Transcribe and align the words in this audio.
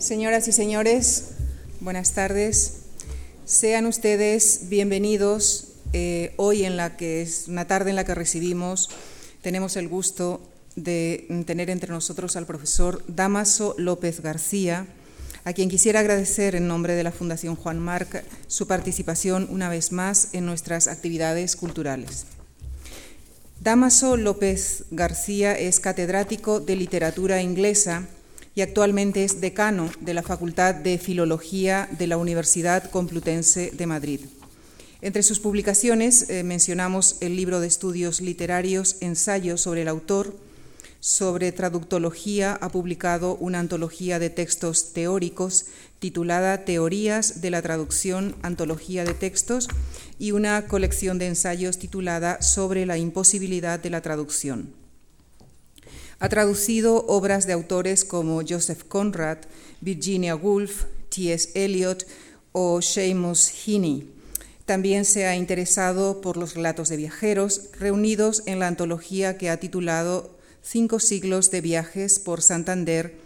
Señoras 0.00 0.48
y 0.48 0.52
señores, 0.52 1.32
buenas 1.80 2.14
tardes. 2.14 2.84
Sean 3.44 3.84
ustedes 3.84 4.70
bienvenidos 4.70 5.74
eh, 5.92 6.32
hoy 6.38 6.64
en 6.64 6.78
la 6.78 6.96
que 6.96 7.20
es 7.20 7.48
una 7.48 7.66
tarde 7.66 7.90
en 7.90 7.96
la 7.96 8.04
que 8.04 8.14
recibimos, 8.14 8.88
tenemos 9.42 9.76
el 9.76 9.88
gusto 9.88 10.40
de 10.74 11.44
tener 11.46 11.68
entre 11.68 11.92
nosotros 11.92 12.34
al 12.36 12.46
profesor 12.46 13.04
Damaso 13.08 13.74
López 13.76 14.22
García, 14.22 14.86
a 15.44 15.52
quien 15.52 15.68
quisiera 15.68 16.00
agradecer 16.00 16.54
en 16.54 16.66
nombre 16.66 16.94
de 16.94 17.02
la 17.02 17.12
Fundación 17.12 17.54
Juan 17.54 17.78
Marc 17.78 18.24
su 18.46 18.66
participación 18.66 19.48
una 19.50 19.68
vez 19.68 19.92
más 19.92 20.30
en 20.32 20.46
nuestras 20.46 20.88
actividades 20.88 21.56
culturales. 21.56 22.24
Damaso 23.60 24.16
López 24.16 24.84
García 24.90 25.52
es 25.52 25.78
catedrático 25.78 26.58
de 26.58 26.76
literatura 26.76 27.42
inglesa 27.42 28.08
y 28.54 28.62
actualmente 28.62 29.24
es 29.24 29.40
decano 29.40 29.90
de 30.00 30.14
la 30.14 30.22
Facultad 30.22 30.74
de 30.74 30.98
Filología 30.98 31.88
de 31.98 32.06
la 32.06 32.16
Universidad 32.16 32.90
Complutense 32.90 33.70
de 33.70 33.86
Madrid. 33.86 34.20
Entre 35.02 35.22
sus 35.22 35.40
publicaciones 35.40 36.28
eh, 36.28 36.42
mencionamos 36.42 37.16
el 37.20 37.36
libro 37.36 37.60
de 37.60 37.68
estudios 37.68 38.20
literarios 38.20 38.96
Ensayos 39.00 39.62
sobre 39.62 39.82
el 39.82 39.88
autor, 39.88 40.36
sobre 41.00 41.50
traductología 41.52 42.58
ha 42.60 42.68
publicado 42.68 43.36
una 43.36 43.58
antología 43.58 44.18
de 44.18 44.28
textos 44.28 44.92
teóricos 44.92 45.64
titulada 45.98 46.66
Teorías 46.66 47.40
de 47.40 47.50
la 47.50 47.62
traducción, 47.62 48.36
antología 48.42 49.04
de 49.04 49.14
textos, 49.14 49.68
y 50.18 50.32
una 50.32 50.66
colección 50.66 51.18
de 51.18 51.28
ensayos 51.28 51.78
titulada 51.78 52.42
Sobre 52.42 52.84
la 52.84 52.98
imposibilidad 52.98 53.80
de 53.80 53.88
la 53.88 54.02
traducción. 54.02 54.79
Ha 56.20 56.28
traducido 56.28 57.06
obras 57.06 57.46
de 57.46 57.54
autores 57.54 58.04
como 58.04 58.42
Joseph 58.46 58.84
Conrad, 58.86 59.38
Virginia 59.80 60.36
Woolf, 60.36 60.84
T.S. 61.08 61.50
Eliot 61.54 62.06
o 62.52 62.82
Seamus 62.82 63.48
Heaney. 63.48 64.06
También 64.66 65.06
se 65.06 65.26
ha 65.26 65.34
interesado 65.34 66.20
por 66.20 66.36
los 66.36 66.54
relatos 66.54 66.90
de 66.90 66.98
viajeros 66.98 67.70
reunidos 67.78 68.42
en 68.44 68.58
la 68.58 68.68
antología 68.68 69.38
que 69.38 69.48
ha 69.48 69.58
titulado 69.58 70.38
Cinco 70.62 71.00
siglos 71.00 71.50
de 71.50 71.62
viajes 71.62 72.18
por 72.18 72.42
Santander 72.42 73.16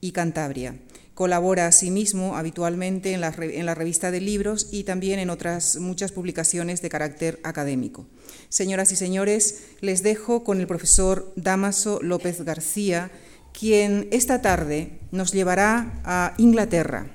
y 0.00 0.12
Cantabria. 0.12 0.76
Colabora 1.16 1.66
asimismo 1.66 2.36
habitualmente 2.36 3.14
en 3.14 3.22
la, 3.22 3.34
en 3.38 3.64
la, 3.64 3.74
revista 3.74 4.10
de 4.10 4.20
libros 4.20 4.68
y 4.70 4.84
también 4.84 5.18
en 5.18 5.30
otras 5.30 5.76
muchas 5.76 6.12
publicaciones 6.12 6.82
de 6.82 6.90
carácter 6.90 7.40
académico. 7.42 8.04
Señoras 8.50 8.92
y 8.92 8.96
señores, 8.96 9.62
les 9.80 10.02
dejo 10.02 10.44
con 10.44 10.60
el 10.60 10.66
profesor 10.66 11.32
Damaso 11.34 12.00
López 12.02 12.42
García, 12.42 13.10
quien 13.58 14.08
esta 14.10 14.42
tarde 14.42 14.98
nos 15.10 15.32
llevará 15.32 16.02
a 16.04 16.34
Inglaterra, 16.36 17.06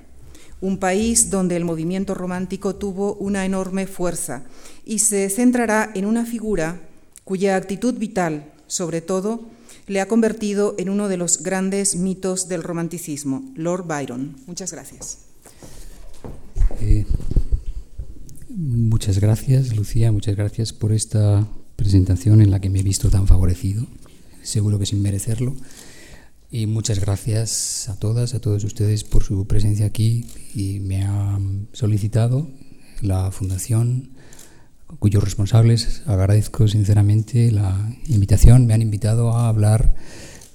un 0.60 0.78
país 0.78 1.30
donde 1.30 1.54
el 1.54 1.64
movimiento 1.64 2.14
romántico 2.14 2.74
tuvo 2.74 3.14
una 3.14 3.44
enorme 3.44 3.86
fuerza 3.86 4.42
y 4.84 4.98
se 4.98 5.30
centrará 5.30 5.92
en 5.94 6.06
una 6.06 6.26
figura 6.26 6.80
cuya 7.22 7.54
actitud 7.54 7.94
vital, 7.94 8.52
sobre 8.66 9.00
todo, 9.00 9.51
le 9.86 10.00
ha 10.00 10.08
convertido 10.08 10.74
en 10.78 10.88
uno 10.88 11.08
de 11.08 11.16
los 11.16 11.42
grandes 11.42 11.96
mitos 11.96 12.48
del 12.48 12.62
romanticismo, 12.62 13.52
Lord 13.56 13.86
Byron. 13.86 14.36
Muchas 14.46 14.72
gracias. 14.72 15.18
Eh, 16.80 17.06
muchas 18.48 19.18
gracias, 19.18 19.74
Lucía, 19.74 20.12
muchas 20.12 20.36
gracias 20.36 20.72
por 20.72 20.92
esta 20.92 21.46
presentación 21.76 22.40
en 22.40 22.50
la 22.50 22.60
que 22.60 22.70
me 22.70 22.80
he 22.80 22.82
visto 22.82 23.10
tan 23.10 23.26
favorecido, 23.26 23.86
seguro 24.42 24.78
que 24.78 24.86
sin 24.86 25.02
merecerlo. 25.02 25.54
Y 26.50 26.66
muchas 26.66 27.00
gracias 27.00 27.88
a 27.88 27.98
todas, 27.98 28.34
a 28.34 28.40
todos 28.40 28.62
ustedes 28.64 29.04
por 29.04 29.24
su 29.24 29.46
presencia 29.46 29.86
aquí 29.86 30.26
y 30.54 30.80
me 30.80 31.02
han 31.02 31.68
solicitado 31.72 32.50
la 33.00 33.30
Fundación 33.30 34.10
cuyos 34.98 35.22
responsables 35.22 36.02
agradezco 36.06 36.68
sinceramente 36.68 37.50
la 37.50 37.94
invitación. 38.08 38.66
Me 38.66 38.74
han 38.74 38.82
invitado 38.82 39.32
a 39.32 39.48
hablar 39.48 39.94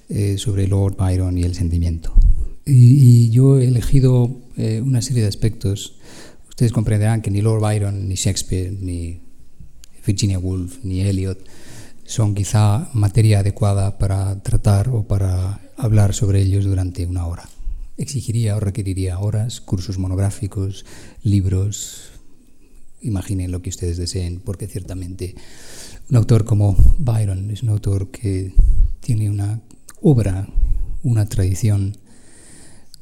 eh, 0.08 0.36
sobre 0.38 0.66
Lord 0.66 0.96
Byron 0.96 1.36
y 1.38 1.42
el 1.42 1.54
sentimiento. 1.54 2.14
Y, 2.64 3.30
yo 3.30 3.58
he 3.58 3.66
elegido 3.66 4.42
eh, 4.56 4.80
una 4.84 5.02
serie 5.02 5.22
de 5.22 5.28
aspectos. 5.28 5.98
Ustedes 6.48 6.72
comprenderán 6.72 7.22
que 7.22 7.30
ni 7.30 7.40
Lord 7.40 7.60
Byron, 7.60 8.08
ni 8.08 8.14
Shakespeare, 8.14 8.72
ni 8.72 9.20
Virginia 10.06 10.38
Woolf, 10.38 10.84
ni 10.84 11.00
Eliot 11.00 11.38
son 12.08 12.34
quizá 12.34 12.88
materia 12.94 13.40
adecuada 13.40 13.98
para 13.98 14.42
tratar 14.42 14.88
o 14.88 15.06
para 15.06 15.60
hablar 15.76 16.14
sobre 16.14 16.40
ellos 16.40 16.64
durante 16.64 17.04
una 17.04 17.26
hora. 17.26 17.44
Exigiría 17.98 18.56
o 18.56 18.60
requeriría 18.60 19.18
horas, 19.18 19.60
cursos 19.60 19.98
monográficos, 19.98 20.86
libros, 21.22 22.17
imaginen 23.00 23.52
lo 23.52 23.62
que 23.62 23.70
ustedes 23.70 23.96
deseen, 23.96 24.40
porque 24.40 24.66
ciertamente 24.66 25.34
un 26.10 26.16
autor 26.16 26.44
como 26.44 26.76
Byron 26.98 27.50
es 27.50 27.62
un 27.62 27.70
autor 27.70 28.10
que 28.10 28.54
tiene 29.00 29.30
una 29.30 29.60
obra, 30.00 30.48
una 31.02 31.26
tradición, 31.26 31.96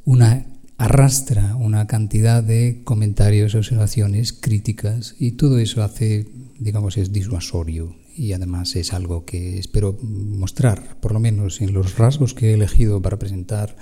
una 0.04 0.46
arrastra 0.78 1.56
una 1.56 1.86
cantidad 1.86 2.42
de 2.42 2.82
comentarios, 2.84 3.54
observaciones, 3.54 4.32
críticas 4.32 5.14
y 5.18 5.32
todo 5.32 5.58
eso 5.58 5.82
hace, 5.82 6.26
digamos, 6.58 6.98
es 6.98 7.12
disuasorio 7.12 7.96
y 8.14 8.32
además 8.32 8.76
es 8.76 8.92
algo 8.92 9.24
que 9.24 9.58
espero 9.58 9.98
mostrar, 10.02 10.98
por 11.00 11.12
lo 11.12 11.20
menos 11.20 11.60
en 11.60 11.72
los 11.72 11.96
rasgos 11.96 12.34
que 12.34 12.50
he 12.50 12.54
elegido 12.54 13.00
para 13.00 13.18
presentar 13.18 13.76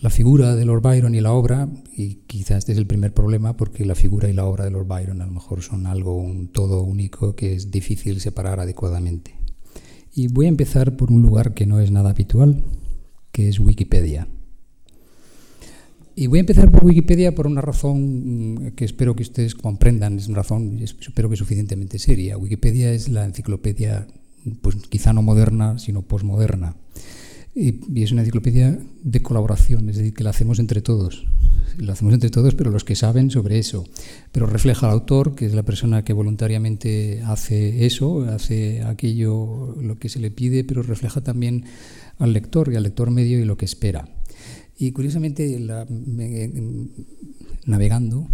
la 0.00 0.10
figura 0.10 0.54
de 0.54 0.64
Lord 0.64 0.82
Byron 0.82 1.14
y 1.14 1.20
la 1.20 1.32
obra, 1.32 1.68
y 1.92 2.16
quizás 2.26 2.58
este 2.58 2.72
es 2.72 2.78
el 2.78 2.86
primer 2.86 3.12
problema 3.12 3.56
porque 3.56 3.84
la 3.84 3.96
figura 3.96 4.28
y 4.28 4.32
la 4.32 4.44
obra 4.44 4.64
de 4.64 4.70
Lord 4.70 4.86
Byron 4.86 5.20
a 5.20 5.26
lo 5.26 5.32
mejor 5.32 5.62
son 5.62 5.86
algo, 5.86 6.16
un 6.16 6.48
todo 6.48 6.82
único 6.82 7.34
que 7.34 7.54
es 7.54 7.70
difícil 7.70 8.20
separar 8.20 8.60
adecuadamente. 8.60 9.34
Y 10.14 10.28
voy 10.28 10.46
a 10.46 10.50
empezar 10.50 10.96
por 10.96 11.10
un 11.10 11.22
lugar 11.22 11.52
que 11.52 11.66
no 11.66 11.80
es 11.80 11.90
nada 11.90 12.10
habitual, 12.10 12.64
que 13.32 13.48
es 13.48 13.58
Wikipedia. 13.58 14.28
Y 16.14 16.26
voy 16.28 16.38
a 16.38 16.40
empezar 16.40 16.70
por 16.70 16.84
Wikipedia 16.84 17.34
por 17.34 17.46
una 17.46 17.60
razón 17.60 18.54
mm, 18.54 18.70
que 18.72 18.84
espero 18.84 19.16
que 19.16 19.22
ustedes 19.22 19.54
comprendan, 19.54 20.18
es 20.18 20.28
una 20.28 20.38
razón, 20.38 20.78
espero 20.80 21.28
que 21.28 21.36
suficientemente 21.36 21.98
seria. 21.98 22.38
Wikipedia 22.38 22.92
es 22.92 23.08
la 23.08 23.24
enciclopedia, 23.24 24.06
pues 24.62 24.76
quizá 24.88 25.12
no 25.12 25.22
moderna, 25.22 25.78
sino 25.78 26.02
posmoderna 26.02 26.76
y, 27.58 28.02
es 28.02 28.12
una 28.12 28.22
enciclopedia 28.22 28.78
de 29.02 29.22
colaboración, 29.22 29.88
es 29.90 29.96
decir, 29.96 30.14
que 30.14 30.22
la 30.22 30.30
hacemos 30.30 30.60
entre 30.60 30.80
todos. 30.80 31.26
Lo 31.76 31.92
hacemos 31.92 32.14
entre 32.14 32.30
todos, 32.30 32.54
pero 32.54 32.70
los 32.70 32.84
que 32.84 32.94
saben 32.94 33.30
sobre 33.30 33.58
eso. 33.58 33.84
Pero 34.32 34.46
refleja 34.46 34.86
al 34.86 34.92
autor, 34.92 35.34
que 35.34 35.46
es 35.46 35.54
la 35.54 35.64
persona 35.64 36.04
que 36.04 36.12
voluntariamente 36.12 37.22
hace 37.24 37.84
eso, 37.84 38.22
hace 38.22 38.82
aquello, 38.82 39.74
lo 39.80 39.98
que 39.98 40.08
se 40.08 40.20
le 40.20 40.30
pide, 40.30 40.62
pero 40.64 40.82
refleja 40.82 41.20
también 41.20 41.64
al 42.18 42.32
lector 42.32 42.72
y 42.72 42.76
al 42.76 42.84
lector 42.84 43.10
medio 43.10 43.40
y 43.40 43.44
lo 43.44 43.56
que 43.56 43.64
espera. 43.64 44.08
Y 44.78 44.92
curiosamente, 44.92 45.58
navegando, 47.66 48.28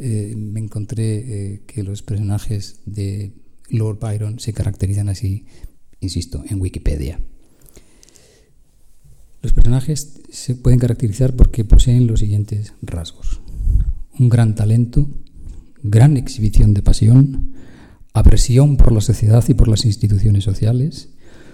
eh, 0.00 0.34
me 0.36 0.60
encontré 0.60 1.52
eh, 1.54 1.62
que 1.66 1.84
los 1.84 2.02
personajes 2.02 2.80
de 2.86 3.32
Lord 3.68 4.00
Byron 4.00 4.40
se 4.40 4.52
caracterizan 4.52 5.08
así, 5.08 5.46
insisto, 6.00 6.44
en 6.48 6.60
Wikipedia. 6.60 7.20
Los 9.42 9.52
personajes 9.52 10.20
se 10.30 10.54
pueden 10.54 10.78
caracterizar 10.78 11.34
porque 11.34 11.64
poseen 11.64 12.06
los 12.06 12.20
siguientes 12.20 12.74
rasgos. 12.80 13.40
Un 14.18 14.28
gran 14.28 14.54
talento, 14.54 15.10
gran 15.82 16.16
exhibición 16.16 16.74
de 16.74 16.82
pasión, 16.82 17.52
aversión 18.14 18.76
por 18.76 18.92
la 18.92 19.00
sociedad 19.00 19.44
y 19.48 19.54
por 19.54 19.66
las 19.66 19.84
instituciones 19.84 20.44
sociales, 20.44 21.08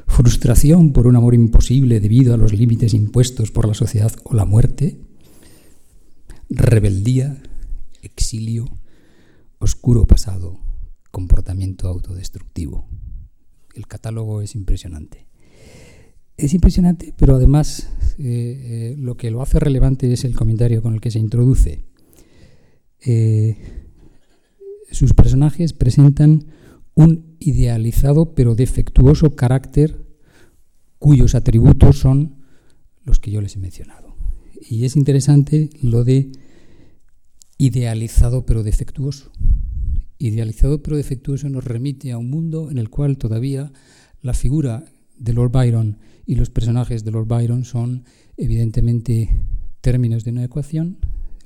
frustración 0.06 0.92
por 0.92 1.06
un 1.06 1.16
amor 1.16 1.34
imposible 1.34 1.98
debido 2.00 2.34
a 2.34 2.36
los 2.36 2.52
límites 2.52 2.92
impuestos 2.92 3.50
por 3.50 3.66
la 3.66 3.74
sociedad 3.74 4.12
o 4.24 4.34
la 4.34 4.44
muerte, 4.44 5.00
rebeldía, 6.50 7.42
exilio, 8.02 8.68
oscuro 9.58 10.04
pasado, 10.04 10.60
comportamiento 11.10 11.88
autodestructivo. 11.88 12.86
El 13.74 13.86
catálogo 13.86 14.42
es 14.42 14.54
impresionante. 14.54 15.27
Es 16.38 16.54
impresionante, 16.54 17.12
pero 17.16 17.34
además 17.34 17.90
eh, 18.16 18.22
eh, 18.22 18.96
lo 18.96 19.16
que 19.16 19.32
lo 19.32 19.42
hace 19.42 19.58
relevante 19.58 20.12
es 20.12 20.24
el 20.24 20.36
comentario 20.36 20.82
con 20.82 20.94
el 20.94 21.00
que 21.00 21.10
se 21.10 21.18
introduce. 21.18 21.84
Eh, 23.04 23.56
sus 24.92 25.14
personajes 25.14 25.72
presentan 25.72 26.44
un 26.94 27.36
idealizado 27.40 28.36
pero 28.36 28.54
defectuoso 28.54 29.34
carácter 29.34 30.06
cuyos 31.00 31.34
atributos 31.34 31.98
son 31.98 32.36
los 33.04 33.18
que 33.18 33.32
yo 33.32 33.40
les 33.40 33.56
he 33.56 33.58
mencionado. 33.58 34.16
Y 34.60 34.84
es 34.84 34.94
interesante 34.94 35.70
lo 35.82 36.04
de 36.04 36.30
idealizado 37.58 38.46
pero 38.46 38.62
defectuoso. 38.62 39.32
Idealizado 40.18 40.84
pero 40.84 40.96
defectuoso 40.96 41.48
nos 41.48 41.64
remite 41.64 42.12
a 42.12 42.18
un 42.18 42.30
mundo 42.30 42.70
en 42.70 42.78
el 42.78 42.90
cual 42.90 43.18
todavía 43.18 43.72
la 44.22 44.34
figura 44.34 44.84
de 45.18 45.32
Lord 45.32 45.50
Byron 45.50 45.98
y 46.28 46.34
los 46.34 46.50
personajes 46.50 47.04
de 47.04 47.10
Lord 47.10 47.26
Byron 47.26 47.64
son 47.64 48.04
evidentemente 48.36 49.40
términos 49.80 50.24
de 50.24 50.30
una 50.30 50.44
ecuación, 50.44 50.98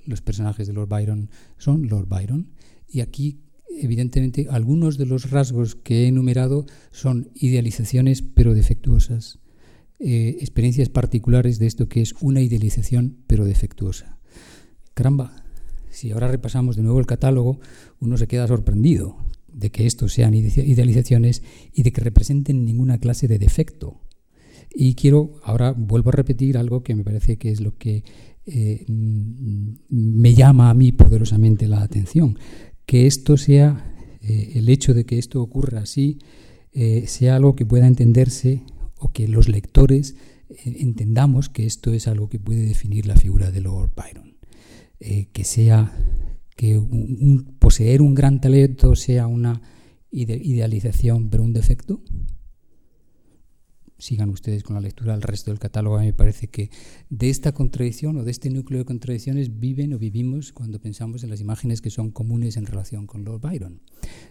los 0.05 0.23
personajes 0.23 0.67
de 0.67 0.73
Lord 0.73 0.89
Byron 0.89 1.31
son 1.57 1.87
Lord 1.87 2.09
Byron, 2.09 2.49
y 2.89 3.01
aquí 3.01 3.39
evidentemente 3.81 4.49
algunos 4.51 4.99
de 4.99 5.07
los 5.07 5.31
rasgos 5.31 5.77
que 5.77 6.03
he 6.03 6.09
enumerado 6.09 6.67
son 6.91 7.31
idealizaciones 7.33 8.23
pero 8.23 8.55
defectuosas, 8.55 9.39
eh, 10.01 10.39
experiencias 10.41 10.89
particulares 10.89 11.61
de 11.61 11.69
esto 11.69 11.89
que 11.89 12.03
es 12.03 12.17
una 12.21 12.41
idealización 12.41 13.19
pero 13.29 13.45
defectuosa. 13.45 14.19
Caramba, 14.95 15.45
si 15.91 16.11
ahora 16.11 16.27
repasamos 16.27 16.75
de 16.75 16.83
nuevo 16.83 16.99
el 16.99 17.07
catálogo, 17.07 17.61
uno 18.01 18.17
se 18.17 18.27
queda 18.27 18.49
sorprendido 18.49 19.17
de 19.47 19.71
que 19.71 19.87
estos 19.87 20.13
sean 20.13 20.35
idealizaciones 20.35 21.45
y 21.73 21.85
de 21.85 21.93
que 21.93 22.01
representen 22.01 22.65
ninguna 22.65 22.99
clase 22.99 23.29
de 23.29 23.39
defecto. 23.39 24.01
Y 24.75 24.95
quiero, 24.95 25.35
ahora 25.43 25.73
vuelvo 25.73 26.11
a 26.11 26.13
repetir 26.13 26.57
algo 26.57 26.83
que 26.83 26.95
me 26.95 27.05
parece 27.05 27.37
que 27.37 27.51
es 27.51 27.61
lo 27.61 27.77
que 27.77 28.05
eh, 28.45 28.85
me 28.89 30.35
llama 30.35 30.71
a 30.71 30.75
mí 30.75 30.93
poderosamente 30.93 31.69
la 31.69 31.83
atención, 31.83 32.39
que 32.87 33.07
esto 33.07 33.37
sea, 33.37 33.95
eh, 34.23 34.53
el 34.55 34.69
hecho 34.69 34.95
de 34.95 35.05
que 35.05 35.19
esto 35.19 35.41
ocurra 35.41 35.81
así, 35.81 36.19
eh, 36.73 37.05
sea 37.07 37.37
algo 37.37 37.55
que 37.55 37.67
pueda 37.67 37.87
entenderse 37.87 38.63
o 38.99 39.09
que 39.09 39.29
los 39.29 39.49
lectores 39.49 40.17
entendamos 40.65 41.49
que 41.49 41.65
esto 41.65 41.95
es 41.95 42.07
algo 42.07 42.29
que 42.29 42.39
puede 42.39 42.67
definir 42.67 43.07
la 43.07 43.17
figura 43.17 43.51
de 43.51 43.63
Lord 43.63 43.93
Byron. 43.97 44.37
que 45.33 45.45
sea 45.45 45.97
que 46.57 46.79
poseer 47.59 48.03
un 48.03 48.15
gran 48.15 48.41
talento 48.41 48.95
sea 48.95 49.27
una 49.27 49.63
idealización 50.11 51.31
pero 51.31 51.43
un 51.43 51.55
defecto 51.55 52.03
sigan 54.03 54.31
ustedes 54.31 54.65
con 54.65 54.75
la 54.75 54.81
lectura 54.81 55.13
del 55.13 55.23
resto 55.23 55.53
del 55.53 55.61
catálogo. 55.61 55.97
A 55.97 56.01
mí 56.01 56.07
me 56.07 56.13
parece 56.13 56.49
que 56.49 56.71
de 57.09 57.31
esta 57.31 57.53
contradicción 57.53 58.17
o 58.17 58.25
de 58.25 58.33
este 58.33 58.51
núcleo 58.51 58.81
de 58.81 58.85
contradicciones 58.85 59.61
viven 59.61 59.95
o 59.95 59.99
vivimos 59.99 60.53
cuando 60.53 60.81
pensamos 60.81 61.23
en 61.23 61.31
las 61.31 61.41
imágenes 61.41 61.81
que 61.81 61.91
son 61.91 62.11
comunes 62.11 62.57
en 62.57 62.67
relación 62.67 63.07
con 63.07 63.25
Lord 63.25 63.41
Byron. 63.41 63.81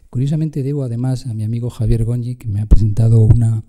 Curiosamente 0.09 0.61
debo 0.61 0.83
además 0.83 1.25
a 1.25 1.33
mi 1.33 1.45
amigo 1.45 1.69
Javier 1.69 2.03
Goñi, 2.03 2.35
que 2.35 2.49
me 2.49 2.59
ha 2.59 2.65
presentado 2.65 3.21
una, 3.21 3.63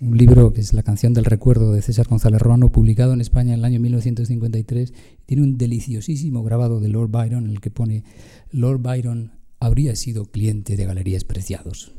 un 0.00 0.16
libro 0.16 0.54
que 0.54 0.62
es 0.62 0.72
La 0.72 0.82
canción 0.82 1.12
del 1.12 1.26
recuerdo 1.26 1.72
de 1.72 1.82
César 1.82 2.08
González 2.08 2.40
Ruano, 2.40 2.72
publicado 2.72 3.12
en 3.12 3.20
España 3.20 3.52
en 3.52 3.58
el 3.58 3.64
año 3.66 3.80
1953. 3.80 4.94
Tiene 5.26 5.42
un 5.42 5.58
deliciosísimo 5.58 6.42
grabado 6.42 6.80
de 6.80 6.88
Lord 6.88 7.10
Byron 7.10 7.44
en 7.44 7.50
el 7.50 7.60
que 7.60 7.70
pone 7.70 8.02
Lord 8.50 8.80
Byron 8.80 9.32
habría 9.60 9.94
sido 9.94 10.24
cliente 10.24 10.76
de 10.76 10.86
Galerías 10.86 11.24
Preciados 11.24 11.92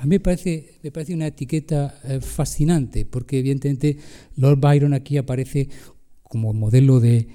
a 0.00 0.02
mí 0.04 0.10
me 0.10 0.20
parece, 0.20 0.78
me 0.82 0.90
parece 0.90 1.14
una 1.14 1.26
etiqueta 1.26 1.98
eh, 2.04 2.20
fascinante, 2.20 3.04
porque 3.04 3.38
evidentemente 3.38 3.98
Lord 4.36 4.60
Byron 4.60 4.94
aquí 4.94 5.16
aparece 5.16 5.68
como 6.22 6.52
modelo 6.52 7.00
de 7.00 7.28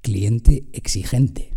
cliente 0.00 0.64
exigente. 0.72 1.52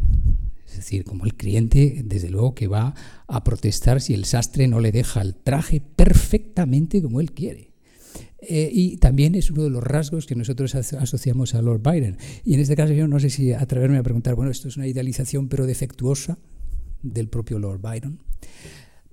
Es 0.68 0.78
decir, 0.78 1.04
como 1.04 1.26
el 1.26 1.36
cliente, 1.36 2.02
desde 2.06 2.30
luego, 2.30 2.56
que 2.56 2.68
va 2.68 2.96
a 3.28 3.44
protestar 3.44 4.02
si 4.02 4.14
el 4.14 4.26
sastre 4.26 4.68
no 4.68 4.80
le 4.80 4.92
deja 4.92 5.22
el 5.22 5.36
traje 5.36 5.82
perfectamente 5.82 7.02
como 7.02 7.20
él 7.20 7.34
quiere. 7.34 7.72
Eh, 8.42 8.70
y 8.74 8.98
también 8.98 9.36
es 9.36 9.52
uno 9.52 9.64
de 9.64 9.70
los 9.70 9.84
rasgos 9.84 10.26
que 10.26 10.36
nosotros 10.36 10.74
asociamos 10.76 11.54
a 11.54 11.62
Lord 11.62 11.82
Byron. 11.82 12.18
Y 12.44 12.56
en 12.56 12.62
este 12.62 12.76
caso 12.76 12.94
yo 12.94 13.08
no 13.08 13.20
sé 13.20 13.30
si 13.30 13.54
atreverme 13.54 13.98
a 13.98 14.04
preguntar, 14.04 14.36
bueno, 14.36 14.52
esto 14.52 14.68
es 14.68 14.78
una 14.78 14.88
idealización 14.88 15.48
pero 15.48 15.66
defectuosa 15.66 16.40
del 17.04 17.28
propio 17.28 17.60
Lord 17.60 17.82
Byron. 17.82 18.20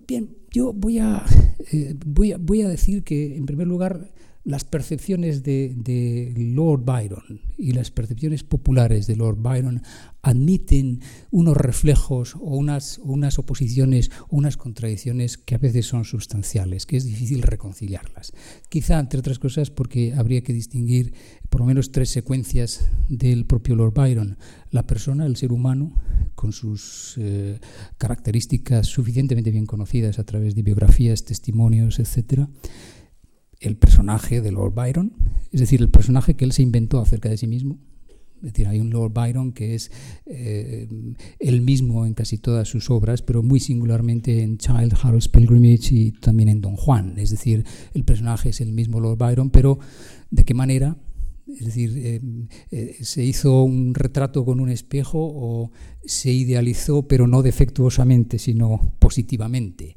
Bien, 0.09 0.35
yo 0.51 0.73
voy 0.73 0.99
a, 1.01 1.23
eh, 1.71 1.95
voy 2.07 2.33
a, 2.33 2.39
voy 2.39 2.63
a 2.63 2.69
decir 2.69 3.05
que, 3.05 3.37
en 3.37 3.45
primer 3.45 3.67
lugar, 3.67 4.11
las 4.49 4.65
percepciones 4.65 5.43
de, 5.43 6.33
Lord 6.35 6.83
Byron 6.83 7.43
y 7.59 7.73
las 7.73 7.91
percepciones 7.91 8.45
populares 8.45 9.07
de 9.07 9.15
Lord 9.15 9.37
Byron 9.43 9.83
admiten 10.23 11.03
unos 11.31 11.55
reflejos 11.55 12.35
o 12.35 12.57
unas, 12.57 12.99
unas 13.05 13.39
oposiciones 13.39 14.11
unas 14.31 14.57
contradicciones 14.57 15.37
que 15.37 15.55
a 15.55 15.59
veces 15.59 15.85
son 15.85 16.07
sustanciales, 16.07 16.87
que 16.87 16.97
es 16.97 17.05
difícil 17.05 17.43
reconciliarlas. 17.43 18.33
Quizá, 18.71 18.99
entre 18.99 19.21
otras 19.21 19.39
cosas, 19.39 19.71
porque 19.71 20.15
habría 20.15 20.41
que 20.41 20.55
distinguir 20.55 21.13
por 21.51 21.61
lo 21.61 21.67
menos 21.67 21.93
tres 21.93 22.09
secuencias 22.09 22.89
del 23.11 23.45
propio 23.45 23.77
Lord 23.77 23.93
Byron. 23.93 24.39
La 24.71 24.87
persona, 24.87 25.27
el 25.27 25.37
ser 25.37 25.53
humano, 25.53 25.95
con 26.35 26.53
sus 26.55 27.17
eh, 27.19 27.61
características 27.99 28.87
suficientemente 28.87 29.51
bien 29.51 29.67
conocidas 29.67 30.19
a 30.19 30.25
través 30.25 30.55
de 30.55 30.63
biografías, 30.63 31.27
testimonios, 31.27 31.99
etcétera 31.99 32.49
el 33.61 33.77
personaje 33.77 34.41
de 34.41 34.53
Lord 34.53 34.75
Byron, 34.75 35.13
es 35.53 35.61
decir, 35.61 35.81
el 35.81 35.91
personaje 35.91 36.35
que 36.35 36.45
él 36.45 36.53
se 36.53 36.63
inventó 36.63 37.01
acerca 37.01 37.29
de 37.29 37.37
sí 37.37 37.47
mismo. 37.47 37.79
Es 38.37 38.53
decir, 38.53 38.69
hay 38.69 38.79
un 38.79 38.91
Lord 38.91 39.13
Byron 39.13 39.53
que 39.53 39.75
es 39.75 39.91
eh, 40.27 40.87
él 41.41 41.61
mismo 41.61 42.07
en 42.07 42.15
casi 42.15 42.39
todas 42.39 42.69
sus 42.69 42.89
obras, 42.89 43.21
pero 43.21 43.43
muy 43.43 43.59
singularmente 43.59 44.43
en 44.43 44.59
Child, 44.59 44.95
Harold's 45.03 45.29
Pilgrimage 45.29 45.89
y 45.91 46.13
también 46.13 46.49
en 46.49 46.61
Don 46.61 46.77
Juan. 46.77 47.19
Es 47.19 47.31
decir, 47.31 47.65
el 47.95 48.05
personaje 48.05 48.51
es 48.51 48.61
el 48.61 48.73
mismo 48.73 49.01
Lord 49.01 49.19
Byron, 49.19 49.51
pero 49.51 49.81
¿de 50.31 50.45
qué 50.45 50.55
manera? 50.55 50.97
Es 51.49 51.65
decir, 51.65 51.93
eh, 51.97 52.21
eh, 52.71 52.97
se 53.01 53.25
hizo 53.25 53.63
un 53.63 53.95
retrato 53.95 54.45
con 54.45 54.61
un 54.61 54.69
espejo 54.69 55.19
o 55.19 55.73
se 56.05 56.31
idealizó, 56.31 57.09
pero 57.09 57.27
no 57.27 57.43
defectuosamente, 57.43 58.39
sino 58.39 58.95
positivamente. 58.99 59.97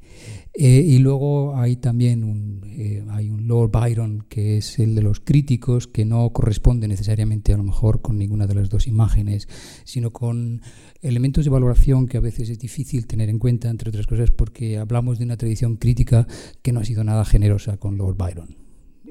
Eh, 0.54 0.84
y 0.86 0.98
luego 1.00 1.56
hay 1.56 1.78
también 1.78 2.24
un, 2.24 2.62
hay 3.10 3.30
un 3.30 3.48
Lord 3.48 3.72
Byron, 3.72 4.26
que 4.28 4.58
es 4.58 4.80
el 4.80 4.96
de 4.96 5.02
los 5.02 5.20
críticos, 5.20 5.88
que 5.88 6.04
no 6.04 6.30
corresponde 6.32 6.88
necesariamente 6.88 7.54
a 7.54 7.58
lo 7.58 7.64
mejor 7.64 8.02
con 8.02 8.18
ninguna 8.18 8.48
de 8.48 8.56
las 8.56 8.70
dos 8.70 8.88
imágenes, 8.88 9.48
sino 9.86 10.12
con 10.12 10.62
elementos 11.02 11.46
de 11.46 11.52
valoración 11.52 12.08
que 12.08 12.18
a 12.18 12.22
veces 12.22 12.50
es 12.50 12.60
difícil 12.60 13.08
tener 13.08 13.30
en 13.30 13.40
cuenta, 13.40 13.70
entre 13.70 13.90
otras 13.90 14.08
cosas, 14.08 14.32
porque 14.32 14.78
hablamos 14.78 15.20
de 15.20 15.26
una 15.26 15.38
tradición 15.38 15.78
crítica 15.78 16.28
que 16.62 16.74
no 16.74 16.82
ha 16.82 16.86
sido 16.86 17.04
nada 17.04 17.24
generosa 17.24 17.78
con 17.78 17.98
Lord 17.98 18.18
Byron 18.18 18.62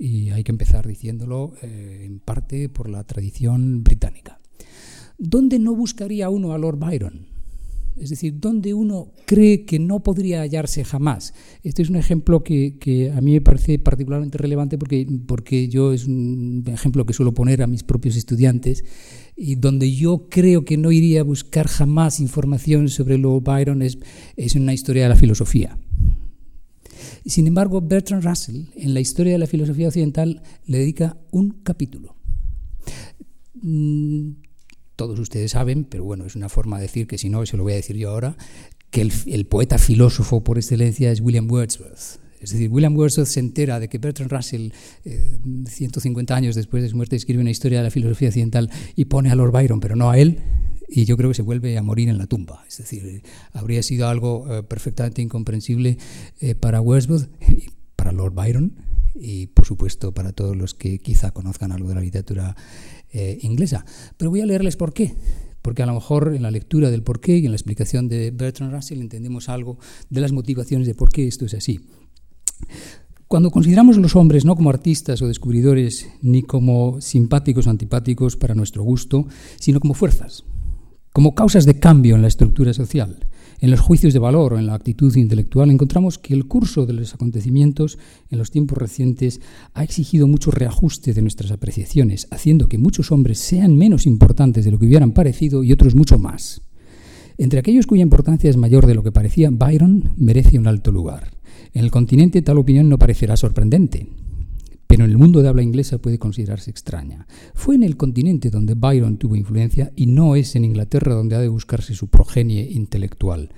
y 0.01 0.31
hay 0.31 0.43
que 0.43 0.53
empezar 0.53 0.87
diciéndolo 0.87 1.53
eh, 1.63 2.05
en 2.07 2.21
parte 2.21 2.71
por 2.71 2.89
la 2.89 3.05
tradición 3.05 3.85
británica. 3.85 4.41
¿Dónde 5.19 5.59
no 5.59 5.75
buscaría 5.75 6.31
uno 6.31 6.55
a 6.55 6.59
Lord 6.59 6.79
Byron? 6.79 7.30
Es 8.01 8.09
decir, 8.09 8.41
¿dónde 8.41 8.73
uno 8.73 9.13
cree 9.27 9.67
que 9.67 9.79
no 9.79 10.03
podría 10.03 10.41
hallarse 10.41 10.85
jamás? 10.85 11.35
Este 11.63 11.83
es 11.83 11.91
un 11.91 11.97
ejemplo 11.97 12.43
que, 12.43 13.13
a 13.15 13.21
mí 13.21 13.33
me 13.33 13.41
parece 13.43 13.79
particularmente 13.79 14.39
relevante 14.39 14.79
porque, 14.79 15.07
porque 15.27 15.69
yo 15.69 15.93
es 15.93 16.07
un 16.07 16.65
ejemplo 16.67 17.05
que 17.05 17.13
suelo 17.13 17.35
poner 17.35 17.63
a 17.63 17.67
mis 17.67 17.83
propios 17.83 18.17
estudiantes 18.17 18.85
y 19.37 19.57
donde 19.57 19.95
yo 19.95 20.29
creo 20.31 20.65
que 20.65 20.79
no 20.79 20.93
iría 20.93 21.21
a 21.21 21.25
buscar 21.25 21.69
jamás 21.69 22.21
información 22.21 22.89
sobre 22.89 23.19
Lord 23.19 23.43
Byron 23.43 23.83
es, 23.83 23.99
es 24.37 24.55
una 24.55 24.73
historia 24.73 25.03
de 25.03 25.11
la 25.11 25.17
filosofía. 25.17 25.79
Sin 27.27 27.47
embargo, 27.47 27.83
Bertrand 27.83 28.25
Russell, 28.25 28.65
en 28.77 28.95
la 28.95 29.01
historia 29.01 29.35
de 29.35 29.39
la 29.39 29.47
filosofía 29.47 29.89
occidental, 29.89 30.43
le 30.65 30.79
dedica 30.79 31.19
un 31.33 31.51
capítulo. 31.63 32.17
Todos 35.01 35.19
ustedes 35.19 35.53
saben, 35.53 35.85
pero 35.85 36.05
bueno, 36.05 36.27
es 36.27 36.37
una 36.37 36.51
forma 36.51 36.77
de 36.77 36.83
decir 36.83 37.07
que 37.07 37.17
si 37.17 37.31
no, 37.31 37.47
se 37.47 37.57
lo 37.57 37.63
voy 37.63 37.73
a 37.73 37.77
decir 37.77 37.97
yo 37.97 38.11
ahora, 38.11 38.37
que 38.91 39.01
el, 39.01 39.47
poeta 39.47 39.79
filósofo 39.79 40.45
por 40.45 40.59
excelencia 40.59 41.11
es 41.11 41.23
William 41.23 41.51
Wordsworth. 41.51 42.21
Es 42.39 42.51
decir, 42.51 42.71
William 42.71 42.95
Wordsworth 42.95 43.31
se 43.31 43.41
entera 43.41 43.81
de 43.81 43.89
que 43.89 43.97
Bertrand 43.97 44.31
Russell, 44.31 44.73
150 45.65 46.35
eh, 46.35 46.37
años 46.37 46.55
después 46.55 46.83
de 46.83 46.91
su 46.91 46.97
muerte, 46.97 47.17
escribe 47.17 47.41
una 47.41 47.51
historia 47.51 47.79
de 47.79 47.85
la 47.85 47.91
filosofía 47.91 48.29
occidental 48.29 48.71
y 48.95 49.07
pone 49.07 49.31
a 49.31 49.35
Lord 49.37 49.53
Byron, 49.53 49.81
pero 49.81 49.97
no 49.97 50.11
a 50.11 50.19
él, 50.19 50.41
y 50.87 51.07
yo 51.07 51.17
creo 51.17 51.31
que 51.31 51.35
se 51.35 51.41
vuelve 51.41 51.79
a 51.79 51.83
morir 51.83 52.11
en 52.11 52.19
la 52.19 52.27
tumba. 52.27 52.63
Es 52.69 52.77
decir, 52.77 53.23
habría 53.55 53.83
sido 53.83 54.07
algo 54.07 54.55
eh, 54.55 54.63
perfectamente 54.65 55.23
incomprensible 55.23 55.97
eh, 56.41 56.55
para 56.55 56.83
Wordsworth, 56.83 57.31
para 57.97 58.13
Lord 58.13 58.35
Byron 58.35 58.77
y, 59.15 59.47
por 59.47 59.65
supuesto, 59.65 60.13
para 60.13 60.33
todos 60.33 60.59
los 60.59 60.75
que 60.75 60.99
quizá 60.99 61.31
conozcan 61.31 61.73
algo 61.73 61.89
de 61.89 61.95
la 61.95 62.01
literatura 62.03 62.55
eh, 63.13 63.39
inglesa. 63.43 63.85
Pero 64.17 64.31
voy 64.31 64.41
a 64.41 64.47
leerles 64.47 64.77
por 64.77 64.93
qué. 64.93 65.15
Porque 65.63 65.83
a 65.83 65.87
lo 65.87 65.95
mejor 65.95 66.35
en 66.35 66.43
la 66.43 66.51
lectura 66.51 66.91
del 66.91 67.03
porqué 67.03 67.37
y 67.37 67.45
en 67.45 67.53
la 67.53 67.57
explicación 67.57 68.09
de 68.09 68.31
Bertrand 68.31 68.73
Russell 68.73 69.01
entendemos 69.01 69.49
algo 69.49 69.79
de 70.09 70.21
las 70.21 70.33
motivaciones 70.33 70.87
de 70.87 70.95
por 70.95 71.11
qué 71.11 71.27
esto 71.27 71.45
es 71.45 71.55
así. 71.55 71.81
Cuando 73.29 73.51
consideramos 73.51 73.97
los 73.97 74.17
hombres 74.17 74.45
no 74.45 74.57
como 74.57 74.71
artistas 74.71 75.23
o 75.23 75.29
descubridores, 75.29 76.09
ni 76.21 76.43
como 76.43 77.01
simpáticos 77.01 77.67
o 77.67 77.71
antipáticos 77.71 78.37
para 78.37 78.57
nuestro 78.57 78.83
gusto, 78.83 79.29
sino 79.61 79.79
como 79.79 79.95
fuerzas, 79.95 80.45
como 81.13 81.35
causas 81.35 81.65
de 81.65 81.79
cambio 81.79 82.17
en 82.17 82.23
la 82.23 82.29
estructura 82.29 82.73
social, 82.73 83.29
en 83.61 83.71
los 83.71 83.81
juicios 83.81 84.13
de 84.13 84.19
valor 84.19 84.55
o 84.55 84.59
en 84.59 84.67
la 84.67 84.75
actitud 84.75 85.15
intelectual, 85.17 85.71
encontramos 85.71 86.19
que 86.19 86.33
el 86.33 86.47
curso 86.47 86.87
de 86.87 86.95
los 86.95 87.15
acontecimientos 87.15 87.99
en 88.31 88.39
los 88.39 88.51
tiempos 88.51 88.79
recientes 88.79 89.41
ha 89.75 89.85
exigido 89.85 90.27
mucho 90.27 90.51
reajuste 90.51 91.13
de 91.13 91.23
nuestras 91.23 91.51
apreciaciones, 91.51 92.27
haciendo 92.31 92.69
que 92.69 92.79
muchos 92.79 93.13
hombres 93.13 93.39
sean 93.39 93.77
menos 93.77 94.07
importantes 94.07 94.65
de 94.65 94.71
lo 94.71 94.79
que 94.79 94.87
hubieran 94.87 95.13
parecido 95.13 95.63
y 95.63 95.73
otros 95.73 95.95
mucho 95.95 96.19
más. 96.19 96.63
Entre 97.37 97.59
aquellos 97.59 97.87
cuya 97.87 98.03
importancia 98.03 98.51
es 98.51 98.57
mayor 98.57 98.87
de 98.87 98.95
lo 98.95 99.03
que 99.03 99.13
parecía, 99.13 99.51
Byron 99.51 100.13
merece 100.17 100.59
un 100.59 100.67
alto 100.67 100.91
lugar. 100.91 101.31
En 101.73 101.85
el 101.85 101.91
continente 101.91 102.43
tal 102.43 102.59
opinión 102.59 102.89
no 102.89 102.99
parecerá 102.99 103.37
sorprendente. 103.37 104.07
Pero 104.91 105.05
en 105.05 105.13
el 105.13 105.19
mundo 105.19 105.41
de 105.41 105.49
habla 105.49 105.63
inglesa 105.63 105.99
puede 105.99 106.19
considerarse 106.19 106.69
extraña. 106.69 107.25
Fue 107.55 107.77
en 107.77 107.85
el 107.85 107.97
continente 107.97 108.51
donde 108.51 108.75
Byron 108.75 109.19
tuvo 109.19 109.37
influencia 109.37 109.93
y 109.95 110.07
no 110.07 110.35
es 110.35 110.57
en 110.57 110.65
Inglaterra 110.65 111.15
donde 111.15 111.37
ha 111.37 111.41
de 111.41 111.47
buscarse 111.47 111.95
su 111.95 112.09
progenie 112.09 112.69
intelectual. 112.73 113.51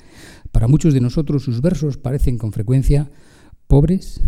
Para 0.50 0.68
muchos 0.68 0.92
de 0.92 1.00
nosotros 1.00 1.42
sus 1.42 1.62
versos 1.62 1.96
parecen 1.96 2.36
con 2.36 2.52
frecuencia 2.52 3.10
pobres 3.66 4.20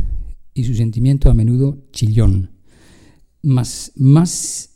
y 0.54 0.64
su 0.64 0.74
sentimiento 0.74 1.28
a 1.28 1.34
menudo 1.34 1.76
chillón. 1.92 2.52
Más, 3.42 3.92
más 3.96 4.70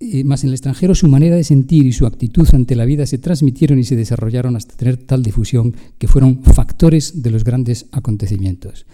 eh, 0.00 0.24
más 0.24 0.42
en 0.42 0.48
el 0.48 0.54
extranjero 0.54 0.94
su 0.94 1.06
manera 1.06 1.36
de 1.36 1.44
sentir 1.44 1.84
y 1.84 1.92
su 1.92 2.06
actitud 2.06 2.48
ante 2.54 2.76
la 2.76 2.86
vida 2.86 3.04
se 3.04 3.18
transmitieron 3.18 3.78
y 3.78 3.84
se 3.84 3.94
desarrollaron 3.94 4.56
hasta 4.56 4.74
tener 4.74 4.96
tal 4.96 5.22
difusión 5.22 5.76
que 5.98 6.08
fueron 6.08 6.42
factores 6.44 7.22
de 7.22 7.30
los 7.30 7.44
grandes 7.44 7.88
acontecimientos. 7.92 8.86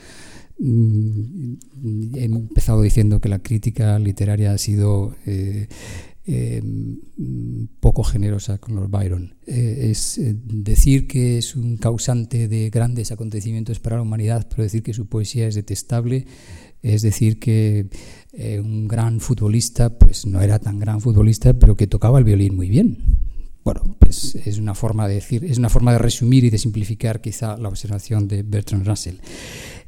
Mm, 0.65 2.15
he 2.15 2.25
empezado 2.25 2.83
diciendo 2.83 3.21
que 3.21 3.29
la 3.29 3.41
crítica 3.41 3.99
literaria 3.99 4.53
ha 4.53 4.59
sido 4.59 5.17
eh, 5.27 5.67
eh, 6.25 6.63
poco 7.81 8.05
generosa 8.05 8.59
con 8.59 8.77
los 8.77 8.89
Byron. 8.89 9.35
es 9.45 10.21
decir 10.21 11.09
que 11.09 11.39
es 11.39 11.57
un 11.57 11.79
causante 11.79 12.47
de 12.47 12.71
grandes 12.71 13.11
acontecimientos 13.11 13.81
para 13.81 13.97
la 13.97 14.03
humanidad, 14.03 14.47
pero 14.49 14.63
decir 14.63 14.83
que 14.83 14.95
su 14.95 15.07
poesía 15.07 15.49
es 15.49 15.57
detestable 15.57 16.27
es 16.83 17.03
decir 17.03 17.39
que 17.39 17.87
eh, 18.33 18.61
un 18.61 18.89
gran 18.89 19.21
futbolista, 19.21 19.97
pues 19.97 20.27
no 20.27 20.41
era 20.41 20.59
tan 20.59 20.79
gran 20.79 21.01
futbolista, 21.01 21.55
pero 21.55 21.77
que 21.77 21.87
tocaba 21.87 22.19
el 22.19 22.25
violín 22.25 22.57
muy 22.57 22.69
bien. 22.69 22.99
Bueno, 23.65 23.97
pues 24.01 24.35
es 24.35 24.59
una 24.59 24.75
forma 24.75 25.07
de 25.07 25.15
decir, 25.15 25.45
es 25.45 25.59
una 25.59 25.69
forma 25.69 25.93
de 25.93 25.99
resumir 25.99 26.43
y 26.43 26.51
de 26.51 26.59
simplificar 26.59 27.21
quizá 27.21 27.57
la 27.57 27.69
observación 27.69 28.27
de 28.27 28.43
Bertrand 28.43 28.85
Russell. 28.85 29.19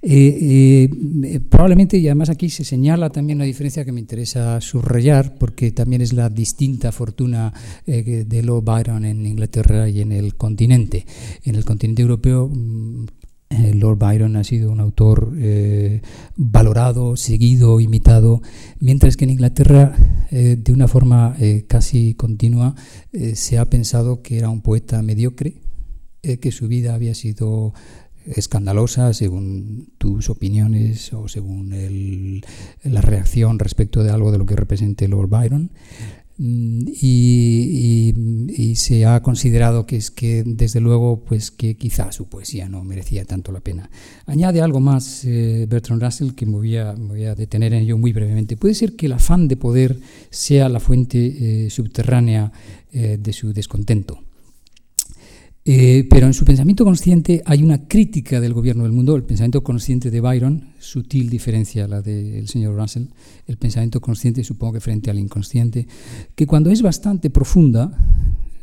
Eh, 0.07 0.89
eh, 1.25 1.41
probablemente, 1.49 1.97
y 1.97 2.07
además 2.09 2.29
aquí 2.29 2.51
se 2.51 2.65
señala 2.65 3.09
también 3.11 3.39
una 3.39 3.47
diferencia 3.47 3.85
que 3.85 3.93
me 3.93 4.01
interesa 4.01 4.61
subrayar, 4.61 5.37
porque 5.39 5.73
también 5.73 6.03
es 6.03 6.13
la 6.13 6.29
distinta 6.29 6.93
fortuna 6.93 7.53
de 7.87 8.43
Lord 8.43 8.65
Byron 8.65 9.05
en 9.05 9.25
Inglaterra 9.25 9.89
y 9.89 10.01
en 10.01 10.13
el 10.13 10.35
continente. 10.35 11.07
En 11.45 11.55
el 11.55 11.65
continente 11.65 12.03
europeo 12.03 12.51
mm, 12.53 13.07
eh, 13.55 13.73
Lord 13.75 13.99
Byron 13.99 14.37
ha 14.37 14.45
sido 14.45 14.73
un 14.73 14.81
autor 14.81 15.33
eh, 15.39 16.01
valorado, 16.37 17.17
seguido, 17.17 17.81
imitado, 17.81 18.43
mientras 18.81 19.17
que 19.17 19.25
en 19.25 19.31
Inglaterra, 19.31 19.95
eh, 20.31 20.57
de 20.59 20.73
una 20.73 20.89
forma 20.89 21.37
casi 21.69 22.15
continua, 22.15 22.75
se 23.35 23.59
ha 23.59 23.65
pensado 23.67 24.23
que 24.23 24.39
era 24.39 24.49
un 24.49 24.61
poeta 24.61 25.03
mediocre, 25.03 25.55
que 26.23 26.53
su 26.53 26.69
vida 26.69 26.95
había 26.95 27.15
sido 27.15 27.75
escandalosa 28.27 29.13
según 29.13 29.89
tus 29.99 30.31
opiniones 30.31 31.13
o 31.13 31.29
según 31.29 32.41
la 32.83 33.01
reacción 33.01 33.59
respecto 33.59 34.03
de 34.03 34.11
algo 34.11 34.33
de 34.33 34.39
lo 34.39 34.47
que 34.47 34.57
represente 34.57 35.09
Lord 35.09 35.29
Byron. 35.29 35.71
Mm, 36.37 36.89
y, 37.01 38.75
se 38.75 39.07
ha 39.07 39.23
considerado 39.23 39.87
que 39.87 39.97
es 39.97 40.11
que 40.11 40.43
desde 40.45 40.81
luego 40.81 41.23
pues 41.25 41.53
que 41.53 41.77
quizá 41.77 42.11
su 42.11 42.29
poesía 42.29 42.69
no 42.69 42.83
merecía 42.83 43.25
tanto 43.25 43.53
la 43.53 43.61
pena. 43.61 43.89
Añade 44.27 44.61
algo 44.61 44.81
más 44.81 45.25
eh, 45.25 45.67
Bertrand 45.69 46.03
Russell 46.03 46.33
que 46.33 46.45
me 46.45 46.53
voy, 46.53 46.77
a, 46.77 46.95
detener 47.37 47.73
en 47.73 47.83
ello 47.83 47.97
muy 47.97 48.13
brevemente. 48.13 48.57
Puede 48.57 48.75
ser 48.75 48.97
que 48.97 49.07
el 49.07 49.13
afán 49.13 49.47
de 49.47 49.57
poder 49.57 49.97
sea 50.31 50.69
la 50.69 50.81
fuente 50.81 51.67
eh, 51.67 51.71
subterránea 51.71 52.53
eh, 52.93 53.17
de 53.21 53.33
su 53.33 53.53
descontento. 53.53 54.19
Eh, 55.67 56.07
pero 56.11 56.27
en 56.27 56.35
su 56.35 56.45
pensamiento 56.45 56.85
consciente 56.85 57.43
hay 57.47 57.63
una 57.63 57.89
crítica 57.89 58.39
del 58.39 58.53
gobierno 58.53 58.83
del 58.83 58.93
mundo. 58.93 59.17
El 59.17 59.23
pensamiento 59.23 59.63
consciente 59.63 60.11
de 60.11 60.21
Byron, 60.21 60.75
sutil 60.79 61.31
diferencia 61.31 61.87
a 61.87 61.89
la 61.89 62.03
del 62.03 62.49
señor 62.49 62.77
Russell, 62.77 63.07
el 63.47 63.57
pensamiento 63.57 64.01
consciente, 64.01 64.45
supongo 64.45 64.75
que 64.75 64.81
frente 64.81 65.11
al 65.11 65.19
inconsciente, 65.19 65.87
que 66.35 66.47
cuando 66.47 66.71
es 66.71 66.83
bastante 66.83 67.31
profunda, 67.31 67.97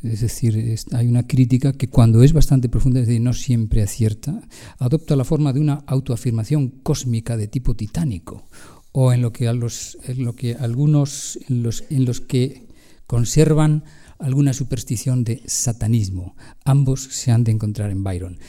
es 0.04 0.22
decir, 0.22 0.76
hay 0.94 1.08
una 1.08 1.26
crítica 1.26 1.74
que 1.74 1.90
cuando 1.90 2.22
es 2.22 2.34
bastante 2.34 2.70
profunda, 2.70 3.00
es 3.00 3.08
decir, 3.08 3.22
no 3.22 3.34
siempre 3.34 3.82
acierta, 3.82 4.40
adopta 4.78 5.16
la 5.16 5.24
forma 5.24 5.54
de 5.54 5.60
una 5.60 5.84
autoafirmación 5.88 6.70
cósmica 6.84 7.36
de 7.36 7.48
tipo 7.48 7.76
titánico, 7.76 8.48
o 8.92 9.12
en 9.12 9.24
lo 9.24 9.32
que, 9.34 9.48
a 9.48 9.54
los, 9.54 9.98
en 10.06 10.24
lo 10.24 10.36
que 10.36 10.54
algunos, 10.54 11.40
en 11.50 11.64
los, 11.64 11.84
en 11.90 12.06
los 12.06 12.22
que 12.22 12.68
conservan 13.08 13.86
alguna 14.22 14.54
superstición 14.54 15.24
de 15.24 15.42
satanismo. 15.46 16.36
Ambos 16.64 17.04
se 17.04 17.32
han 17.32 17.44
de 17.44 17.52
encontrar 17.52 17.92
en 17.92 18.04
Byron. 18.04 18.40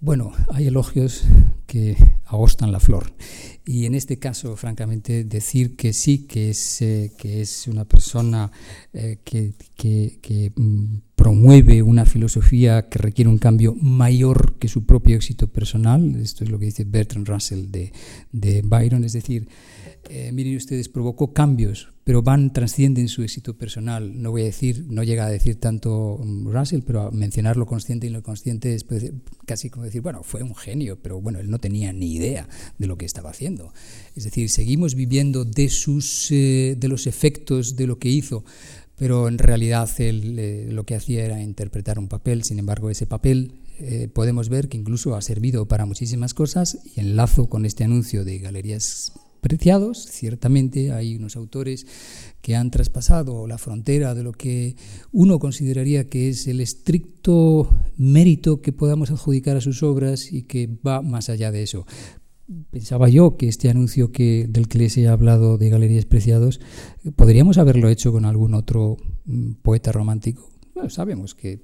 Bueno, 0.00 0.32
hay 0.52 0.68
elogios 0.68 1.24
que 1.66 1.96
agostan 2.24 2.70
la 2.70 2.78
flor. 2.78 3.12
Y 3.64 3.84
en 3.84 3.96
este 3.96 4.18
caso, 4.18 4.56
francamente, 4.56 5.24
decir 5.24 5.74
que 5.74 5.92
sí, 5.92 6.26
que 6.26 6.50
es, 6.50 6.80
eh, 6.82 7.12
que 7.18 7.40
es 7.40 7.66
una 7.66 7.84
persona 7.84 8.52
eh, 8.92 9.18
que, 9.24 9.54
que, 9.76 10.52
mm, 10.54 10.98
promueve 11.16 11.82
una 11.82 12.06
filosofía 12.06 12.88
que 12.88 12.98
requiere 12.98 13.28
un 13.28 13.38
cambio 13.38 13.74
mayor 13.74 14.56
que 14.58 14.68
su 14.68 14.86
propio 14.86 15.16
éxito 15.16 15.48
personal, 15.48 16.14
esto 16.22 16.44
es 16.44 16.50
lo 16.50 16.60
que 16.60 16.66
dice 16.66 16.84
Bertrand 16.84 17.28
Russell 17.28 17.70
de, 17.70 17.92
de 18.30 18.62
Byron, 18.62 19.02
es 19.02 19.14
decir, 19.14 19.48
eh, 20.08 20.30
miren 20.32 20.56
ustedes, 20.56 20.88
provocó 20.88 21.32
cambios, 21.32 21.92
pero 22.08 22.22
van, 22.22 22.54
trascienden 22.54 23.06
su 23.08 23.22
éxito 23.22 23.58
personal. 23.58 24.22
No 24.22 24.30
voy 24.30 24.40
a 24.40 24.44
decir, 24.46 24.86
no 24.88 25.02
llega 25.02 25.26
a 25.26 25.30
decir 25.30 25.60
tanto 25.60 26.18
mm, 26.18 26.50
Russell, 26.50 26.80
pero 26.80 27.02
a 27.02 27.10
mencionar 27.10 27.58
lo 27.58 27.66
consciente 27.66 28.06
y 28.06 28.08
lo 28.08 28.20
inconsciente 28.20 28.74
es 28.74 28.84
pues, 28.84 29.12
casi 29.44 29.68
como 29.68 29.84
decir, 29.84 30.00
bueno, 30.00 30.22
fue 30.22 30.42
un 30.42 30.54
genio, 30.54 30.98
pero 31.02 31.20
bueno, 31.20 31.38
él 31.38 31.50
no 31.50 31.58
tenía 31.58 31.92
ni 31.92 32.14
idea 32.14 32.48
de 32.78 32.86
lo 32.86 32.96
que 32.96 33.04
estaba 33.04 33.28
haciendo. 33.28 33.74
Es 34.16 34.24
decir, 34.24 34.48
seguimos 34.48 34.94
viviendo 34.94 35.44
de, 35.44 35.68
sus, 35.68 36.30
eh, 36.30 36.76
de 36.78 36.88
los 36.88 37.06
efectos 37.06 37.76
de 37.76 37.86
lo 37.86 37.98
que 37.98 38.08
hizo, 38.08 38.42
pero 38.96 39.28
en 39.28 39.36
realidad 39.36 39.90
él 39.98 40.38
eh, 40.38 40.66
lo 40.70 40.86
que 40.86 40.94
hacía 40.94 41.26
era 41.26 41.42
interpretar 41.42 41.98
un 41.98 42.08
papel, 42.08 42.42
sin 42.42 42.58
embargo, 42.58 42.88
ese 42.88 43.06
papel 43.06 43.52
podemos 44.12 44.48
ver 44.48 44.68
que 44.68 44.76
incluso 44.76 45.14
ha 45.14 45.22
servido 45.22 45.68
para 45.68 45.86
muchísimas 45.86 46.34
cosas 46.34 46.78
y 46.96 47.00
enlazo 47.00 47.48
con 47.48 47.64
este 47.64 47.84
anuncio 47.84 48.24
de 48.24 48.38
Galerías 48.40 49.12
preciados. 49.38 50.04
Ciertamente 50.04 50.92
hay 50.92 51.16
unos 51.16 51.36
autores 51.36 51.86
que 52.40 52.56
han 52.56 52.70
traspasado 52.70 53.46
la 53.46 53.58
frontera 53.58 54.14
de 54.14 54.22
lo 54.22 54.32
que 54.32 54.76
uno 55.12 55.38
consideraría 55.38 56.08
que 56.08 56.28
es 56.28 56.46
el 56.46 56.60
estricto 56.60 57.68
mérito 57.96 58.60
que 58.60 58.72
podamos 58.72 59.10
adjudicar 59.10 59.56
a 59.56 59.60
sus 59.60 59.82
obras 59.82 60.32
y 60.32 60.42
que 60.42 60.68
va 60.86 61.02
más 61.02 61.28
allá 61.28 61.50
de 61.50 61.62
eso. 61.62 61.86
Pensaba 62.70 63.08
yo 63.08 63.36
que 63.36 63.48
este 63.48 63.68
anuncio 63.68 64.10
que, 64.10 64.46
del 64.48 64.68
que 64.68 64.78
les 64.78 64.96
he 64.96 65.06
hablado 65.06 65.58
de 65.58 65.68
Galerías 65.68 66.06
Preciados 66.06 66.60
podríamos 67.14 67.58
haberlo 67.58 67.88
hecho 67.88 68.10
con 68.10 68.24
algún 68.24 68.54
otro 68.54 68.96
mm, 69.26 69.52
poeta 69.62 69.92
romántico 69.92 70.50
sabemos 70.88 71.34
que, 71.34 71.60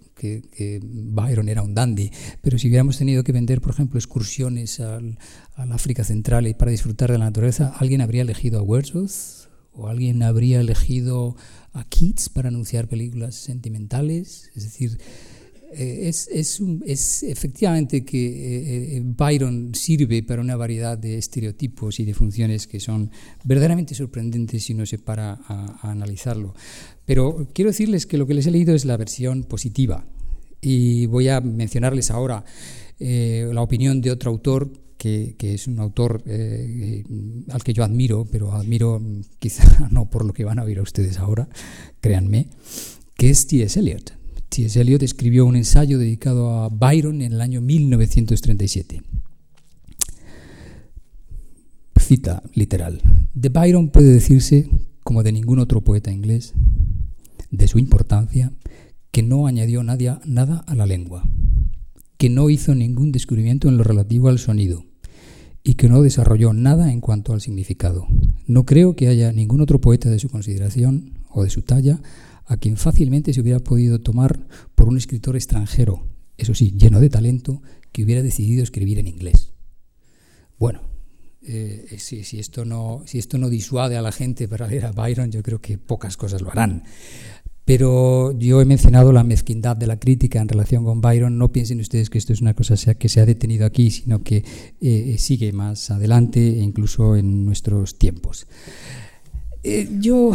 Byron 0.82 1.48
era 1.48 1.62
un 1.62 1.74
dandy, 1.74 2.10
pero 2.42 2.58
si 2.58 2.68
hubiéramos 2.68 2.98
tenido 2.98 3.24
que 3.24 3.32
vender, 3.32 3.60
por 3.60 3.72
ejemplo, 3.72 3.98
excursiones 3.98 4.80
al, 4.80 5.18
África 5.56 6.04
Central 6.04 6.46
y 6.46 6.54
para 6.54 6.70
disfrutar 6.70 7.10
de 7.10 7.18
la 7.18 7.26
naturaleza, 7.26 7.72
¿alguien 7.78 8.00
habría 8.00 8.22
elegido 8.22 8.58
a 8.58 8.62
Wordsworth? 8.62 9.48
¿O 9.72 9.88
alguien 9.88 10.22
habría 10.22 10.60
elegido 10.60 11.36
a 11.72 11.84
Keats 11.84 12.28
para 12.28 12.48
anunciar 12.48 12.86
películas 12.86 13.34
sentimentales? 13.34 14.50
Es 14.54 14.62
decir, 14.62 14.98
eh, 15.76 16.08
es, 16.08 16.28
es, 16.30 17.22
efectivamente 17.22 18.04
que 18.04 18.26
eh, 18.26 18.96
eh, 18.96 19.02
Byron 19.04 19.74
sirve 19.74 20.22
para 20.22 20.40
una 20.40 20.56
variedad 20.56 20.96
de 20.96 21.18
estereotipos 21.18 21.98
y 22.00 22.04
de 22.04 22.14
funciones 22.14 22.66
que 22.66 22.80
son 22.80 23.10
verdaderamente 23.44 23.94
sorprendentes 23.94 24.64
si 24.64 24.72
uno 24.72 24.86
se 24.86 24.98
para 24.98 25.40
a, 25.48 25.90
analizarlo. 25.90 26.54
Pero 27.04 27.48
quiero 27.52 27.70
decirles 27.70 28.06
que 28.06 28.18
lo 28.18 28.26
que 28.26 28.34
les 28.34 28.46
he 28.46 28.50
leído 28.50 28.74
es 28.74 28.84
la 28.84 28.96
versión 28.96 29.44
positiva 29.44 30.06
y 30.60 31.06
voy 31.06 31.28
a 31.28 31.40
mencionarles 31.40 32.10
ahora 32.10 32.44
la 32.98 33.60
opinión 33.60 34.00
de 34.00 34.12
otro 34.12 34.30
autor 34.30 34.70
que, 34.96 35.34
que, 35.36 35.52
es 35.54 35.66
un 35.66 35.80
autor 35.80 36.22
al 36.24 37.64
que 37.64 37.72
yo 37.74 37.84
admiro, 37.84 38.26
pero 38.30 38.52
admiro 38.52 39.02
quizá 39.38 39.88
no 39.90 40.08
por 40.08 40.24
lo 40.24 40.32
que 40.32 40.44
van 40.44 40.58
a 40.58 40.62
oír 40.62 40.78
a 40.78 40.82
ustedes 40.82 41.18
ahora, 41.18 41.48
créanme, 42.00 42.48
que 43.16 43.30
es 43.30 43.46
T.S. 43.46 43.78
Eliot. 43.78 44.23
T.S. 44.54 44.80
Eliot 44.80 45.02
escribió 45.02 45.46
un 45.46 45.56
ensayo 45.56 45.98
dedicado 45.98 46.50
a 46.50 46.68
Byron 46.68 47.22
en 47.22 47.32
el 47.32 47.40
año 47.40 47.60
1937. 47.60 49.02
Cita 51.98 52.40
literal. 52.54 53.00
De 53.34 53.48
Byron 53.48 53.88
puede 53.88 54.12
decirse, 54.12 54.70
como 55.02 55.24
de 55.24 55.32
ningún 55.32 55.58
otro 55.58 55.80
poeta 55.80 56.12
inglés, 56.12 56.54
de 57.50 57.66
su 57.66 57.80
importancia, 57.80 58.52
que 59.10 59.24
no 59.24 59.48
añadió 59.48 59.82
nada 59.82 60.64
a 60.68 60.74
la 60.76 60.86
lengua, 60.86 61.24
que 62.16 62.30
no 62.30 62.48
hizo 62.48 62.76
ningún 62.76 63.10
descubrimiento 63.10 63.66
en 63.66 63.76
lo 63.76 63.82
relativo 63.82 64.28
al 64.28 64.38
sonido 64.38 64.84
y 65.64 65.74
que 65.74 65.88
no 65.88 66.00
desarrolló 66.00 66.52
nada 66.52 66.92
en 66.92 67.00
cuanto 67.00 67.32
al 67.32 67.40
significado. 67.40 68.06
No 68.46 68.64
creo 68.64 68.94
que 68.94 69.08
haya 69.08 69.32
ningún 69.32 69.62
otro 69.62 69.80
poeta 69.80 70.10
de 70.10 70.20
su 70.20 70.28
consideración 70.28 71.18
o 71.28 71.42
de 71.42 71.50
su 71.50 71.62
talla 71.62 72.00
a 72.46 72.56
quien 72.56 72.76
fácilmente 72.76 73.32
se 73.32 73.40
hubiera 73.40 73.60
podido 73.60 74.00
tomar 74.00 74.46
por 74.74 74.88
un 74.88 74.96
escritor 74.96 75.36
extranjero, 75.36 76.06
eso 76.36 76.54
sí, 76.54 76.74
lleno 76.76 77.00
de 77.00 77.10
talento, 77.10 77.62
que 77.92 78.04
hubiera 78.04 78.22
decidido 78.22 78.62
escribir 78.62 78.98
en 78.98 79.06
inglés. 79.06 79.52
Bueno, 80.58 80.82
eh, 81.46 81.96
si, 81.98 82.38
esto 82.38 82.64
no 82.64 83.50
disuade 83.50 83.96
a 83.96 84.02
la 84.02 84.12
gente 84.12 84.48
para 84.48 84.66
leer 84.66 84.86
a 84.86 84.92
Byron, 84.92 85.30
yo 85.30 85.42
creo 85.42 85.60
que 85.60 85.78
pocas 85.78 86.16
cosas 86.16 86.42
lo 86.42 86.50
harán. 86.50 86.84
Pero 87.64 88.32
yo 88.38 88.60
he 88.60 88.66
mencionado 88.66 89.12
la 89.12 89.24
mezquindad 89.24 89.76
de 89.76 89.86
la 89.86 89.98
crítica 89.98 90.40
en 90.40 90.48
relación 90.48 90.84
con 90.84 91.00
Byron. 91.00 91.38
No 91.38 91.50
piensen 91.50 91.80
ustedes 91.80 92.10
que 92.10 92.18
esto 92.18 92.34
es 92.34 92.42
una 92.42 92.52
cosa 92.52 92.76
que 92.94 93.08
se 93.08 93.20
ha 93.20 93.26
detenido 93.26 93.64
aquí, 93.64 93.90
sino 93.90 94.22
que 94.22 94.44
eh, 94.82 95.16
sigue 95.18 95.52
más 95.52 95.90
adelante 95.90 96.40
e 96.40 96.62
incluso 96.62 97.16
en 97.16 97.46
nuestros 97.46 97.98
tiempos. 97.98 98.46
Eh, 99.66 99.88
yo 99.98 100.32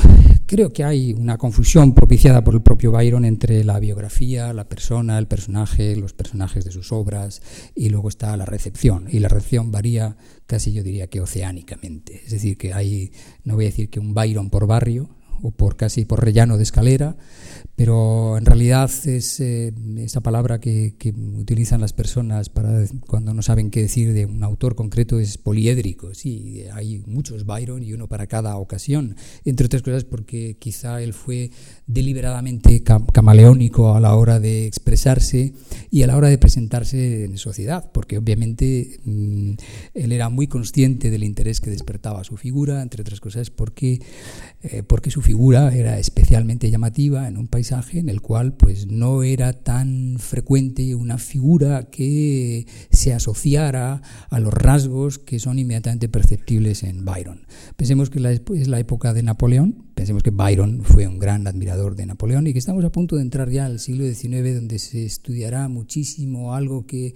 creo 0.47 0.73
que 0.73 0.83
hay 0.83 1.13
una 1.13 1.37
confusión 1.37 1.93
propiciada 1.93 2.43
por 2.43 2.55
el 2.55 2.63
propio 2.63 2.91
Byron 2.91 3.25
entre 3.25 3.63
la 3.63 3.79
biografía, 3.79 4.51
la 4.53 4.67
persona, 4.67 5.19
el 5.19 5.27
personaje, 5.27 5.95
los 5.95 6.13
personajes 6.13 6.65
de 6.65 6.71
sus 6.71 6.91
obras 6.91 7.43
y 7.75 7.89
luego 7.89 8.09
está 8.09 8.35
la 8.37 8.47
recepción. 8.47 9.05
Y 9.07 9.19
la 9.19 9.27
recepción 9.29 9.71
varía 9.71 10.17
casi 10.47 10.73
yo 10.73 10.81
diría 10.81 11.05
que 11.11 11.21
oceánicamente. 11.21 12.23
Es 12.25 12.31
decir, 12.31 12.57
que 12.57 12.73
hay, 12.73 13.11
no 13.43 13.53
voy 13.53 13.65
a 13.65 13.67
decir 13.67 13.91
que 13.91 13.99
un 13.99 14.15
Byron 14.15 14.49
por 14.49 14.65
barrio, 14.65 15.11
o 15.41 15.51
por 15.51 15.75
casi 15.75 16.05
por 16.05 16.23
rellano 16.23 16.57
de 16.57 16.63
escalera, 16.63 17.15
pero 17.75 18.37
en 18.37 18.45
realidad 18.45 18.91
es 19.05 19.39
eh, 19.39 19.73
esa 19.97 20.21
palabra 20.21 20.59
que, 20.59 20.93
utilizan 21.39 21.81
las 21.81 21.93
personas 21.93 22.49
para 22.49 22.85
cuando 23.07 23.33
no 23.33 23.41
saben 23.41 23.71
qué 23.71 23.81
decir 23.81 24.13
de 24.13 24.25
un 24.25 24.43
autor 24.43 24.75
concreto 24.75 25.19
es 25.19 25.37
poliédrico. 25.37 26.13
Sí, 26.13 26.63
hay 26.73 27.03
muchos 27.07 27.45
Byron 27.45 27.83
y 27.83 27.93
uno 27.93 28.07
para 28.07 28.27
cada 28.27 28.57
ocasión, 28.57 29.15
entre 29.45 29.65
otras 29.65 29.81
cosas 29.81 30.03
porque 30.03 30.57
quizá 30.59 31.01
él 31.01 31.13
fue 31.13 31.51
deliberadamente 31.89 32.83
camaleónico 32.83 33.95
a 33.95 33.99
la 33.99 34.13
hora 34.13 34.39
de 34.39 34.67
expresarse 34.67 35.53
y 35.89 36.03
a 36.03 36.07
la 36.07 36.17
hora 36.17 36.29
de 36.29 36.37
presentarse 36.37 37.25
en 37.25 37.35
sociedad, 37.39 37.89
porque 37.91 38.19
obviamente 38.19 38.99
mm, 39.05 39.53
él 39.95 40.11
era 40.11 40.29
muy 40.29 40.45
consciente 40.45 41.09
del 41.09 41.23
interés 41.23 41.59
que 41.59 41.71
despertaba 41.71 42.23
su 42.23 42.37
figura, 42.37 42.83
entre 42.83 43.01
otras 43.01 43.19
cosas 43.19 43.49
porque, 43.49 44.03
eh, 44.61 44.83
porque 44.83 45.09
su 45.09 45.23
figura 45.23 45.73
era 45.73 45.97
especialmente 45.97 46.69
llamativa 46.69 47.27
en 47.27 47.37
un 47.37 47.47
paisaje 47.47 47.97
en 47.97 48.09
el 48.09 48.21
cual 48.21 48.53
pues 48.53 48.85
no 48.85 49.23
era 49.23 49.53
tan 49.53 50.17
frecuente 50.19 50.93
una 50.93 51.17
figura 51.17 51.89
que 51.89 52.67
se 52.91 53.13
asociara 53.13 54.03
a 54.29 54.39
los 54.39 54.53
rasgos 54.53 55.17
que 55.17 55.39
son 55.39 55.57
inmediatamente 55.57 56.07
perceptibles 56.07 56.83
en 56.83 57.03
Byron. 57.03 57.47
Pensemos 57.77 58.11
que 58.11 58.19
es 58.53 58.67
la 58.67 58.79
época 58.79 59.15
de 59.15 59.23
Napoleón, 59.23 59.88
pensemos 59.99 60.23
que 60.23 60.29
Byron 60.29 60.81
fue 60.85 61.07
un 61.07 61.19
gran 61.19 61.45
admirador 61.45 61.93
de 61.93 62.05
Napoleón 62.05 62.47
y 62.47 62.53
que 62.53 62.59
estamos 62.59 62.85
a 62.85 62.89
punto 62.89 63.17
de 63.17 63.21
entrar 63.21 63.49
ya 63.49 63.65
al 63.65 63.79
siglo 63.79 64.05
XIX 64.05 64.55
donde 64.55 64.79
se 64.79 65.03
estudiará 65.03 65.67
muchísimo 65.67 66.53
algo 66.53 66.87
que 66.87 67.13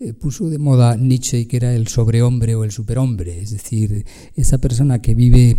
eh, 0.00 0.12
puso 0.14 0.50
de 0.50 0.58
moda 0.58 0.96
Nietzsche 0.96 1.38
y 1.38 1.46
que 1.46 1.58
era 1.58 1.72
el 1.72 1.86
sobrehombre 1.86 2.56
o 2.56 2.64
el 2.64 2.72
superhombre, 2.72 3.40
es 3.40 3.52
decir, 3.52 4.04
esa 4.34 4.58
persona 4.58 5.00
que 5.00 5.14
vive 5.14 5.56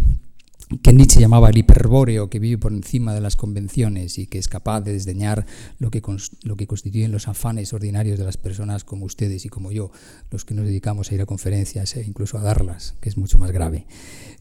que 0.82 0.91
Nietzsche 0.91 1.22
llamaba 1.22 1.50
el 1.50 1.58
hiperbóreo, 1.58 2.29
que 2.29 2.39
vive 2.39 2.58
por 2.58 2.74
encima 2.74 3.13
de 3.13 3.22
las 3.22 3.38
convenciones 3.38 4.17
y 4.17 4.27
que 4.27 4.38
es 4.38 4.50
capaz 4.50 4.82
de 4.82 4.91
desdeñar 4.91 5.46
lo 5.79 5.91
que, 5.91 6.01
lo 6.44 6.58
que 6.58 6.67
constituyen 6.67 7.13
los 7.13 7.29
afanes 7.29 7.72
ordinarios 7.72 8.20
de 8.20 8.25
las 8.25 8.36
personas 8.36 8.84
como 8.84 9.05
ustedes 9.05 9.46
y 9.46 9.50
como 9.50 9.72
yo, 9.72 9.91
los 10.29 10.44
que 10.44 10.55
nos 10.55 10.65
dedicamos 10.65 11.10
a 11.10 11.15
ir 11.15 11.22
a 11.22 11.25
conferencias 11.25 11.96
e 11.96 12.03
incluso 12.03 12.38
a 12.38 12.41
darlas, 12.41 12.96
que 13.00 13.08
es 13.08 13.15
mucho 13.15 13.38
más 13.38 13.51
grave. 13.51 13.86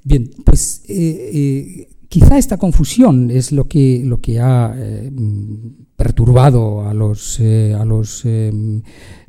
Bien, 0.02 0.30
pues 0.44 0.82
eh, 0.88 1.30
eh, 1.32 1.88
quizá 2.14 2.38
esta 2.38 2.58
confusión 2.58 3.28
es 3.32 3.50
lo 3.50 3.66
que, 3.66 4.04
lo 4.04 4.18
que 4.20 4.38
ha 4.38 4.72
eh, 4.76 5.10
perturbado 5.96 6.86
a 6.86 6.94
los, 6.94 7.40
a 7.40 7.84
los 7.84 8.24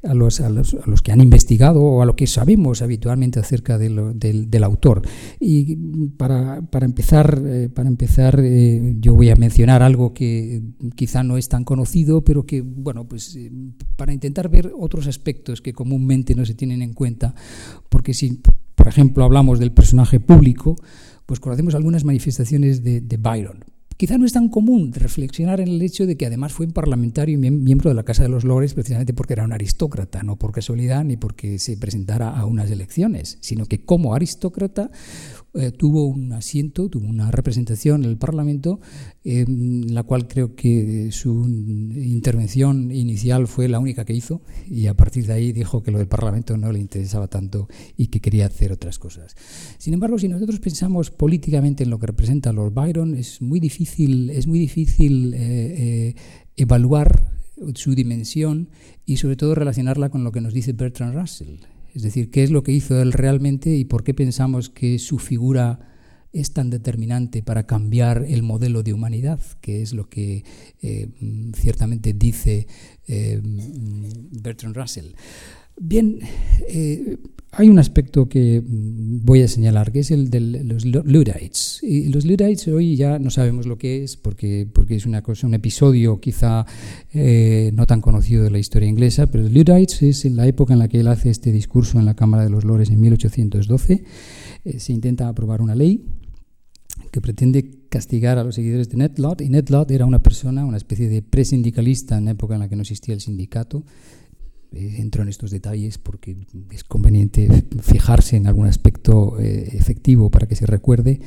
a 0.06 0.14
los, 0.14 0.40
a, 0.40 0.50
los, 0.50 0.74
a 0.74 0.90
los, 0.90 1.02
que 1.02 1.12
han 1.12 1.22
investigado 1.22 1.82
o 1.82 2.02
a 2.02 2.06
lo 2.06 2.16
que 2.16 2.28
sabemos 2.28 2.82
habitualmente 2.82 3.40
acerca 3.40 3.78
del, 3.78 4.18
del, 4.20 4.64
autor. 4.64 5.02
Y 5.40 5.76
para, 6.18 6.62
para 6.62 6.86
empezar, 6.86 7.42
eh, 7.46 7.70
para 7.74 7.90
empezar 7.90 8.40
eh, 8.44 8.96
yo 9.00 9.16
voy 9.16 9.30
a 9.30 9.36
mencionar 9.36 9.82
algo 9.82 10.14
que 10.14 10.62
quizá 10.96 11.24
no 11.24 11.38
es 11.38 11.50
tan 11.50 11.64
conocido, 11.64 12.24
pero 12.24 12.46
que, 12.46 12.62
bueno, 12.62 13.08
pues 13.08 13.36
eh, 13.36 13.52
para 13.96 14.14
intentar 14.14 14.50
ver 14.50 14.72
otros 14.78 15.08
aspectos 15.08 15.62
que 15.62 15.74
comúnmente 15.74 16.36
no 16.36 16.46
se 16.46 16.54
tienen 16.54 16.82
en 16.82 16.94
cuenta, 16.94 17.34
porque 17.90 18.14
si, 18.14 18.42
por 18.76 18.88
ejemplo, 18.88 19.24
hablamos 19.24 19.60
del 19.60 19.72
personaje 19.72 20.20
público, 20.20 20.76
pues 21.26 21.40
conocemos 21.40 21.76
algunas 21.76 22.04
manifestaciones 22.04 22.84
de, 22.84 23.02
de 23.02 23.18
Byron. 23.18 23.66
Quizá 23.98 24.18
no 24.18 24.26
es 24.26 24.34
tan 24.34 24.50
común 24.50 24.92
reflexionar 24.92 25.62
en 25.62 25.70
el 25.70 25.82
hecho 25.82 26.06
de 26.06 26.18
que 26.18 26.26
además 26.26 26.52
fue 26.52 26.66
un 26.66 26.74
parlamentario 26.74 27.34
y 27.36 27.38
miembro 27.38 27.90
de 27.90 27.94
la 27.94 28.04
Casa 28.04 28.24
de 28.24 28.30
los 28.30 28.44
Lores 28.44 28.74
precisamente 28.74 29.14
porque 29.14 29.32
era 29.32 29.46
un 29.46 29.54
aristócrata, 29.54 30.22
no 30.22 30.36
por 30.36 30.52
casualidad 30.52 31.06
ni 31.06 31.16
porque 31.16 31.60
se 31.60 31.78
presentara 31.78 32.30
a 32.30 32.46
unas 32.46 32.70
elecciones, 32.70 33.38
sino 33.40 33.68
que 33.68 33.86
como 33.86 34.14
aristócrata 34.14 34.92
eh, 35.56 35.72
tuvo 35.72 36.06
un 36.06 36.34
asiento, 36.34 36.90
tuvo 36.90 37.08
una 37.08 37.32
representación 37.32 38.04
en 38.04 38.10
el 38.10 38.18
Parlamento, 38.18 38.80
en 39.24 39.94
la 39.94 40.04
cual 40.04 40.28
creo 40.28 40.54
que 40.54 41.12
su 41.12 41.46
intervención 41.48 42.92
inicial 42.92 43.48
fue 43.48 43.70
la 43.70 43.80
única 43.80 44.04
que 44.04 44.14
hizo 44.14 44.42
y 44.70 44.88
a 44.88 44.96
partir 44.96 45.26
de 45.28 45.34
ahí 45.34 45.54
dijo 45.54 45.82
que 45.82 45.92
lo 45.92 45.98
del 45.98 46.08
Parlamento 46.08 46.58
no 46.58 46.72
le 46.72 46.80
interesaba 46.80 47.28
tanto 47.28 47.70
y 47.96 48.08
que 48.08 48.20
quería 48.20 48.48
hacer 48.48 48.72
otras 48.72 49.00
cosas. 49.00 49.36
Sin 49.78 49.94
embargo, 49.94 50.20
si 50.20 50.28
nosotros 50.28 50.60
pensamos 50.60 51.10
políticamente 51.10 51.84
en 51.84 51.90
lo 51.90 52.00
que 52.00 52.08
representa 52.08 52.52
Lord 52.52 52.74
Byron, 52.74 53.16
es 53.16 53.42
muy 53.42 53.60
difícil, 53.60 54.30
es 54.32 54.48
muy 54.48 54.60
difícil 54.60 55.34
eh, 55.34 55.38
eh, 55.38 56.16
evaluar 56.58 57.32
su 57.76 57.96
dimensión 57.96 58.70
y 59.06 59.18
sobre 59.18 59.38
todo 59.38 59.56
relacionarla 59.56 60.10
con 60.10 60.24
lo 60.24 60.32
que 60.32 60.42
nos 60.42 60.54
dice 60.54 60.74
Bertrand 60.74 61.16
Russell. 61.16 61.60
Es 61.96 62.04
decir, 62.04 62.30
qué 62.30 62.44
es 62.44 62.52
lo 62.52 62.62
que 62.62 62.74
hizo 62.74 63.02
él 63.02 63.14
realmente 63.14 63.74
y 63.74 63.86
por 63.86 64.04
qué 64.04 64.14
pensamos 64.14 64.70
que 64.70 65.00
su 65.00 65.18
figura 65.18 65.80
es 66.34 66.52
tan 66.52 66.70
determinante 66.70 67.42
para 67.42 67.66
cambiar 67.66 68.26
el 68.28 68.44
modelo 68.44 68.84
de 68.84 68.92
humanidad, 68.92 69.40
que 69.62 69.82
es 69.82 69.94
lo 69.94 70.10
que 70.10 70.44
eh, 70.82 71.08
ciertamente 71.56 72.12
dice 72.12 72.68
eh, 73.08 73.40
Bertrand 73.42 74.76
Russell. 74.76 75.14
Bien, 75.78 76.20
eh, 76.70 77.18
hay 77.52 77.70
un 77.70 77.80
aspecto 77.80 78.28
que 78.28 78.62
voy 78.66 79.42
a 79.42 79.48
señalar, 79.48 79.92
que 79.92 80.00
es 80.00 80.12
el 80.12 80.30
de 80.30 80.40
los 80.42 80.86
Luddites. 80.86 81.80
Y 81.84 82.10
los 82.10 82.26
Luddites 82.26 82.68
hoy 82.68 82.96
ya 82.96 83.18
no 83.20 83.30
sabemos 83.30 83.66
lo 83.66 83.78
que 83.78 84.04
es, 84.04 84.18
porque, 84.18 84.68
porque 84.72 84.96
es 84.96 85.06
una 85.06 85.22
cosa, 85.22 85.48
un 85.48 85.54
episodio 85.54 86.20
quizá 86.20 86.66
eh, 87.14 87.72
no 87.74 87.86
tan 87.88 88.02
conocido 88.02 88.44
de 88.44 88.52
la 88.52 88.60
historia 88.60 88.90
inglesa, 88.90 89.28
pero 89.28 89.44
los 89.44 89.54
Luddites 89.54 90.02
es 90.02 90.26
en 90.26 90.36
la 90.36 90.48
época 90.48 90.74
en 90.74 90.80
la 90.80 90.88
que 90.90 91.00
él 91.00 91.08
hace 91.08 91.30
este 91.30 91.52
discurso 91.52 91.98
en 91.98 92.06
la 92.06 92.14
Cámara 92.14 92.44
de 92.44 92.50
los 92.50 92.66
Lores 92.66 92.90
en 92.90 93.00
1812. 93.00 94.04
Eh, 94.66 94.80
se 94.80 94.94
intenta 94.94 95.28
aprobar 95.30 95.62
una 95.62 95.76
ley 95.76 96.06
que 97.12 97.22
pretende 97.22 97.86
castigar 97.90 98.38
a 98.38 98.44
los 98.44 98.56
seguidores 98.56 98.90
de 98.90 98.98
Ned 98.98 99.12
y 99.40 99.50
Ned 99.50 99.66
era 99.90 100.06
una 100.06 100.22
persona, 100.22 100.66
una 100.66 100.76
especie 100.76 101.08
de 101.08 101.22
presindicalista 101.22 102.18
en 102.18 102.26
la 102.26 102.32
época 102.32 102.56
en 102.56 102.60
la 102.60 102.68
que 102.68 102.76
no 102.76 102.82
existía 102.82 103.14
el 103.14 103.22
sindicato, 103.22 103.86
entro 104.76 105.24
en 105.24 105.30
estos 105.30 105.52
detalles 105.52 105.98
porque 105.98 106.36
es 106.72 106.84
conveniente 106.84 107.48
fijarse 107.82 108.36
en 108.36 108.48
algún 108.48 108.68
aspecto 108.68 109.40
eh, 109.40 109.70
efectivo 109.74 110.30
para 110.30 110.48
que 110.48 110.56
se 110.56 110.66
recuerde. 110.66 111.20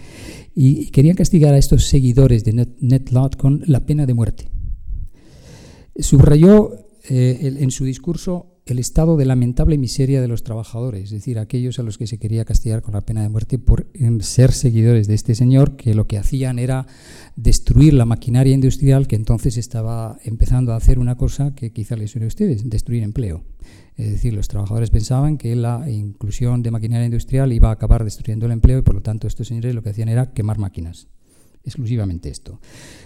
Y, 0.55 0.91
querían 0.91 1.17
castigar 1.17 1.55
a 1.55 1.59
estos 1.59 1.87
seguidores 1.87 2.45
de 2.45 2.53
Ned, 2.53 3.09
Lott 3.11 3.37
con 3.37 3.63
la 3.67 3.87
pena 3.87 4.07
de 4.07 4.15
muerte. 4.15 4.49
Subrayó 5.99 6.75
eh, 7.09 7.57
en 7.59 7.71
su 7.71 7.85
discurso 7.85 8.58
el 8.73 8.79
estado 8.79 9.17
de 9.17 9.25
lamentable 9.25 9.79
miseria 9.79 10.21
de 10.21 10.29
los 10.29 10.43
trabajadores, 10.43 11.05
es 11.05 11.11
decir, 11.11 11.39
aquellos 11.39 11.79
a 11.79 11.83
los 11.83 11.99
que 11.99 12.07
se 12.07 12.19
quería 12.19 12.45
castigar 12.45 12.83
con 12.83 12.95
la 12.95 13.01
pena 13.01 13.23
de 13.23 13.29
muerte 13.29 13.59
por 13.59 13.87
ser 14.21 14.53
seguidores 14.53 15.07
de 15.07 15.15
este 15.15 15.35
señor, 15.35 15.77
que 15.77 15.95
lo 15.95 16.07
que 16.07 16.19
hacían 16.19 16.59
era 16.59 16.87
destruir 17.37 17.95
la 17.95 18.05
maquinaria 18.05 18.55
industrial 18.55 19.07
que 19.07 19.17
entonces 19.17 19.57
estaba 19.57 20.19
empezando 20.25 20.73
a 20.73 20.77
hacer 20.77 20.99
una 20.99 21.17
cosa 21.17 21.55
que 21.55 21.73
quizá 21.73 21.97
les 21.97 22.11
suene 22.11 22.27
a 22.27 22.29
ustedes, 22.29 22.69
destruir 22.69 23.03
empleo. 23.03 23.45
Es 23.97 24.11
decir, 24.11 24.33
los 24.33 24.49
trabajadores 24.49 24.91
pensaban 24.91 25.39
que 25.39 25.57
la 25.57 25.91
inclusión 25.91 26.63
de 26.63 26.71
maquinaria 26.71 27.07
industrial 27.07 27.53
iba 27.53 27.69
a 27.71 27.73
acabar 27.73 28.05
destruyendo 28.05 28.47
el 28.47 28.53
empleo 28.53 28.79
y 28.79 28.83
por 28.83 28.95
lo 28.95 29.03
tanto 29.03 29.27
estos 29.27 29.49
señores 29.49 29.75
lo 29.75 29.83
que 29.83 29.91
hacían 29.91 30.09
era 30.09 30.33
quemar 30.33 30.59
máquinas 30.59 31.09
exclusivamente 31.64 32.29
esto. 32.31 32.61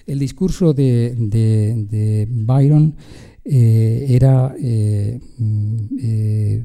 El 0.06 0.18
discurso 0.18 0.72
de, 0.74 2.26
Byron 2.30 2.94
eh, 3.44 4.06
era 4.08 4.54
eh, 4.58 5.20
eh, 6.00 6.64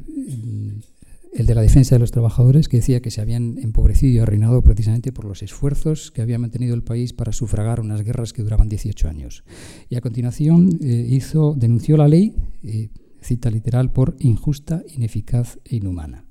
el 1.33 1.45
de 1.45 1.55
la 1.55 1.61
defensa 1.61 1.95
de 1.95 1.99
los 1.99 2.11
trabajadores, 2.11 2.67
que 2.67 2.77
decía 2.77 3.01
que 3.01 3.11
se 3.11 3.21
habían 3.21 3.57
empobrecido 3.59 4.13
y 4.13 4.19
arruinado 4.19 4.61
precisamente 4.63 5.11
por 5.11 5.25
los 5.25 5.43
esfuerzos 5.43 6.11
que 6.11 6.21
había 6.21 6.39
mantenido 6.39 6.73
el 6.73 6.83
país 6.83 7.13
para 7.13 7.31
sufragar 7.31 7.79
unas 7.79 8.03
guerras 8.03 8.33
que 8.33 8.43
duraban 8.43 8.69
18 8.69 9.07
años. 9.07 9.43
Y 9.89 9.95
a 9.95 10.01
continuación 10.01 10.79
hizo, 10.81 11.53
denunció 11.55 11.97
la 11.97 12.07
ley, 12.07 12.35
cita 13.21 13.51
literal, 13.51 13.91
por 13.91 14.15
injusta, 14.19 14.83
ineficaz 14.95 15.59
e 15.65 15.75
inhumana. 15.75 16.25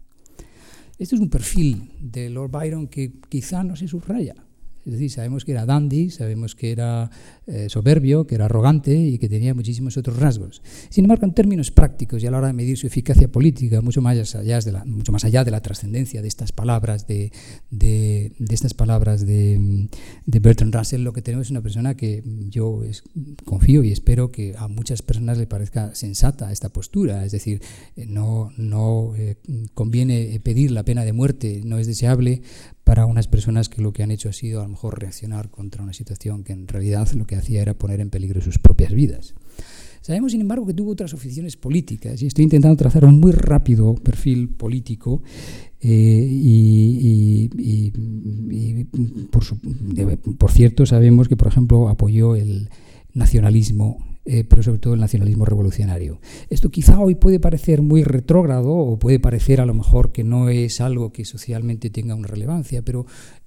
Este 0.98 1.14
es 1.14 1.20
un 1.20 1.28
perfil 1.28 1.92
de 2.00 2.30
Lord 2.30 2.50
Byron 2.50 2.88
que 2.88 3.12
quizá 3.28 3.62
no 3.62 3.76
se 3.76 3.86
subraya 3.86 4.45
Es 4.86 4.92
decir, 4.92 5.10
sabemos 5.10 5.44
que 5.44 5.50
era 5.50 5.66
dandy, 5.66 6.10
sabemos 6.10 6.54
que 6.54 6.70
era 6.70 7.10
eh, 7.48 7.68
soberbio, 7.68 8.26
que 8.26 8.36
era 8.36 8.44
arrogante 8.44 8.96
y 8.96 9.18
que 9.18 9.28
tenía 9.28 9.52
muchísimos 9.52 9.96
otros 9.96 10.16
rasgos. 10.16 10.62
Sin 10.90 11.04
embargo, 11.04 11.26
en 11.26 11.34
términos 11.34 11.72
prácticos 11.72 12.22
y 12.22 12.26
a 12.28 12.30
la 12.30 12.38
hora 12.38 12.46
de 12.46 12.52
medir 12.52 12.78
su 12.78 12.86
eficacia 12.86 13.26
política, 13.26 13.80
mucho 13.80 14.00
más 14.00 14.36
allá 14.36 14.60
de 14.60 14.72
la, 14.72 14.84
mucho 14.84 15.10
más 15.10 15.24
allá 15.24 15.42
de 15.42 15.50
la 15.50 15.60
trascendencia 15.60 16.22
de 16.22 16.28
estas 16.28 16.52
palabras 16.52 17.08
de, 17.08 17.32
de, 17.70 18.32
estas 18.48 18.74
palabras 18.74 19.26
de, 19.26 19.88
de, 20.24 20.38
Bertrand 20.38 20.72
Russell, 20.72 21.02
lo 21.02 21.12
que 21.12 21.22
tenemos 21.22 21.48
es 21.48 21.50
una 21.50 21.62
persona 21.62 21.96
que 21.96 22.22
yo 22.48 22.80
confío 23.44 23.82
y 23.82 23.90
espero 23.90 24.30
que 24.30 24.54
a 24.56 24.68
muchas 24.68 25.02
personas 25.02 25.36
le 25.36 25.48
parezca 25.48 25.96
sensata 25.96 26.52
esta 26.52 26.68
postura. 26.68 27.24
Es 27.24 27.32
decir, 27.32 27.60
eh, 27.96 28.06
no, 28.06 28.52
no 28.56 29.14
eh, 29.16 29.36
conviene 29.74 30.40
pedir 30.44 30.70
la 30.70 30.84
pena 30.84 31.04
de 31.04 31.12
muerte, 31.12 31.62
no 31.64 31.78
es 31.78 31.88
deseable 31.88 32.42
para 32.86 33.04
unas 33.04 33.26
personas 33.26 33.68
que 33.68 33.82
lo 33.82 33.92
que 33.92 34.04
han 34.04 34.12
hecho 34.12 34.28
ha 34.28 34.32
sido 34.32 34.60
a 34.60 34.62
lo 34.62 34.68
mejor 34.68 35.00
reaccionar 35.00 35.50
contra 35.50 35.82
una 35.82 35.92
situación 35.92 36.44
que 36.44 36.52
en 36.52 36.68
realidad 36.68 37.10
lo 37.14 37.26
que 37.26 37.34
hacía 37.34 37.60
era 37.60 37.74
poner 37.74 38.00
en 38.00 38.10
peligro 38.10 38.40
sus 38.40 38.60
propias 38.60 38.92
vidas. 38.92 39.34
Sabemos, 40.02 40.30
sin 40.30 40.40
embargo, 40.40 40.64
que 40.68 40.72
tuvo 40.72 40.92
otras 40.92 41.12
aficiones 41.12 41.56
políticas 41.56 42.22
y 42.22 42.28
estoy 42.28 42.44
intentando 42.44 42.76
trazar 42.76 43.04
un 43.04 43.18
muy 43.18 43.32
rápido 43.32 43.96
perfil 43.96 44.50
político 44.50 45.20
eh, 45.80 46.28
y, 46.30 47.48
por, 50.38 50.52
cierto, 50.52 50.86
sabemos 50.86 51.28
que, 51.28 51.36
por 51.36 51.48
ejemplo, 51.48 51.88
apoyó 51.88 52.36
el 52.36 52.70
nacionalismo 53.14 53.98
eh, 54.26 54.44
pero 54.44 54.62
sobre 54.62 54.78
todo 54.78 54.94
el 54.94 55.00
nacionalismo 55.00 55.44
revolucionario. 55.44 56.20
Esto 56.50 56.70
quizá 56.70 56.98
hoy 56.98 57.14
puede 57.14 57.38
parecer 57.38 57.80
muy 57.80 58.02
retrógrado 58.02 58.72
o 58.72 58.98
puede 58.98 59.20
parecer 59.20 59.60
a 59.60 59.66
lo 59.66 59.74
mejor 59.74 60.10
que 60.10 60.24
no 60.24 60.48
es 60.48 60.80
algo 60.80 61.12
que 61.12 61.24
socialmente 61.24 61.90
tenga 61.90 62.14
una 62.14 62.26
relevancia, 62.26 62.82
pero 62.82 63.06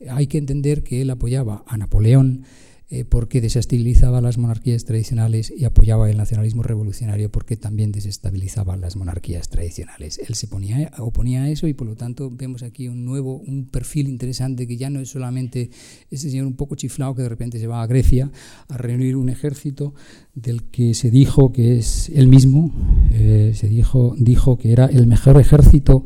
hay 0.09 0.27
que 0.27 0.37
entender 0.37 0.83
que 0.83 1.01
él 1.01 1.09
apoyaba 1.09 1.63
a 1.67 1.77
Napoleón, 1.77 2.43
eh, 2.91 3.05
porque 3.05 3.39
desestabilizaba 3.39 4.19
las 4.19 4.39
monarquías 4.39 4.83
tradicionales 4.83 5.53
y 5.55 5.65
apoyaba 5.65 6.09
el 6.09 6.17
nacionalismo 6.17 6.63
revolucionario 6.63 7.31
porque 7.31 7.55
también 7.55 7.91
desestabilizaba 7.91 8.77
las 8.77 8.95
monarquías 8.95 9.47
tradicionales. 9.49 10.19
Él 10.27 10.33
se 10.33 10.47
ponía, 10.47 10.91
oponía 10.97 11.43
a 11.43 11.49
eso 11.49 11.67
y 11.67 11.75
por 11.75 11.85
lo 11.85 11.95
tanto 11.95 12.31
vemos 12.31 12.63
aquí 12.63 12.87
un 12.87 13.05
nuevo, 13.05 13.37
un 13.37 13.67
perfil 13.67 14.07
interesante 14.07 14.65
que 14.65 14.75
ya 14.75 14.89
no 14.89 15.01
es 15.01 15.09
solamente 15.09 15.69
ese 16.09 16.31
señor 16.31 16.47
un 16.47 16.55
poco 16.55 16.73
chiflado 16.73 17.13
que 17.13 17.21
de 17.21 17.29
repente 17.29 17.59
se 17.59 17.67
va 17.67 17.83
a 17.83 17.85
Grecia 17.85 18.31
a 18.67 18.77
reunir 18.77 19.17
un 19.17 19.29
ejército 19.29 19.93
del 20.33 20.63
que 20.63 20.95
se 20.95 21.11
dijo 21.11 21.51
que 21.51 21.77
es 21.77 22.09
él 22.09 22.27
mismo, 22.27 22.71
eh, 23.11 23.51
se 23.53 23.67
dijo, 23.67 24.15
dijo 24.17 24.57
que 24.57 24.71
era 24.71 24.87
el 24.87 25.05
mejor 25.05 25.39
ejército 25.39 26.03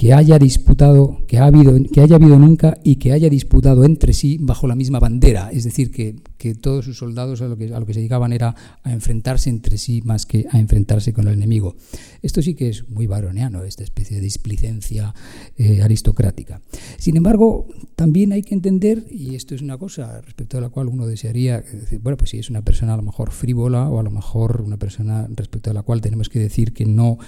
que 0.00 0.14
haya 0.14 0.38
disputado, 0.38 1.26
que, 1.26 1.36
ha 1.36 1.44
habido, 1.44 1.74
que 1.92 2.00
haya 2.00 2.16
habido 2.16 2.38
nunca 2.38 2.78
y 2.82 2.96
que 2.96 3.12
haya 3.12 3.28
disputado 3.28 3.84
entre 3.84 4.14
sí 4.14 4.38
bajo 4.40 4.66
la 4.66 4.74
misma 4.74 4.98
bandera. 4.98 5.50
Es 5.52 5.64
decir, 5.64 5.90
que, 5.90 6.16
que 6.38 6.54
todos 6.54 6.86
sus 6.86 6.96
soldados 6.96 7.42
a 7.42 7.48
lo, 7.48 7.58
que, 7.58 7.66
a 7.66 7.78
lo 7.78 7.84
que 7.84 7.92
se 7.92 8.00
dedicaban 8.00 8.32
era 8.32 8.54
a 8.82 8.92
enfrentarse 8.94 9.50
entre 9.50 9.76
sí 9.76 10.00
más 10.02 10.24
que 10.24 10.46
a 10.50 10.58
enfrentarse 10.58 11.12
con 11.12 11.28
el 11.28 11.34
enemigo. 11.34 11.76
Esto 12.22 12.40
sí 12.40 12.54
que 12.54 12.70
es 12.70 12.88
muy 12.88 13.06
baroniano, 13.06 13.62
esta 13.64 13.84
especie 13.84 14.16
de 14.16 14.22
displicencia 14.22 15.14
eh, 15.58 15.82
aristocrática. 15.82 16.62
Sin 16.96 17.18
embargo, 17.18 17.68
también 17.94 18.32
hay 18.32 18.40
que 18.40 18.54
entender, 18.54 19.04
y 19.10 19.34
esto 19.34 19.54
es 19.54 19.60
una 19.60 19.76
cosa 19.76 20.22
respecto 20.22 20.56
a 20.56 20.62
la 20.62 20.70
cual 20.70 20.88
uno 20.88 21.06
desearía, 21.06 21.62
bueno, 22.00 22.16
pues 22.16 22.30
si 22.30 22.38
es 22.38 22.48
una 22.48 22.62
persona 22.62 22.94
a 22.94 22.96
lo 22.96 23.02
mejor 23.02 23.32
frívola 23.32 23.90
o 23.90 24.00
a 24.00 24.02
lo 24.02 24.10
mejor 24.10 24.62
una 24.62 24.78
persona 24.78 25.28
respecto 25.36 25.70
a 25.70 25.74
la 25.74 25.82
cual 25.82 26.00
tenemos 26.00 26.30
que 26.30 26.38
decir 26.38 26.72
que 26.72 26.86
no, 26.86 27.18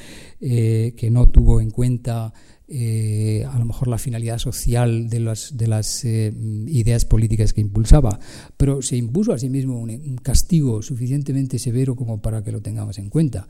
eh, 0.45 0.95
que 0.97 1.09
no 1.09 1.29
tuvo 1.29 1.61
en 1.61 1.71
cuenta 1.71 2.33
eh, 2.67 3.47
a 3.49 3.57
lo 3.61 3.65
mejor 3.65 3.87
la 3.87 3.97
finalidad 3.97 4.39
social 4.39 5.09
de 5.09 5.21
las, 5.21 5.57
de 5.57 5.69
las 5.69 6.05
eh, 6.05 6.35
ideas 6.67 7.05
políticas 7.05 7.53
que 7.53 7.61
impulsaba, 7.61 8.19
pero 8.57 8.83
se 8.83 8.97
impuso 8.97 9.33
a 9.33 9.39
sí 9.39 9.49
mismo 9.49 9.79
un, 9.79 10.17
castigo 10.21 10.83
suficientemente 10.83 11.61
severo 11.61 11.95
como 11.95 12.21
para 12.21 12.43
que 12.43 12.51
lo 12.51 12.61
tengamos 12.61 12.99
en 12.99 13.09
cuenta. 13.09 13.47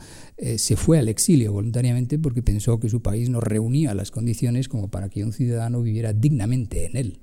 Se 0.58 0.76
fue 0.76 0.98
al 0.98 1.08
exilio 1.08 1.52
voluntariamente 1.52 2.18
porque 2.18 2.42
pensó 2.42 2.78
que 2.78 2.90
su 2.90 3.00
país 3.00 3.30
no 3.30 3.40
reunía 3.40 3.94
las 3.94 4.10
condiciones 4.10 4.68
como 4.68 4.90
para 4.90 5.08
que 5.08 5.24
un 5.24 5.32
ciudadano 5.32 5.80
viviera 5.80 6.12
dignamente 6.12 6.84
en 6.84 6.96
él. 6.98 7.20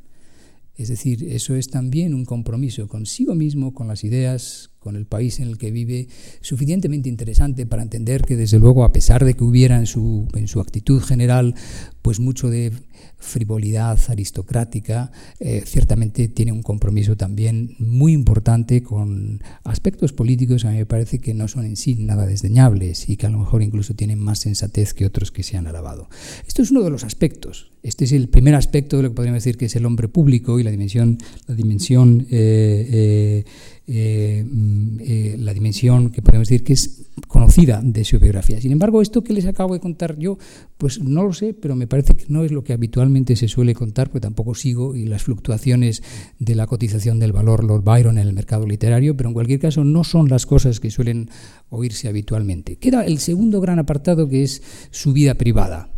Es 0.80 0.88
decir, 0.88 1.26
eso 1.26 1.56
es 1.56 1.70
también 1.70 2.14
un 2.14 2.24
compromiso 2.24 2.88
consigo 2.88 3.36
mismo, 3.36 3.74
con 3.74 3.90
las 3.90 4.06
ideas, 4.06 4.72
con 4.80 4.96
el 4.96 5.06
país 5.06 5.40
en 5.40 5.48
el 5.48 5.58
que 5.58 5.72
vive, 5.72 6.08
suficientemente 6.42 7.10
interesante 7.10 7.66
para 7.66 7.84
entender 7.84 8.24
que, 8.24 8.36
desde 8.36 8.60
luego, 8.60 8.84
a 8.84 8.94
pesar 8.94 9.26
de 9.26 9.34
que 9.34 9.44
hubiera 9.44 9.78
en 9.78 9.88
su, 9.88 10.28
en 10.34 10.48
su 10.48 10.60
actitud 10.60 11.02
general 11.02 11.56
pues 12.02 12.20
mucho 12.20 12.50
de 12.50 12.72
frivolidad 13.18 14.00
aristocrática, 14.08 15.12
eh, 15.40 15.62
ciertamente 15.66 16.30
tiene 16.30 16.52
un 16.54 16.64
compromiso 16.64 17.18
también 17.18 17.76
muy 17.78 18.14
importante 18.14 18.82
con 18.82 19.42
aspectos 19.64 20.14
políticos 20.14 20.66
a 20.66 20.72
mí 20.72 20.78
me 20.78 20.86
parece 20.86 21.20
que 21.20 21.34
no 21.34 21.48
son 21.48 21.66
en 21.66 21.76
sí 21.76 21.96
nada 21.96 22.26
desdeñables 22.26 23.10
y 23.10 23.18
que 23.18 23.28
a 23.28 23.30
lo 23.30 23.40
mejor 23.40 23.62
incluso 23.62 23.94
tienen 23.94 24.20
más 24.20 24.40
sensatez 24.40 24.94
que 24.94 25.06
otros 25.06 25.32
que 25.32 25.44
se 25.44 25.58
han 25.58 25.68
alabado. 25.68 26.10
Esto 26.48 26.62
es 26.62 26.72
uno 26.72 26.82
de 26.82 26.90
los 26.90 27.04
aspectos. 27.04 27.72
Este 27.84 28.06
es 28.06 28.12
el 28.12 28.28
primer 28.28 28.56
aspecto 28.56 28.98
de 28.98 29.04
lo 29.04 29.10
que 29.10 29.16
podríamos 29.16 29.44
decir 29.44 29.58
que 29.58 29.66
es 29.66 29.76
el 29.76 29.86
hombre 29.86 30.08
público 30.08 30.60
y 30.60 30.64
la 30.64 30.72
dimensión, 30.72 31.18
la 31.48 31.56
dimensión 31.56 32.28
eh, 32.30 32.88
eh, 32.92 33.46
eh, 33.92 34.46
mm, 34.48 34.98
eh, 35.00 35.36
la 35.40 35.52
dimensión 35.52 36.12
que 36.12 36.22
podemos 36.22 36.48
decir 36.48 36.64
que 36.64 36.74
es 36.74 37.08
conocida 37.28 37.82
de 37.84 38.04
su 38.04 38.20
biografía. 38.20 38.62
Sin 38.62 38.72
embargo, 38.72 39.02
esto 39.02 39.24
que 39.24 39.34
les 39.34 39.48
acabo 39.48 39.74
de 39.74 39.80
contar 39.80 40.16
yo, 40.20 40.38
pues 40.78 41.02
no 41.02 41.24
lo 41.24 41.34
sé, 41.34 41.56
pero 41.56 41.76
me 41.76 41.88
parece 41.88 42.16
que 42.16 42.26
no 42.28 42.44
es 42.44 42.52
lo 42.52 42.64
que 42.64 42.74
habitualmente 42.74 43.36
se 43.36 43.48
suele 43.48 43.74
contar, 43.74 44.10
porque 44.10 44.22
tampoco 44.22 44.54
sigo 44.54 44.96
y 44.96 45.06
las 45.06 45.24
fluctuaciones 45.24 46.04
de 46.38 46.54
la 46.54 46.68
cotización 46.68 47.18
del 47.18 47.32
valor 47.32 47.64
Lord 47.64 47.84
Byron 47.84 48.20
en 48.20 48.28
el 48.28 48.34
mercado 48.34 48.68
literario, 48.68 49.18
pero 49.18 49.30
en 49.30 49.34
cualquier 49.34 49.60
caso 49.60 49.84
no 49.84 50.04
son 50.04 50.30
las 50.30 50.46
cosas 50.46 50.80
que 50.80 50.92
suelen 50.92 51.32
oírse 51.70 52.08
habitualmente. 52.08 52.76
Queda 52.76 53.04
el 53.06 53.18
segundo 53.18 53.60
gran 53.60 53.80
apartado 53.80 54.30
que 54.30 54.44
es 54.44 54.62
su 54.92 55.14
vida 55.14 55.34
privada. 55.34 55.90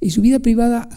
Y 0.00 0.10
su 0.10 0.20
vida 0.20 0.40
privada 0.40 0.88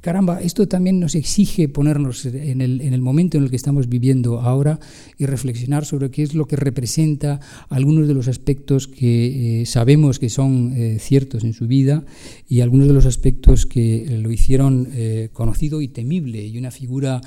caramba, 0.00 0.40
esto 0.40 0.68
también 0.68 1.00
nos 1.00 1.14
exige 1.14 1.68
ponernos 1.68 2.26
en 2.26 2.60
el, 2.60 2.80
en 2.80 2.94
el, 2.94 3.00
momento 3.00 3.36
en 3.36 3.44
el 3.44 3.50
que 3.50 3.56
estamos 3.56 3.88
viviendo 3.88 4.40
ahora 4.40 4.80
y 5.18 5.26
reflexionar 5.26 5.84
sobre 5.84 6.10
qué 6.10 6.22
es 6.22 6.34
lo 6.34 6.46
que 6.46 6.56
representa 6.56 7.40
algunos 7.68 8.08
de 8.08 8.14
los 8.14 8.28
aspectos 8.28 8.88
que 8.88 9.62
eh, 9.62 9.66
sabemos 9.66 10.18
que 10.18 10.30
son 10.30 10.72
eh, 10.76 10.98
ciertos 11.00 11.44
en 11.44 11.52
su 11.52 11.66
vida 11.66 12.04
y 12.48 12.60
algunos 12.60 12.88
de 12.88 12.94
los 12.94 13.06
aspectos 13.06 13.66
que 13.66 14.18
lo 14.22 14.30
hicieron 14.32 14.88
conocido 15.32 15.80
y 15.80 15.88
temible. 15.88 16.46
Y 16.46 16.58
una 16.58 16.70
figura, 16.70 17.20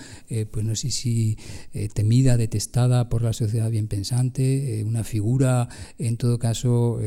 pues 0.52 0.66
no 0.66 0.76
sé 0.76 0.92
si 0.92 1.38
temida, 1.94 2.38
detestada 2.38 3.10
por 3.10 3.22
la 3.22 3.34
sociedad 3.34 3.70
bien 3.70 3.88
pensante, 3.88 4.84
una 4.86 5.04
figura 5.04 5.68
en 5.98 6.18
todo 6.18 6.40
caso 6.40 7.00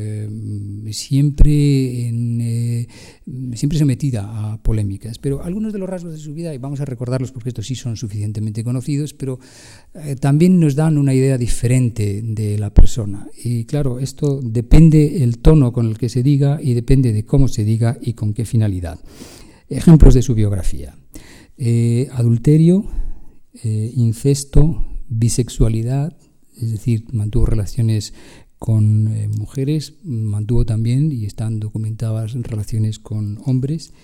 siempre, 0.90 2.08
en, 2.08 2.86
siempre 3.54 3.78
sometida 3.78 4.52
a 4.52 4.62
polémicas 4.62 5.18
algunos 5.38 5.72
de 5.72 5.78
los 5.78 5.88
rasgos 5.88 6.12
de 6.12 6.18
su 6.18 6.34
vida, 6.34 6.52
y 6.52 6.58
vamos 6.58 6.80
a 6.80 6.84
recordarlos 6.84 7.30
porque 7.30 7.50
estos 7.50 7.66
sí 7.66 7.74
son 7.74 7.96
suficientemente 7.96 8.64
conocidos, 8.64 9.14
pero 9.14 9.38
eh, 9.94 10.16
también 10.16 10.58
nos 10.58 10.74
dan 10.74 10.98
una 10.98 11.14
idea 11.14 11.38
diferente 11.38 12.22
de 12.22 12.58
la 12.58 12.74
persona. 12.74 13.28
Y 13.44 13.64
claro, 13.64 14.00
esto 14.00 14.40
depende 14.42 15.22
el 15.22 15.38
tono 15.38 15.72
con 15.72 15.86
el 15.86 15.98
que 15.98 16.08
se 16.08 16.22
diga 16.22 16.58
y 16.60 16.74
depende 16.74 17.12
de 17.12 17.24
cómo 17.24 17.48
se 17.48 17.64
diga 17.64 17.96
y 18.00 18.14
con 18.14 18.34
qué 18.34 18.44
finalidad. 18.44 18.98
Ejemplos 19.68 20.14
de 20.14 20.22
su 20.22 20.34
biografía. 20.34 20.96
Eh, 21.56 22.08
adulterio, 22.12 22.84
eh, 23.62 23.92
incesto, 23.94 24.84
bisexualidad, 25.08 26.16
es 26.60 26.72
decir, 26.72 27.04
mantuvo 27.12 27.46
relaciones 27.46 28.12
con 28.58 29.04
mujeres, 29.38 29.94
mantuvo 30.04 30.66
también 30.66 31.12
y 31.12 31.24
están 31.24 31.60
documentadas 31.60 32.34
relaciones 32.34 32.98
con 32.98 33.40
hombres 33.46 33.94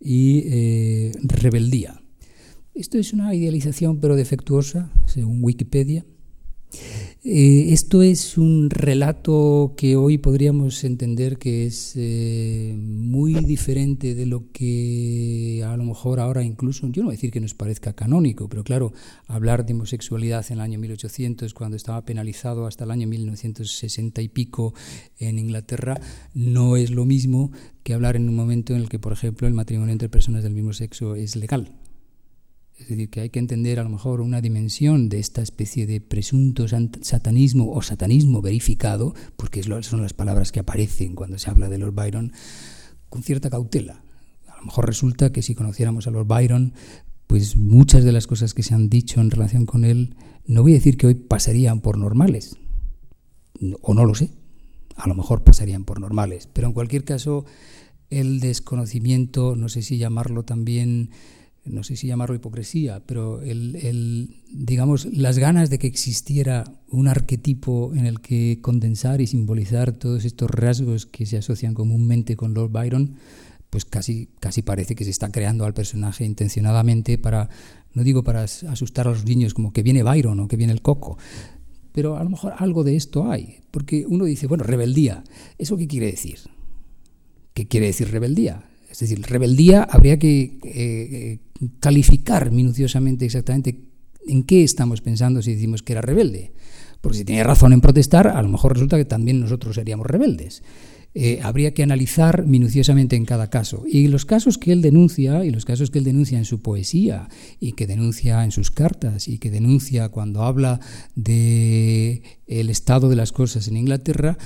y 0.00 0.42
eh, 0.46 1.12
rebeldía. 1.22 2.00
Esto 2.74 2.98
es 2.98 3.12
una 3.12 3.34
idealización 3.34 4.00
pero 4.00 4.16
defectuosa, 4.16 4.92
según 5.06 5.42
Wikipedia. 5.42 6.06
Eh, 7.24 7.72
esto 7.72 8.02
es 8.02 8.38
un 8.38 8.70
relato 8.70 9.74
que 9.76 9.96
hoy 9.96 10.18
podríamos 10.18 10.84
entender 10.84 11.36
que 11.36 11.66
es 11.66 11.94
eh, 11.96 12.74
muy 12.78 13.34
diferente 13.44 14.14
de 14.14 14.24
lo 14.24 14.50
que 14.52 15.64
a 15.66 15.76
lo 15.76 15.84
mejor 15.84 16.20
ahora 16.20 16.44
incluso, 16.44 16.86
yo 16.88 17.02
no 17.02 17.08
voy 17.08 17.14
a 17.14 17.16
decir 17.16 17.30
que 17.30 17.40
nos 17.40 17.54
parezca 17.54 17.92
canónico, 17.92 18.48
pero 18.48 18.64
claro, 18.64 18.92
hablar 19.26 19.66
de 19.66 19.74
homosexualidad 19.74 20.46
en 20.48 20.54
el 20.54 20.60
año 20.60 20.78
1800, 20.78 21.52
cuando 21.54 21.76
estaba 21.76 22.04
penalizado 22.04 22.66
hasta 22.66 22.84
el 22.84 22.92
año 22.92 23.08
1960 23.08 24.22
y 24.22 24.28
pico 24.28 24.74
en 25.18 25.38
Inglaterra, 25.38 26.00
no 26.34 26.76
es 26.76 26.90
lo 26.90 27.04
mismo 27.04 27.50
que 27.82 27.94
hablar 27.94 28.16
en 28.16 28.28
un 28.28 28.36
momento 28.36 28.74
en 28.74 28.80
el 28.80 28.88
que, 28.88 28.98
por 28.98 29.12
ejemplo, 29.12 29.48
el 29.48 29.54
matrimonio 29.54 29.92
entre 29.92 30.08
personas 30.08 30.44
del 30.44 30.54
mismo 30.54 30.72
sexo 30.72 31.14
es 31.14 31.36
legal. 31.36 31.77
Es 32.78 32.88
decir, 32.88 33.10
que 33.10 33.20
hay 33.20 33.30
que 33.30 33.40
entender 33.40 33.80
a 33.80 33.82
lo 33.82 33.88
mejor 33.88 34.20
una 34.20 34.40
dimensión 34.40 35.08
de 35.08 35.18
esta 35.18 35.42
especie 35.42 35.86
de 35.86 36.00
presunto 36.00 36.66
satanismo 36.68 37.72
o 37.72 37.82
satanismo 37.82 38.40
verificado, 38.40 39.14
porque 39.36 39.62
son 39.62 40.00
las 40.00 40.14
palabras 40.14 40.52
que 40.52 40.60
aparecen 40.60 41.16
cuando 41.16 41.38
se 41.38 41.50
habla 41.50 41.68
de 41.68 41.78
Lord 41.78 41.94
Byron, 41.94 42.32
con 43.08 43.24
cierta 43.24 43.50
cautela. 43.50 44.04
A 44.46 44.58
lo 44.58 44.66
mejor 44.66 44.86
resulta 44.86 45.32
que 45.32 45.42
si 45.42 45.56
conociéramos 45.56 46.06
a 46.06 46.12
Lord 46.12 46.28
Byron, 46.28 46.72
pues 47.26 47.56
muchas 47.56 48.04
de 48.04 48.12
las 48.12 48.26
cosas 48.28 48.54
que 48.54 48.62
se 48.62 48.74
han 48.74 48.88
dicho 48.88 49.20
en 49.20 49.30
relación 49.30 49.66
con 49.66 49.84
él, 49.84 50.14
no 50.46 50.62
voy 50.62 50.72
a 50.72 50.76
decir 50.76 50.96
que 50.96 51.08
hoy 51.08 51.14
pasarían 51.14 51.80
por 51.80 51.98
normales, 51.98 52.56
o 53.82 53.92
no 53.92 54.04
lo 54.04 54.14
sé, 54.14 54.30
a 54.96 55.08
lo 55.08 55.14
mejor 55.14 55.42
pasarían 55.42 55.84
por 55.84 56.00
normales, 56.00 56.48
pero 56.52 56.68
en 56.68 56.74
cualquier 56.74 57.04
caso 57.04 57.44
el 58.08 58.40
desconocimiento, 58.40 59.56
no 59.56 59.68
sé 59.68 59.82
si 59.82 59.98
llamarlo 59.98 60.44
también, 60.44 61.10
no 61.68 61.82
sé 61.84 61.96
si 61.96 62.06
llamarlo 62.06 62.34
hipocresía, 62.34 63.02
pero 63.06 63.42
el, 63.42 64.36
digamos, 64.50 65.06
las 65.06 65.38
ganas 65.38 65.70
de 65.70 65.78
que 65.78 65.86
existiera 65.86 66.64
un 66.90 67.08
arquetipo 67.08 67.92
en 67.94 68.06
el 68.06 68.20
que 68.20 68.60
condensar 68.60 69.20
y 69.20 69.26
simbolizar 69.26 69.92
todos 69.92 70.24
estos 70.24 70.50
rasgos 70.50 71.06
que 71.06 71.26
se 71.26 71.38
asocian 71.38 71.74
comúnmente 71.74 72.36
con 72.36 72.54
Lord 72.54 72.70
Byron, 72.70 73.16
pues 73.70 73.84
casi, 73.84 74.28
casi 74.40 74.62
parece 74.62 74.94
que 74.94 75.04
se 75.04 75.10
está 75.10 75.30
creando 75.30 75.64
al 75.64 75.74
personaje 75.74 76.24
intencionadamente 76.24 77.18
para, 77.18 77.50
no 77.92 78.02
digo 78.02 78.24
para 78.24 78.42
asustar 78.42 79.06
a 79.06 79.10
los 79.10 79.24
niños 79.24 79.54
como 79.54 79.72
que 79.72 79.82
viene 79.82 80.02
Byron 80.02 80.40
o 80.40 80.48
que 80.48 80.56
viene 80.56 80.72
el 80.72 80.82
coco, 80.82 81.18
pero 81.92 82.16
a 82.16 82.24
lo 82.24 82.30
mejor 82.30 82.54
algo 82.58 82.84
de 82.84 82.96
esto 82.96 83.30
hay, 83.30 83.56
porque 83.70 84.06
uno 84.08 84.24
dice, 84.24 84.46
bueno, 84.46 84.64
rebeldía, 84.64 85.24
¿eso 85.58 85.76
qué 85.76 85.86
quiere 85.86 86.06
decir? 86.06 86.38
¿Qué 87.54 87.66
quiere 87.66 87.86
decir 87.86 88.10
rebeldía? 88.10 88.64
Es 88.90 89.00
decir, 89.00 89.20
rebeldía 89.22 89.82
habría 89.82 90.18
que 90.18 90.42
eh, 90.42 90.58
eh, 90.64 91.38
calificar 91.80 92.50
minuciosamente 92.50 93.24
exactamente 93.24 93.84
en 94.26 94.44
qué 94.44 94.62
estamos 94.62 95.00
pensando 95.00 95.42
si 95.42 95.54
decimos 95.54 95.82
que 95.82 95.92
era 95.92 96.02
rebelde. 96.02 96.52
Porque 97.00 97.18
si 97.18 97.24
tiene 97.24 97.44
razón 97.44 97.72
en 97.72 97.80
protestar, 97.80 98.28
a 98.28 98.42
lo 98.42 98.48
mejor 98.48 98.74
resulta 98.74 98.96
que 98.96 99.04
también 99.04 99.40
nosotros 99.40 99.74
seríamos 99.76 100.06
rebeldes. 100.06 100.62
Eh, 101.14 101.40
habría 101.42 101.72
que 101.72 101.82
analizar 101.82 102.46
minuciosamente 102.46 103.16
en 103.16 103.24
cada 103.24 103.48
caso. 103.48 103.84
Y 103.86 104.08
los 104.08 104.24
casos 104.24 104.58
que 104.58 104.72
él 104.72 104.82
denuncia, 104.82 105.44
y 105.44 105.50
los 105.50 105.64
casos 105.64 105.90
que 105.90 105.98
él 105.98 106.04
denuncia 106.04 106.38
en 106.38 106.44
su 106.44 106.60
poesía, 106.60 107.28
y 107.58 107.72
que 107.72 107.86
denuncia 107.86 108.44
en 108.44 108.52
sus 108.52 108.70
cartas, 108.70 109.26
y 109.26 109.38
que 109.38 109.50
denuncia 109.50 110.10
cuando 110.10 110.42
habla 110.42 110.80
de 111.14 112.22
el 112.46 112.68
estado 112.68 113.08
de 113.08 113.16
las 113.16 113.32
cosas 113.32 113.68
en 113.68 113.76
Inglaterra, 113.76 114.36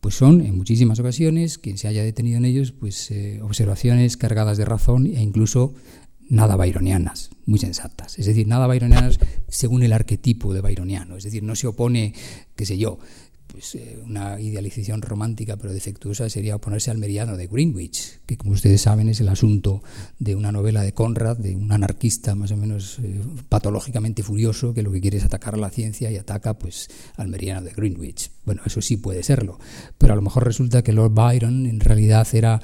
pues 0.00 0.14
son 0.14 0.40
en 0.40 0.56
muchísimas 0.56 0.98
ocasiones, 1.00 1.58
quien 1.58 1.78
se 1.78 1.88
haya 1.88 2.02
detenido 2.02 2.38
en 2.38 2.44
ellos, 2.44 2.72
pues 2.72 3.10
eh, 3.10 3.40
observaciones 3.42 4.16
cargadas 4.16 4.58
de 4.58 4.64
razón 4.64 5.06
e 5.06 5.22
incluso 5.22 5.74
nada 6.32 6.56
byronianas, 6.56 7.30
muy 7.44 7.58
sensatas. 7.58 8.18
Es 8.18 8.24
decir, 8.24 8.48
nada 8.48 8.66
byronianas 8.66 9.18
según 9.48 9.82
el 9.82 9.92
arquetipo 9.92 10.54
de 10.54 10.62
byroniano. 10.62 11.16
Es 11.18 11.24
decir, 11.24 11.42
no 11.42 11.54
se 11.54 11.66
opone, 11.66 12.14
qué 12.56 12.64
sé 12.64 12.78
yo, 12.78 12.98
pues, 13.48 13.74
eh, 13.74 13.98
una 14.02 14.40
idealización 14.40 15.02
romántica 15.02 15.58
pero 15.58 15.74
defectuosa 15.74 16.30
sería 16.30 16.56
oponerse 16.56 16.90
al 16.90 16.96
meridiano 16.96 17.36
de 17.36 17.48
Greenwich, 17.48 18.20
que 18.24 18.38
como 18.38 18.52
ustedes 18.52 18.80
saben 18.80 19.10
es 19.10 19.20
el 19.20 19.28
asunto 19.28 19.82
de 20.18 20.34
una 20.34 20.50
novela 20.50 20.80
de 20.80 20.94
Conrad, 20.94 21.36
de 21.36 21.54
un 21.54 21.70
anarquista 21.70 22.34
más 22.34 22.50
o 22.50 22.56
menos 22.56 22.98
eh, 23.02 23.20
patológicamente 23.50 24.22
furioso 24.22 24.72
que 24.72 24.82
lo 24.82 24.90
que 24.90 25.02
quiere 25.02 25.18
es 25.18 25.24
atacar 25.24 25.54
a 25.54 25.58
la 25.58 25.68
ciencia 25.68 26.10
y 26.10 26.16
ataca 26.16 26.54
pues 26.54 26.88
al 27.16 27.28
meridiano 27.28 27.60
de 27.60 27.72
Greenwich. 27.72 28.30
Bueno, 28.46 28.62
eso 28.64 28.80
sí 28.80 28.96
puede 28.96 29.22
serlo, 29.22 29.58
pero 29.98 30.14
a 30.14 30.16
lo 30.16 30.22
mejor 30.22 30.44
resulta 30.44 30.80
que 30.82 30.94
Lord 30.94 31.12
Byron 31.12 31.66
en 31.66 31.80
realidad 31.80 32.26
era 32.32 32.62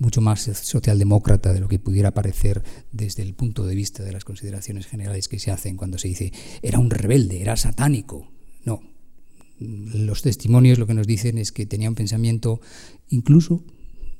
mucho 0.00 0.20
más 0.20 0.40
socialdemócrata 0.40 1.52
de 1.52 1.60
lo 1.60 1.68
que 1.68 1.78
pudiera 1.78 2.12
parecer 2.12 2.62
desde 2.90 3.22
el 3.22 3.34
punto 3.34 3.66
de 3.66 3.74
vista 3.74 4.02
de 4.02 4.12
las 4.12 4.24
consideraciones 4.24 4.86
generales 4.86 5.28
que 5.28 5.38
se 5.38 5.50
hacen 5.50 5.76
cuando 5.76 5.98
se 5.98 6.08
dice 6.08 6.32
era 6.62 6.78
un 6.78 6.90
rebelde, 6.90 7.40
era 7.40 7.56
satánico. 7.56 8.26
No, 8.64 8.80
los 9.58 10.22
testimonios 10.22 10.78
lo 10.78 10.86
que 10.86 10.94
nos 10.94 11.06
dicen 11.06 11.38
es 11.38 11.52
que 11.52 11.66
tenía 11.66 11.90
un 11.90 11.94
pensamiento 11.94 12.60
incluso, 13.10 13.62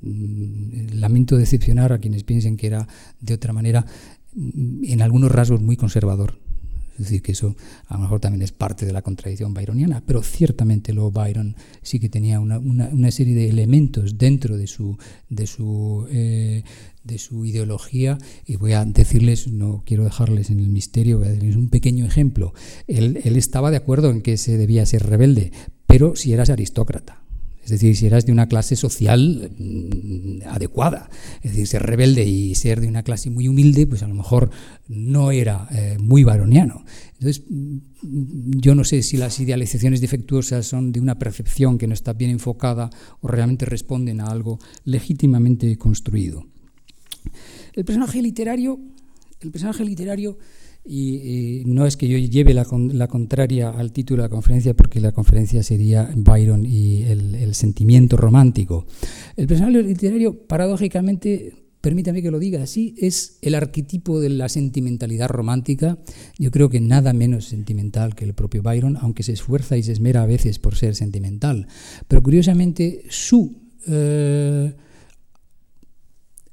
mm, 0.02 0.92
lamento 0.92 1.36
decepcionar 1.36 1.92
a 1.92 1.98
quienes 1.98 2.24
piensen 2.24 2.56
que 2.56 2.66
era 2.66 2.86
de 3.20 3.34
otra 3.34 3.52
manera, 3.52 3.86
en 4.36 5.02
algunos 5.02 5.32
rasgos 5.32 5.60
muy 5.60 5.76
conservador. 5.76 6.38
Es 7.00 7.06
decir, 7.06 7.22
que 7.22 7.32
eso 7.32 7.56
a 7.86 7.94
lo 7.94 8.00
mejor 8.00 8.20
también 8.20 8.42
es 8.42 8.52
parte 8.52 8.84
de 8.84 8.92
la 8.92 9.02
contradicción 9.02 9.54
byroniana, 9.54 10.02
pero 10.06 10.22
ciertamente 10.22 10.92
luego 10.92 11.10
Byron 11.10 11.56
sí 11.82 11.98
que 11.98 12.08
tenía 12.08 12.40
una, 12.40 12.58
una, 12.58 13.10
serie 13.10 13.34
de 13.34 13.48
elementos 13.48 14.18
dentro 14.18 14.56
de 14.56 14.66
su, 14.66 14.98
de 15.28 15.46
su 15.46 16.06
eh, 16.10 16.62
de 17.04 17.18
su 17.18 17.44
ideología 17.44 18.18
y 18.46 18.56
voy 18.56 18.72
a 18.72 18.84
decirles, 18.84 19.48
no 19.48 19.82
quiero 19.86 20.04
dejarles 20.04 20.50
en 20.50 20.60
el 20.60 20.68
misterio, 20.68 21.18
voy 21.18 21.28
a 21.28 21.30
decirles 21.30 21.56
un 21.56 21.70
pequeño 21.70 22.04
ejemplo. 22.04 22.52
Él, 22.86 23.16
estaba 23.24 23.70
de 23.70 23.78
acuerdo 23.78 24.10
en 24.10 24.20
que 24.20 24.36
se 24.36 24.58
debía 24.58 24.84
ser 24.84 25.06
rebelde, 25.06 25.50
pero 25.86 26.14
si 26.14 26.32
eras 26.32 26.50
aristócrata. 26.50 27.22
Es 27.70 27.80
decir, 27.80 27.96
si 27.96 28.06
eras 28.06 28.26
de 28.26 28.32
una 28.32 28.48
clase 28.48 28.74
social 28.74 29.52
mm, 29.56 30.48
adecuada. 30.48 31.08
Es 31.42 31.52
decir, 31.52 31.68
ser 31.68 31.82
rebelde 31.84 32.24
y 32.24 32.56
ser 32.56 32.80
de 32.80 32.88
una 32.88 33.04
clase 33.04 33.30
muy 33.30 33.46
humilde, 33.46 33.86
pues 33.86 34.02
a 34.02 34.08
lo 34.08 34.14
mejor 34.14 34.50
no 34.88 35.30
era 35.30 35.68
eh, 35.70 35.96
muy 36.00 36.24
baroniano. 36.24 36.84
Entonces, 37.12 37.44
mm, 37.48 38.58
yo 38.58 38.74
no 38.74 38.82
sé 38.82 39.04
si 39.04 39.16
las 39.16 39.38
idealizaciones 39.38 40.00
defectuosas 40.00 40.66
son 40.66 40.90
de 40.90 40.98
una 40.98 41.16
percepción 41.20 41.78
que 41.78 41.86
no 41.86 41.94
está 41.94 42.12
bien 42.12 42.32
enfocada 42.32 42.90
o 43.20 43.28
realmente 43.28 43.66
responden 43.66 44.20
a 44.20 44.26
algo 44.26 44.58
legítimamente 44.84 45.76
construido. 45.78 46.44
El 47.74 47.84
personaje 47.84 48.20
literario, 48.20 48.80
el 49.40 49.52
personaje 49.52 49.84
literario, 49.84 50.38
y, 50.84 51.62
no 51.66 51.86
es 51.86 51.96
que 51.96 52.08
yo 52.08 52.18
lleve 52.18 52.54
la, 52.54 52.64
contraria 52.64 53.70
al 53.70 53.92
título 53.92 54.22
de 54.22 54.28
la 54.28 54.32
conferencia, 54.32 54.74
porque 54.74 55.00
la 55.00 55.12
conferencia 55.12 55.62
sería 55.62 56.10
Byron 56.16 56.64
y 56.66 57.02
el, 57.02 57.54
sentimiento 57.54 58.16
romántico. 58.16 58.86
El 59.36 59.46
personaje 59.46 59.82
literario, 59.82 60.46
paradójicamente, 60.46 61.54
permítame 61.80 62.22
que 62.22 62.30
lo 62.30 62.38
diga 62.38 62.62
así, 62.62 62.94
es 62.98 63.38
el 63.42 63.54
arquetipo 63.54 64.20
de 64.20 64.30
la 64.30 64.48
sentimentalidad 64.48 65.28
romántica. 65.28 65.98
Yo 66.38 66.50
creo 66.50 66.70
que 66.70 66.80
nada 66.80 67.12
menos 67.12 67.46
sentimental 67.46 68.14
que 68.14 68.24
el 68.24 68.34
propio 68.34 68.62
Byron, 68.62 68.96
aunque 69.00 69.22
se 69.22 69.32
esfuerza 69.32 69.76
y 69.76 69.82
se 69.82 69.92
esmera 69.92 70.22
a 70.22 70.26
veces 70.26 70.58
por 70.58 70.76
ser 70.76 70.94
sentimental. 70.94 71.66
Pero 72.08 72.22
curiosamente, 72.22 73.02
su 73.08 73.60
eh, 73.86 74.74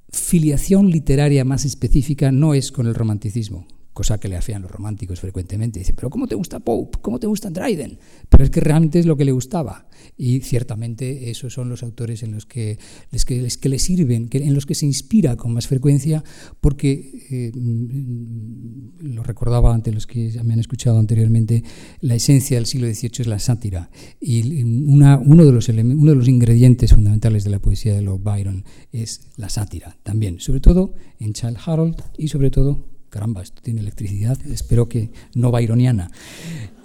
filiación 0.09 0.89
literaria 0.89 1.45
más 1.45 1.65
específica 1.65 2.31
no 2.31 2.53
es 2.53 2.71
con 2.71 2.87
el 2.87 2.95
romanticismo, 2.95 3.67
cosa 3.97 4.19
que 4.19 4.27
le 4.27 4.37
hacían 4.37 4.61
los 4.61 4.69
románticos 4.69 5.19
frecuentemente. 5.19 5.79
Dice, 5.79 5.91
pero 5.91 6.11
¿cómo 6.11 6.27
te 6.27 6.35
gusta 6.35 6.59
Pope? 6.59 6.99
¿Cómo 7.01 7.19
te 7.19 7.25
gusta 7.25 7.49
Dryden? 7.49 7.97
Pero 8.29 8.43
es 8.43 8.51
que 8.51 8.59
realmente 8.59 8.99
es 8.99 9.07
lo 9.07 9.17
que 9.17 9.25
le 9.25 9.31
gustaba. 9.31 9.87
Y 10.15 10.41
ciertamente 10.41 11.31
esos 11.31 11.51
son 11.51 11.67
los 11.67 11.81
autores 11.81 12.21
en 12.21 12.31
los 12.31 12.45
que, 12.45 12.77
les, 13.09 13.25
que, 13.25 13.47
que 13.59 13.69
le 13.69 13.79
sirven, 13.79 14.29
que, 14.29 14.37
en 14.37 14.53
los 14.53 14.67
que 14.67 14.75
se 14.75 14.85
inspira 14.85 15.35
con 15.35 15.51
más 15.51 15.65
frecuencia, 15.65 16.23
porque, 16.61 16.91
eh, 17.31 17.51
mm, 17.55 19.15
lo 19.15 19.23
recordaba 19.23 19.73
ante 19.73 19.91
los 19.91 20.05
que 20.05 20.31
me 20.43 20.53
han 20.53 20.59
escuchado 20.59 20.99
anteriormente, 20.99 21.63
la 22.01 22.13
esencia 22.13 22.57
del 22.57 22.67
siglo 22.67 22.85
XVIII 22.85 23.21
es 23.21 23.27
la 23.27 23.39
sátira. 23.39 23.89
Y 24.21 24.61
una, 24.63 25.17
uno, 25.17 25.43
de 25.43 25.51
los 25.51 25.69
uno 25.69 26.11
de 26.11 26.15
los 26.15 26.27
ingredientes 26.27 26.93
fundamentales 26.93 27.43
de 27.43 27.49
la 27.49 27.59
poesía 27.59 27.95
de 27.95 28.03
Lord 28.03 28.21
Byron 28.21 28.63
es 28.91 29.21
la 29.37 29.49
sátira, 29.49 29.97
también, 30.03 30.39
sobre 30.39 30.59
todo 30.59 30.93
en 31.19 31.33
Child 31.33 31.57
Harold 31.65 31.95
y 32.15 32.27
sobre 32.27 32.51
todo 32.51 32.96
caramba, 33.17 33.41
esto 33.41 33.63
tiene 33.63 33.81
electricidad, 33.81 34.37
espero 34.45 34.87
que 34.87 35.09
no 35.33 35.51
byroniana. 35.51 36.11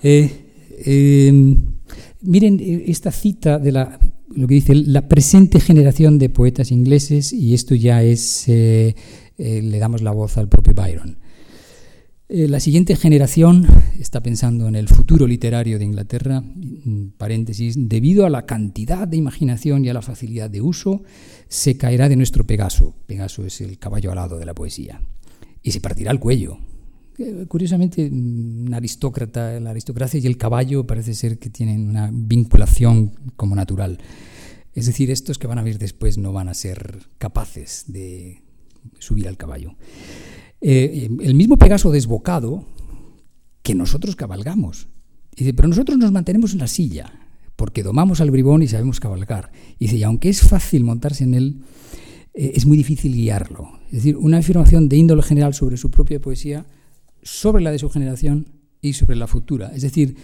Eh, 0.03 0.31
em, 0.87 1.59
miren 2.23 2.59
eh, 2.59 2.85
esta 2.87 3.13
cita 3.13 3.59
de 3.59 3.71
la, 3.71 4.01
lo 4.35 4.47
que 4.47 4.55
dice 4.55 4.75
la 4.75 5.09
presente 5.09 5.61
generación 5.61 6.19
de 6.19 6.31
poetas 6.31 6.73
ingleses, 6.73 7.35
y 7.35 7.53
esto 7.53 7.75
ya 7.75 8.03
es, 8.03 8.49
eh, 8.49 8.95
le 9.37 9.79
damos 9.79 10.01
la 10.01 10.13
voz 10.13 10.39
al 10.39 10.49
propio 10.49 10.73
Byron. 10.73 11.19
la 12.31 12.61
siguiente 12.61 12.97
generación 12.97 13.67
está 14.01 14.23
pensando 14.23 14.67
en 14.67 14.75
el 14.75 14.89
futuro 14.89 15.27
literario 15.27 15.79
de 15.79 15.85
Inglaterra, 15.85 16.43
paréntesis, 17.19 17.75
debido 17.77 18.25
a 18.25 18.31
la 18.31 18.47
cantidad 18.47 19.07
de 19.07 19.19
imaginación 19.19 19.85
y 19.85 19.91
a 19.91 19.93
la 19.93 20.01
facilidad 20.01 20.49
de 20.49 20.63
uso, 20.63 21.03
se 21.49 21.77
caerá 21.77 22.09
de 22.09 22.17
nuestro 22.17 22.47
Pegaso. 22.47 22.95
Pegaso 23.07 23.45
es 23.45 23.61
el 23.61 23.79
caballo 23.79 24.13
alado 24.13 24.39
de 24.39 24.47
la 24.47 24.55
poesía 24.55 25.03
y 25.63 25.71
se 25.71 25.81
partirá 25.81 26.11
el 26.11 26.21
cuello. 26.21 26.59
Eh, 27.19 27.45
curiosamente, 27.47 28.09
un 28.09 28.73
aristócrata, 28.75 29.61
la 29.61 29.71
aristocracia 29.71 30.19
y 30.19 30.27
el 30.27 30.37
caballo 30.37 30.87
parece 30.87 31.15
ser 31.15 31.39
que 31.39 31.51
tienen 31.51 31.89
una 31.89 32.11
vinculación 32.13 33.13
como 33.37 33.55
natural. 33.55 33.99
Es 34.75 34.87
decir, 34.87 35.11
estos 35.11 35.39
que 35.39 35.47
van 35.47 35.59
a 35.59 35.63
vir 35.63 35.79
después 35.79 36.17
no 36.17 36.33
van 36.33 36.49
a 36.49 36.55
ser 36.55 37.07
capaces 37.19 37.85
de 37.89 38.43
subir 38.99 39.29
al 39.29 39.37
caballo. 39.37 39.75
Eh, 40.61 41.09
el 41.21 41.35
mismo 41.35 41.59
Pegaso 41.59 41.91
desbocado 41.91 42.65
que 43.63 43.75
nosotros 43.75 44.17
cabalgamos. 44.17 44.89
Dice, 45.37 45.55
pero 45.55 45.69
nosotros 45.69 45.99
nos 45.99 46.13
mantenemos 46.13 46.53
en 46.53 46.61
la 46.61 46.67
silla, 46.67 47.13
porque 47.57 47.83
domamos 47.83 48.21
al 48.21 48.31
bribón 48.31 48.63
y 48.63 48.69
sabemos 48.69 49.01
cabalgar. 49.01 49.53
Y 49.79 49.87
dice, 49.87 49.97
y 49.97 50.03
aunque 50.03 50.29
es 50.29 50.41
fácil 50.41 50.85
montarse 50.85 51.25
en 51.25 51.35
él, 51.35 51.63
eh, 52.35 52.53
es 52.55 52.67
muy 52.67 52.77
difícil 52.77 53.15
guiarlo. 53.15 53.82
Es 53.93 53.99
decir, 53.99 54.17
una 54.17 54.39
afirmación 54.39 54.89
de 54.89 54.97
índole 54.97 55.23
general 55.23 55.53
sobre 55.53 55.77
su 55.77 55.91
propia 55.91 56.19
poesía, 56.19 56.65
sobre 57.23 57.63
la 57.63 57.71
de 57.71 57.79
su 57.79 57.91
generación 57.91 58.49
y 58.81 58.95
sobre 58.95 59.17
la 59.17 59.27
futura. 59.27 59.71
Es 59.75 59.83
decir, 59.83 60.17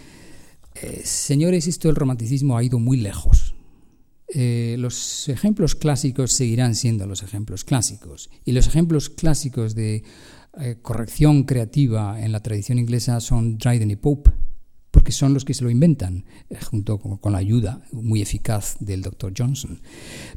eh, 0.73 1.01
señores, 1.03 1.67
esto 1.67 1.87
del 1.87 1.95
romanticismo 1.95 2.57
ha 2.57 2.63
ido 2.63 2.79
muy 2.79 2.97
lejos. 2.97 3.53
Eh, 4.27 4.75
los 4.79 5.29
ejemplos 5.29 5.75
clásicos 5.75 6.31
seguirán 6.31 6.73
siendo 6.73 7.05
los 7.05 7.21
ejemplos 7.21 7.63
clásicos. 7.63 8.31
Y 8.43 8.53
los 8.53 8.65
ejemplos 8.65 9.11
clásicos 9.11 9.75
de 9.75 10.01
eh, 10.59 10.77
corrección 10.81 11.43
creativa 11.43 12.19
en 12.19 12.31
la 12.31 12.41
tradición 12.41 12.79
inglesa 12.79 13.19
son 13.19 13.59
Dryden 13.59 13.91
y 13.91 13.97
Pope, 13.97 14.31
porque 14.91 15.11
son 15.11 15.33
los 15.33 15.45
que 15.45 15.53
se 15.53 15.63
lo 15.63 15.69
inventan, 15.69 16.25
eh, 16.49 16.57
junto 16.69 16.97
con, 16.97 17.31
la 17.31 17.37
ayuda 17.37 17.81
muy 17.91 18.21
eficaz 18.21 18.77
del 18.79 19.01
Dr. 19.01 19.33
Johnson. 19.37 19.79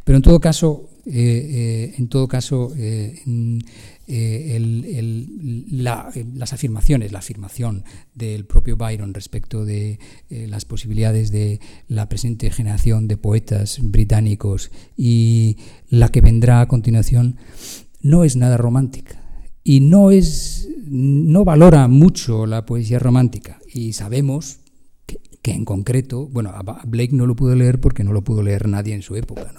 Pero 0.04 0.16
en 0.16 0.22
todo 0.22 0.40
caso, 0.40 0.90
eh, 1.06 1.94
en 1.96 2.08
todo 2.08 2.28
caso 2.28 2.72
las 6.32 6.52
afirmaciones, 6.52 7.12
la 7.12 7.20
afirmación 7.20 7.84
del 8.14 8.44
propio 8.44 8.76
Byron 8.76 9.14
respecto 9.14 9.64
de 9.64 9.98
las 10.28 10.64
posibilidades 10.64 11.30
de 11.30 11.60
la 11.88 12.08
presente 12.08 12.50
generación 12.50 13.08
de 13.08 13.16
poetas 13.16 13.78
británicos 13.82 14.70
y 14.96 15.56
la 15.88 16.10
que 16.10 16.20
vendrá 16.20 16.60
a 16.60 16.68
continuación, 16.68 17.38
no 18.02 18.24
es 18.24 18.36
nada 18.36 18.56
romántica 18.56 19.22
y 19.64 19.80
no 19.80 20.10
es 20.10 20.68
no 20.84 21.44
valora 21.44 21.88
mucho 21.88 22.46
la 22.46 22.66
poesía 22.66 22.98
romántica 22.98 23.61
y 23.72 23.92
sabemos 23.94 24.60
que, 25.42 25.52
en 25.52 25.64
concreto, 25.64 26.28
bueno, 26.28 26.50
a 26.50 26.62
Blake 26.86 27.14
no 27.14 27.26
lo 27.26 27.34
pudo 27.34 27.56
leer 27.56 27.80
porque 27.80 28.04
no 28.04 28.12
lo 28.12 28.22
pudo 28.22 28.42
leer 28.42 28.68
nadie 28.68 28.94
en 28.94 29.02
su 29.02 29.16
época. 29.16 29.52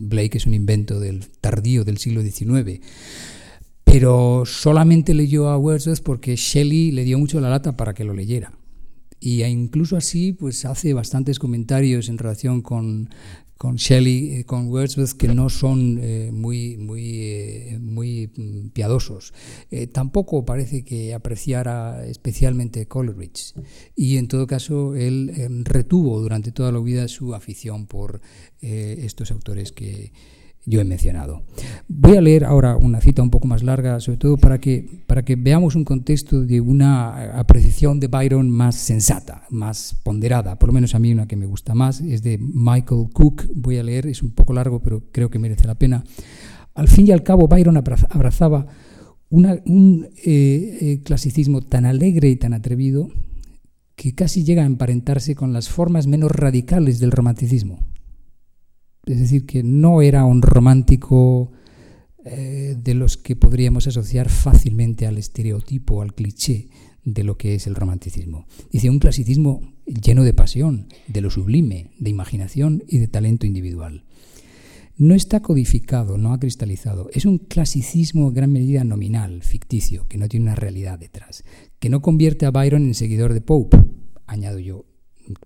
Blake 0.00 0.36
es 0.36 0.46
un 0.46 0.54
invento 0.54 1.00
del 1.00 1.28
tardío 1.40 1.84
del 1.84 1.98
siglo 1.98 2.22
XIX. 2.22 2.80
Pero 3.84 4.44
solamente 4.44 5.14
leyó 5.14 5.48
a 5.48 5.58
Wordsworth 5.58 6.02
porque 6.02 6.36
Shelley 6.36 6.92
le 6.92 7.04
dio 7.04 7.18
mucho 7.18 7.40
la 7.40 7.48
lata 7.48 7.76
para 7.76 7.94
que 7.94 8.04
lo 8.04 8.12
leyera. 8.12 8.52
Y 9.18 9.42
incluso 9.42 9.96
así, 9.96 10.32
pues 10.32 10.64
hace 10.64 10.92
bastantes 10.94 11.38
comentarios 11.38 12.08
en 12.08 12.18
relación 12.18 12.62
con, 12.62 13.10
con 13.60 13.76
Shelley, 13.76 14.36
eh, 14.36 14.44
con 14.46 14.68
Wordsworth, 14.68 15.12
que 15.18 15.28
no 15.28 15.50
son 15.50 16.00
eh, 16.02 16.30
muy, 16.32 16.78
muy, 16.78 17.24
eh, 17.24 17.78
muy 17.78 18.30
mm, 18.34 18.68
piadosos. 18.70 19.34
tampoco 19.92 20.46
parece 20.46 20.82
que 20.82 21.12
apreciara 21.12 22.06
especialmente 22.06 22.86
Coleridge. 22.86 23.52
Y 23.94 24.16
en 24.16 24.28
todo 24.28 24.46
caso, 24.46 24.96
él 24.96 25.30
retuvo 25.64 26.22
durante 26.22 26.52
toda 26.52 26.72
la 26.72 26.80
vida 26.80 27.06
su 27.06 27.34
afición 27.34 27.86
por 27.86 28.22
estos 28.62 29.30
autores 29.30 29.72
que, 29.72 30.12
yo 30.66 30.80
he 30.80 30.84
mencionado. 30.84 31.42
Voy 31.88 32.16
a 32.16 32.20
leer 32.20 32.44
ahora 32.44 32.76
una 32.76 33.00
cita 33.00 33.22
un 33.22 33.30
poco 33.30 33.48
más 33.48 33.62
larga, 33.62 33.98
sobre 34.00 34.18
todo 34.18 34.36
para 34.36 34.58
que, 34.58 35.02
para 35.06 35.24
que 35.24 35.36
veamos 35.36 35.74
un 35.74 35.84
contexto 35.84 36.44
de 36.44 36.60
una 36.60 37.38
apreciación 37.38 37.98
de 37.98 38.08
Byron 38.08 38.50
más 38.50 38.76
sensata, 38.76 39.44
más 39.50 39.96
ponderada, 40.02 40.58
por 40.58 40.68
lo 40.68 40.72
menos 40.72 40.94
a 40.94 40.98
mí 40.98 41.12
una 41.12 41.26
que 41.26 41.36
me 41.36 41.46
gusta 41.46 41.74
más, 41.74 42.00
es 42.00 42.22
de 42.22 42.38
Michael 42.38 43.08
Cook, 43.12 43.46
voy 43.54 43.78
a 43.78 43.82
leer, 43.82 44.06
es 44.06 44.22
un 44.22 44.32
poco 44.32 44.52
largo, 44.52 44.80
pero 44.80 45.04
creo 45.12 45.30
que 45.30 45.38
merece 45.38 45.66
la 45.66 45.76
pena. 45.76 46.04
Al 46.74 46.88
fin 46.88 47.06
y 47.06 47.10
al 47.10 47.22
cabo, 47.22 47.48
Byron 47.48 47.76
abrazaba 47.76 48.66
un 49.30 50.08
eh, 50.24 50.78
eh, 50.80 51.00
clasicismo 51.04 51.62
tan 51.62 51.86
alegre 51.86 52.28
y 52.28 52.36
tan 52.36 52.52
atrevido 52.52 53.08
que 53.96 54.14
casi 54.14 54.44
llega 54.44 54.62
a 54.62 54.66
emparentarse 54.66 55.34
con 55.34 55.52
las 55.52 55.68
formas 55.68 56.06
menos 56.06 56.30
radicales 56.30 57.00
del 57.00 57.10
romanticismo. 57.10 57.89
Es 59.06 59.18
decir, 59.18 59.46
que 59.46 59.62
no 59.62 60.02
era 60.02 60.24
un 60.24 60.42
romántico 60.42 61.52
eh, 62.24 62.76
de 62.78 62.94
los 62.94 63.16
que 63.16 63.34
podríamos 63.34 63.86
asociar 63.86 64.28
fácilmente 64.28 65.06
al 65.06 65.18
estereotipo, 65.18 66.02
al 66.02 66.14
cliché 66.14 66.68
de 67.04 67.24
lo 67.24 67.38
que 67.38 67.54
es 67.54 67.66
el 67.66 67.74
romanticismo. 67.74 68.46
Dice, 68.70 68.90
un 68.90 68.98
clasicismo 68.98 69.72
lleno 69.86 70.22
de 70.22 70.34
pasión, 70.34 70.88
de 71.08 71.22
lo 71.22 71.30
sublime, 71.30 71.90
de 71.98 72.10
imaginación 72.10 72.84
y 72.86 72.98
de 72.98 73.08
talento 73.08 73.46
individual. 73.46 74.04
No 74.96 75.14
está 75.14 75.40
codificado, 75.40 76.18
no 76.18 76.34
ha 76.34 76.38
cristalizado. 76.38 77.08
Es 77.14 77.24
un 77.24 77.38
clasicismo 77.38 78.28
en 78.28 78.34
gran 78.34 78.52
medida 78.52 78.84
nominal, 78.84 79.42
ficticio, 79.42 80.06
que 80.06 80.18
no 80.18 80.28
tiene 80.28 80.44
una 80.44 80.56
realidad 80.56 80.98
detrás, 80.98 81.42
que 81.78 81.88
no 81.88 82.02
convierte 82.02 82.44
a 82.44 82.50
Byron 82.50 82.84
en 82.84 82.94
seguidor 82.94 83.32
de 83.32 83.40
Pope, 83.40 83.78
añado 84.26 84.58
yo, 84.58 84.84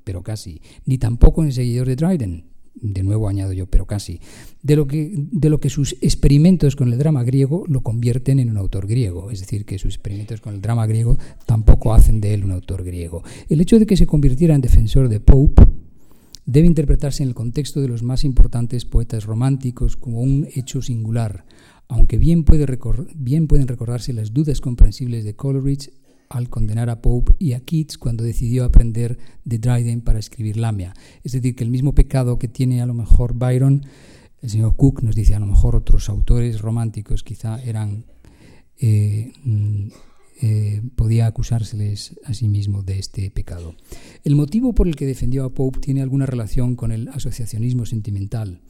pero 0.03 0.25
casi, 0.25 0.61
ni 0.87 0.99
tampoco 0.99 1.45
en 1.45 1.53
seguidor 1.53 1.87
de 1.87 1.95
Dryden, 1.95 2.54
de 2.75 3.03
nuevo 3.03 3.29
añado 3.29 3.53
yo, 3.53 3.67
pero 3.67 3.87
casi, 3.87 4.21
de 4.63 4.77
lo, 4.77 4.87
que, 4.87 5.13
de 5.15 5.49
lo 5.49 5.61
que 5.61 5.71
sus 5.71 5.97
experimentos 6.01 6.77
con 6.77 6.93
el 6.93 6.99
drama 6.99 7.23
griego 7.25 7.65
lo 7.69 7.83
convierten 7.83 8.39
en 8.39 8.51
un 8.51 8.57
autor 8.57 8.87
griego. 8.87 9.31
Es 9.31 9.41
decir, 9.41 9.65
que 9.65 9.79
sus 9.79 9.95
experimentos 9.95 10.41
con 10.41 10.55
el 10.55 10.61
drama 10.61 10.87
griego 10.87 11.19
tampoco 11.47 11.95
hacen 11.95 12.21
de 12.21 12.35
él 12.35 12.45
un 12.45 12.53
autor 12.53 12.85
griego. 12.85 13.23
El 13.49 13.61
hecho 13.61 13.79
de 13.79 13.87
que 13.87 13.97
se 13.97 14.07
convirtiera 14.07 14.55
en 14.55 14.61
defensor 14.61 15.09
de 15.09 15.21
Pope 15.21 15.63
debe 16.47 16.67
interpretarse 16.67 17.23
en 17.23 17.31
el 17.31 17.35
contexto 17.35 17.81
de 17.81 17.89
los 17.89 18.03
más 18.03 18.25
importantes 18.25 18.85
poetas 18.85 19.25
románticos 19.25 19.97
como 19.97 20.21
un 20.21 20.47
hecho 20.55 20.83
singular, 20.83 21.45
aunque 21.89 22.19
bien, 22.19 22.45
puede 22.45 22.67
bien 23.15 23.47
pueden 23.47 23.69
recordarse 23.69 24.13
las 24.13 24.33
dudas 24.33 24.61
comprensibles 24.61 25.25
de 25.25 25.35
Coleridge 25.35 25.91
al 26.29 26.49
condenar 26.49 26.91
a 26.91 27.01
Pope 27.01 27.33
y 27.39 27.53
a 27.53 27.61
Keats 27.61 27.99
cuando 27.99 28.25
decidió 28.25 28.65
aprender 28.65 29.19
de 29.45 29.59
Dryden 29.59 30.01
para 30.01 30.19
escribir 30.19 30.57
Lamia. 30.57 30.95
Es 31.23 31.33
decir, 31.33 31.55
que 31.55 31.65
el 31.65 31.71
mismo 31.71 31.95
pecado 31.95 32.39
que 32.39 32.49
tiene 32.49 32.83
a 32.83 32.87
lo 32.87 32.95
mejor 32.95 33.35
Byron, 33.35 33.87
el 34.43 34.51
señor 34.51 34.77
Cook 34.77 35.03
nos 35.03 35.15
dice 35.15 35.35
a 35.35 35.41
lo 35.41 35.47
mejor 35.47 35.77
otros 35.77 36.09
autores 36.09 36.61
románticos 36.61 37.23
quizá 37.23 37.63
eran... 37.63 38.05
Eh, 38.79 39.33
mm, 39.45 39.89
eh, 40.43 40.83
podía 40.97 41.27
acusárseles 41.27 42.19
a 42.25 42.35
sí 42.35 42.49
mismo 42.49 42.83
de 42.83 42.99
este 42.99 43.31
pecado. 43.31 43.77
El 44.25 44.35
motivo 44.35 44.75
por 44.75 44.89
el 44.89 44.97
que 44.97 45.07
defendió 45.07 45.45
a 45.45 45.55
Pope 45.55 45.79
tiene 45.79 46.03
alguna 46.03 46.27
relación 46.27 46.75
con 46.75 46.91
el 46.91 47.09
asociacionismo 47.09 47.87
sentimental 47.87 48.61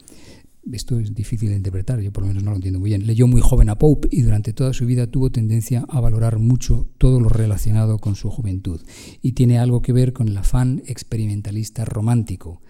esto 0.71 0.99
es 0.99 1.13
difícil 1.13 1.49
de 1.49 1.55
interpretar, 1.55 1.99
yo 1.99 2.11
por 2.11 2.23
lo 2.23 2.29
menos 2.29 2.43
no 2.43 2.51
lo 2.51 2.55
entiendo 2.55 2.79
muy 2.79 2.89
bien. 2.89 3.05
Leyó 3.05 3.27
muy 3.27 3.41
joven 3.41 3.69
a 3.69 3.77
Pope 3.77 4.07
y 4.11 4.21
durante 4.21 4.53
toda 4.53 4.73
su 4.73 4.85
vida 4.85 5.07
tuvo 5.07 5.29
tendencia 5.29 5.85
a 5.89 5.99
valorar 5.99 6.39
mucho 6.39 6.87
todo 6.97 7.19
lo 7.19 7.29
relacionado 7.29 7.99
con 7.99 8.15
su 8.15 8.29
juventud. 8.29 8.81
Y 9.21 9.33
tiene 9.33 9.59
algo 9.59 9.81
que 9.81 9.93
ver 9.93 10.13
con 10.13 10.27
el 10.27 10.37
afán 10.37 10.81
experimentalista 10.85 11.85
romántico. 11.85 12.61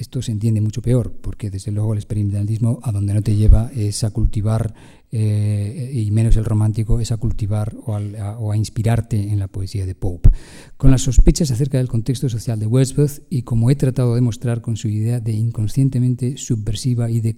Esto 0.00 0.22
se 0.22 0.32
entiende 0.32 0.62
mucho 0.62 0.80
peor, 0.80 1.12
porque 1.12 1.50
desde 1.50 1.72
luego 1.72 1.92
el 1.92 1.98
experimentalismo 1.98 2.80
a 2.82 2.90
donde 2.90 3.12
no 3.12 3.20
te 3.20 3.36
lleva 3.36 3.70
es 3.76 4.02
a 4.02 4.10
cultivar, 4.10 4.72
eh, 5.12 5.90
y 5.92 6.10
menos 6.10 6.36
el 6.36 6.46
romántico, 6.46 7.00
es 7.00 7.12
a 7.12 7.18
cultivar 7.18 7.76
o 7.84 8.50
a, 8.50 8.56
inspirarte 8.56 9.20
en 9.20 9.38
la 9.38 9.48
poesía 9.48 9.84
de 9.84 9.94
Pope. 9.94 10.30
Con 10.78 10.90
las 10.90 11.02
sospechas 11.02 11.50
acerca 11.50 11.76
del 11.76 11.88
contexto 11.88 12.30
social 12.30 12.58
de 12.58 12.66
Wordsworth 12.66 13.24
y 13.28 13.42
como 13.42 13.70
he 13.70 13.76
tratado 13.76 14.14
de 14.14 14.22
mostrar 14.22 14.62
con 14.62 14.78
su 14.78 14.88
idea 14.88 15.20
de 15.20 15.32
inconscientemente 15.32 16.38
subversiva 16.38 17.10
y 17.10 17.20
de, 17.20 17.36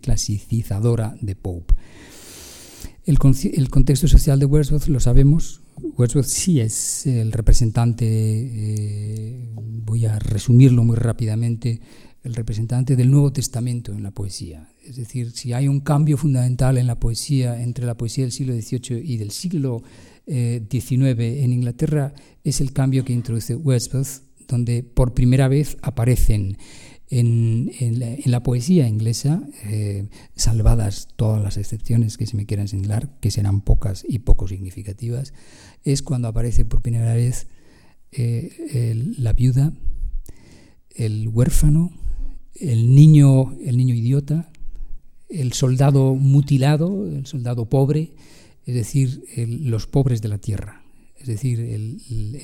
clasicizadora 0.00 1.16
de 1.20 1.36
Pope. 1.36 1.74
El, 3.08 3.16
el, 3.54 3.70
contexto 3.70 4.06
social 4.06 4.38
de 4.38 4.44
Wordsworth 4.44 4.88
lo 4.88 5.00
sabemos. 5.00 5.62
Wordsworth 5.96 6.28
sí 6.28 6.60
es 6.60 7.06
el 7.06 7.32
representante 7.32 8.04
eh, 8.06 9.48
voy 9.56 10.04
a 10.04 10.18
resumirlo 10.18 10.84
muy 10.84 10.94
rápidamente, 10.94 11.80
el 12.22 12.34
representante 12.34 12.96
del 12.96 13.10
Nuevo 13.10 13.32
Testamento 13.32 13.92
en 13.92 14.02
la 14.02 14.10
poesía. 14.10 14.68
Es 14.84 14.96
decir, 14.96 15.30
si 15.30 15.54
hay 15.54 15.68
un 15.68 15.80
cambio 15.80 16.18
fundamental 16.18 16.76
en 16.76 16.86
la 16.86 17.00
poesía 17.00 17.62
entre 17.62 17.86
la 17.86 17.96
poesía 17.96 18.24
del 18.24 18.32
siglo 18.32 18.52
XVIII 18.52 19.00
y 19.02 19.16
del 19.16 19.30
siglo 19.30 19.82
XIX 20.26 21.00
eh, 21.00 21.44
en 21.44 21.54
Inglaterra, 21.54 22.12
es 22.44 22.60
el 22.60 22.74
cambio 22.74 23.06
que 23.06 23.14
introduce 23.14 23.54
Wordsworth, 23.54 24.20
donde 24.48 24.82
por 24.82 25.14
primera 25.14 25.48
vez 25.48 25.78
aparecen 25.80 26.58
en, 27.10 27.70
la, 28.26 28.42
poesía 28.42 28.86
inglesa, 28.86 29.42
eh, 29.64 30.08
salvadas 30.36 31.08
todas 31.16 31.42
las 31.42 31.56
excepciones 31.56 32.16
que 32.18 32.26
se 32.26 32.36
me 32.36 32.46
quieran 32.46 32.68
señalar, 32.68 33.18
que 33.20 33.30
serán 33.30 33.62
pocas 33.62 34.04
y 34.06 34.20
poco 34.20 34.46
significativas, 34.46 35.32
es 35.84 36.02
cuando 36.02 36.28
aparece 36.28 36.64
por 36.64 36.82
primera 36.82 37.14
vez 37.14 37.46
eh, 38.12 38.94
la 39.18 39.32
viuda, 39.32 39.72
el 40.90 41.28
huérfano, 41.28 41.92
el 42.54 42.94
niño, 42.94 43.56
el 43.64 43.76
niño 43.76 43.94
idiota, 43.94 44.50
el 45.28 45.52
soldado 45.52 46.14
mutilado, 46.14 47.06
el 47.06 47.26
soldado 47.26 47.68
pobre, 47.68 48.12
es 48.66 48.74
decir, 48.74 49.24
los 49.46 49.86
pobres 49.86 50.20
de 50.20 50.28
la 50.28 50.38
tierra. 50.38 50.77
Es 51.18 51.26
decir, 51.26 51.58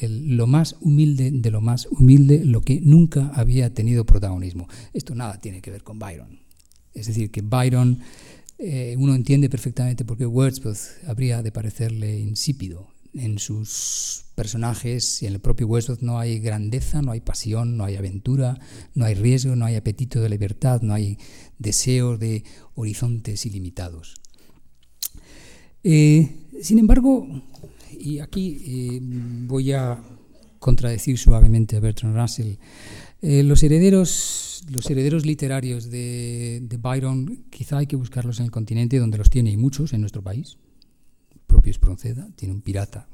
lo 0.02 0.46
más 0.46 0.76
humilde 0.80 1.30
de 1.32 1.50
lo 1.50 1.60
más 1.60 1.86
humilde, 1.86 2.44
lo 2.44 2.60
que 2.60 2.80
nunca 2.80 3.28
había 3.34 3.72
tenido 3.72 4.04
protagonismo. 4.04 4.68
Esto 4.92 5.14
nada 5.14 5.40
tiene 5.40 5.62
que 5.62 5.70
ver 5.70 5.82
con 5.82 5.98
Byron. 5.98 6.40
Es 6.92 7.06
decir, 7.06 7.30
que 7.30 7.42
Byron, 7.42 8.00
eh, 8.58 8.96
uno 8.98 9.14
entiende 9.14 9.48
perfectamente 9.48 10.04
por 10.04 10.18
qué 10.18 10.26
Wordsworth 10.26 11.04
habría 11.06 11.42
de 11.42 11.52
parecerle 11.52 12.18
insípido 12.18 12.94
en 13.14 13.38
sus 13.38 14.24
personajes 14.34 15.22
y 15.22 15.26
en 15.26 15.34
el 15.34 15.40
propio 15.40 15.68
Westwood 15.68 16.00
no 16.00 16.18
hay 16.18 16.40
grandeza, 16.40 17.00
no 17.00 17.12
hay 17.12 17.20
pasión, 17.20 17.76
no 17.76 17.84
hay 17.84 17.96
aventura, 17.96 18.58
no 18.94 19.04
hay 19.04 19.14
riesgo, 19.14 19.54
no 19.56 19.64
hay 19.64 19.76
apetito 19.76 20.20
de 20.20 20.28
libertad, 20.28 20.82
no 20.82 20.94
hay 20.94 21.18
deseo 21.58 22.18
de 22.18 22.44
horizontes 22.74 23.46
ilimitados. 23.46 24.16
Eh, 25.84 26.30
sin 26.60 26.78
embargo, 26.78 27.26
y 27.98 28.20
aquí 28.20 28.62
eh, 28.66 29.00
voy 29.02 29.72
a 29.72 30.02
contradecir 30.58 31.18
suavemente 31.18 31.76
a 31.76 31.80
Bertrand 31.80 32.16
Russell, 32.16 32.56
eh, 33.20 33.42
los 33.42 33.62
herederos, 33.62 34.64
los 34.70 34.88
herederos 34.90 35.26
literarios 35.26 35.90
de, 35.90 36.60
de 36.62 36.76
Byron, 36.76 37.44
quizá 37.50 37.78
hay 37.78 37.86
que 37.86 37.96
buscarlos 37.96 38.38
en 38.40 38.46
el 38.46 38.50
continente 38.50 38.98
donde 38.98 39.18
los 39.18 39.30
tiene 39.30 39.50
y 39.50 39.56
muchos 39.56 39.92
en 39.92 40.00
nuestro 40.00 40.22
país, 40.22 40.58
propio 41.46 41.70
Espronceda, 41.70 42.28
tiene 42.36 42.54
un 42.54 42.62
pirata 42.62 43.08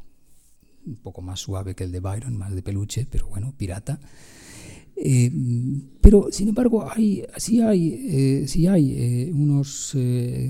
un 0.87 0.97
poco 0.97 1.22
más 1.22 1.41
suave 1.41 1.74
que 1.74 1.85
el 1.85 1.93
de 1.93 2.01
Byron, 2.01 2.37
más 2.37 2.55
de 2.55 2.62
peluche, 2.62 3.07
pero 3.11 3.28
bueno, 3.28 3.55
pirata. 3.57 4.01
Eh, 5.03 5.32
pero 6.03 6.28
sin 6.30 6.48
embargo, 6.48 6.86
hay, 6.90 7.24
sí 7.38 7.62
hay, 7.62 8.07
eh, 8.07 8.44
sí 8.46 8.66
hay 8.66 8.92
eh, 8.98 9.32
unos, 9.32 9.96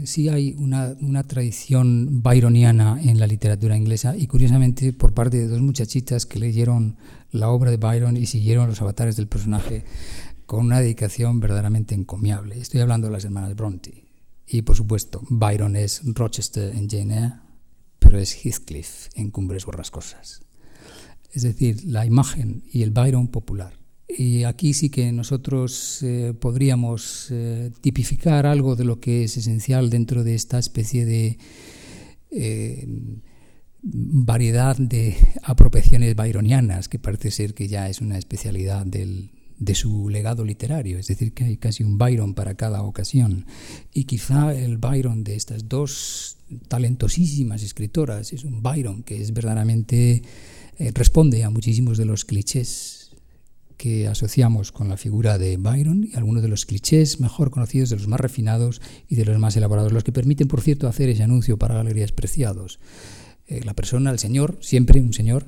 sí 0.04 0.28
hay 0.28 0.56
una, 0.58 0.96
una, 1.00 1.22
tradición 1.22 2.20
byroniana 2.20 3.00
en 3.00 3.20
la 3.20 3.28
literatura 3.28 3.76
inglesa 3.76 4.16
y 4.16 4.26
curiosamente 4.26 4.92
por 4.92 5.14
parte 5.14 5.36
de 5.36 5.46
dos 5.46 5.60
muchachitas 5.60 6.26
que 6.26 6.40
leyeron 6.40 6.96
la 7.30 7.48
obra 7.48 7.70
de 7.70 7.76
Byron 7.76 8.16
y 8.16 8.26
siguieron 8.26 8.66
los 8.66 8.82
avatares 8.82 9.14
del 9.14 9.28
personaje 9.28 9.84
con 10.46 10.66
una 10.66 10.80
dedicación 10.80 11.38
verdaderamente 11.38 11.94
encomiable. 11.94 12.58
Estoy 12.58 12.80
hablando 12.80 13.06
de 13.06 13.12
las 13.12 13.24
hermanas 13.24 13.54
Bronte. 13.54 14.04
Y 14.48 14.62
por 14.62 14.74
supuesto, 14.74 15.22
Byron 15.28 15.76
es 15.76 16.00
Rochester 16.04 16.74
en 16.74 16.90
Jane 16.90 17.14
Eyre, 17.14 17.34
pero 18.00 18.18
es 18.18 18.34
Heathcliff 18.44 19.10
en 19.14 19.30
Cumbres 19.30 19.64
Borrascosas. 19.64 20.42
Es 21.32 21.42
decir, 21.42 21.84
la 21.84 22.04
imagen 22.04 22.64
y 22.72 22.82
el 22.82 22.90
Byron 22.90 23.28
popular 23.28 23.79
y 24.16 24.44
aquí 24.44 24.74
sí 24.74 24.90
que 24.90 25.12
nosotros 25.12 26.02
eh, 26.02 26.34
podríamos 26.38 27.28
eh, 27.30 27.70
tipificar 27.80 28.46
algo 28.46 28.76
de 28.76 28.84
lo 28.84 29.00
que 29.00 29.24
es 29.24 29.36
esencial 29.36 29.90
dentro 29.90 30.24
de 30.24 30.34
esta 30.34 30.58
especie 30.58 31.04
de 31.04 31.38
eh, 32.30 32.86
variedad 33.82 34.76
de 34.76 35.16
apropiaciones 35.42 36.14
byronianas, 36.14 36.88
que 36.88 36.98
parece 36.98 37.30
ser 37.30 37.54
que 37.54 37.68
ya 37.68 37.88
es 37.88 38.00
una 38.00 38.18
especialidad 38.18 38.84
del, 38.84 39.30
de 39.58 39.74
su 39.74 40.08
legado 40.08 40.44
literario, 40.44 40.98
es 40.98 41.06
decir, 41.06 41.32
que 41.32 41.44
hay 41.44 41.56
casi 41.56 41.82
un 41.82 41.96
Byron 41.96 42.34
para 42.34 42.54
cada 42.54 42.82
ocasión. 42.82 43.46
Y 43.92 44.04
quizá 44.04 44.54
el 44.54 44.78
Byron 44.78 45.24
de 45.24 45.36
estas 45.36 45.68
dos 45.68 46.36
talentosísimas 46.68 47.62
escritoras 47.62 48.32
es 48.32 48.44
un 48.44 48.62
Byron 48.62 49.02
que 49.02 49.20
es 49.20 49.32
verdaderamente 49.32 50.22
responde 50.94 51.44
a 51.44 51.50
muchísimos 51.50 51.98
de 51.98 52.06
los 52.06 52.24
clichés 52.24 52.99
que 53.80 54.08
asociamos 54.08 54.72
con 54.72 54.90
la 54.90 54.98
figura 54.98 55.38
de 55.38 55.56
Byron 55.56 56.04
y 56.04 56.14
algunos 56.14 56.42
de 56.42 56.48
los 56.48 56.66
clichés 56.66 57.18
mejor 57.18 57.50
conocidos, 57.50 57.88
de 57.88 57.96
los 57.96 58.08
más 58.08 58.20
refinados 58.20 58.82
y 59.08 59.14
de 59.14 59.24
los 59.24 59.38
más 59.38 59.56
elaborados, 59.56 59.90
los 59.90 60.04
que 60.04 60.12
permiten, 60.12 60.48
por 60.48 60.60
cierto, 60.60 60.86
hacer 60.86 61.08
ese 61.08 61.22
anuncio 61.22 61.56
para 61.56 61.76
galerías 61.76 62.12
preciados. 62.12 62.78
Eh, 63.46 63.62
la 63.64 63.72
persona, 63.72 64.10
el 64.10 64.18
señor, 64.18 64.58
siempre 64.60 65.00
un 65.00 65.14
señor, 65.14 65.46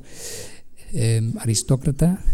eh, 0.95 1.31
aristócrata, 1.41 2.25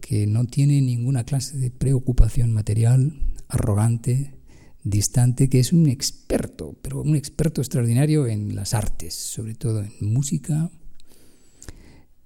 que 0.00 0.26
no 0.26 0.46
tiene 0.46 0.80
ninguna 0.80 1.22
clase 1.22 1.56
de 1.58 1.70
preocupación 1.70 2.52
material, 2.52 3.12
arrogante, 3.46 4.34
distante, 4.82 5.48
que 5.48 5.60
es 5.60 5.72
un 5.72 5.88
experto, 5.88 6.76
pero 6.82 7.02
un 7.02 7.14
experto 7.14 7.60
extraordinario 7.60 8.26
en 8.26 8.56
las 8.56 8.74
artes, 8.74 9.14
sobre 9.14 9.54
todo 9.54 9.84
en 9.84 10.12
música, 10.12 10.72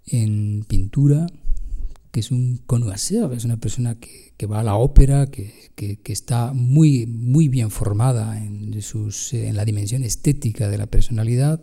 en 0.06 0.64
pintura, 0.66 1.26
que 2.10 2.20
es 2.20 2.30
un 2.30 2.60
connoisseur, 2.66 3.32
es 3.32 3.44
una 3.44 3.58
persona 3.58 3.94
que, 3.94 4.32
que 4.36 4.46
va 4.46 4.60
a 4.60 4.64
la 4.64 4.74
ópera, 4.74 5.26
que, 5.26 5.70
que, 5.74 6.00
que, 6.00 6.12
está 6.12 6.52
muy, 6.52 7.06
muy 7.06 7.48
bien 7.48 7.70
formada 7.70 8.38
en, 8.38 8.80
sus, 8.82 9.32
en 9.32 9.56
la 9.56 9.64
dimensión 9.64 10.02
estética 10.02 10.68
de 10.68 10.78
la 10.78 10.86
personalidad 10.86 11.62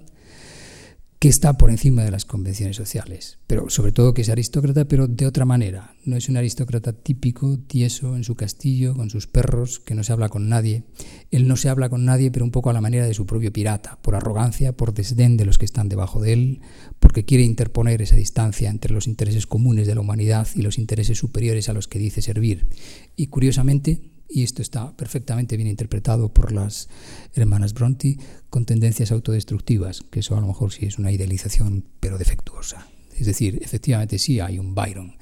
que 1.20 1.30
está 1.30 1.58
por 1.58 1.72
encima 1.72 2.04
de 2.04 2.12
las 2.12 2.26
convenciones 2.26 2.76
sociales, 2.76 3.40
pero 3.48 3.72
sobre 3.72 3.92
todo 3.92 4.14
que 4.14 4.22
es 4.22 4.30
aristócrata, 4.30 4.86
pero 4.86 5.08
de 5.08 5.26
otra 5.26 5.46
manera. 5.46 5.96
No 6.06 6.16
es 6.16 6.30
un 6.30 6.38
aristócrata 6.38 6.94
típico, 6.94 7.58
tieso, 7.58 8.16
en 8.16 8.24
su 8.24 8.36
castillo, 8.36 8.96
con 8.96 9.10
sus 9.10 9.26
perros, 9.26 9.80
que 9.80 9.96
no 9.96 10.04
se 10.04 10.14
habla 10.14 10.30
con 10.30 10.48
nadie. 10.48 10.84
Él 11.32 11.48
no 11.48 11.56
se 11.56 11.70
habla 11.70 11.90
con 11.90 12.06
nadie, 12.06 12.30
pero 12.30 12.46
un 12.46 12.52
poco 12.52 12.70
a 12.70 12.74
la 12.74 12.82
manera 12.82 13.08
de 13.08 13.16
su 13.16 13.26
propio 13.26 13.52
pirata, 13.52 13.98
por 14.04 14.14
arrogancia, 14.14 14.78
por 14.78 14.94
desdén 14.94 15.38
de 15.38 15.46
los 15.46 15.58
que 15.58 15.66
están 15.66 15.90
debajo 15.90 16.22
de 16.22 16.34
él, 16.34 16.62
porque 17.00 17.26
quiere 17.26 17.44
interponer 17.44 18.04
esa 18.04 18.16
distancia 18.16 18.70
entre 18.70 18.94
los 18.94 19.08
intereses 19.08 19.48
comunes 19.48 19.88
de 19.88 19.96
la 19.96 20.02
humanidad 20.02 20.48
y 20.54 20.62
los 20.62 20.78
intereses 20.78 21.18
superiores 21.18 21.68
a 21.68 21.74
los 21.74 21.88
que 21.88 21.98
dice 21.98 22.22
servir. 22.22 22.68
Y 23.16 23.28
curiosamente, 23.28 24.12
y 24.30 24.44
esto 24.44 24.62
está 24.62 24.96
perfectamente 24.96 25.56
bien 25.58 25.70
interpretado 25.70 26.34
por 26.34 26.52
las 26.52 26.90
hermanas 27.34 27.74
Bronte, 27.74 28.18
con 28.50 28.66
tendencias 28.66 29.12
autodestructivas, 29.12 30.04
que 30.10 30.22
eso 30.22 30.38
a 30.38 30.42
lo 30.42 30.48
mejor 30.48 30.72
sí 30.72 30.86
es 30.86 30.98
una 30.98 31.12
idealización, 31.12 31.86
pero 32.00 32.18
defectuosa. 32.18 32.88
Es 33.18 33.26
decir, 33.26 33.60
efectivamente 33.62 34.20
sí 34.20 34.40
hay 34.40 34.60
un 34.60 34.76
Byron, 34.76 35.16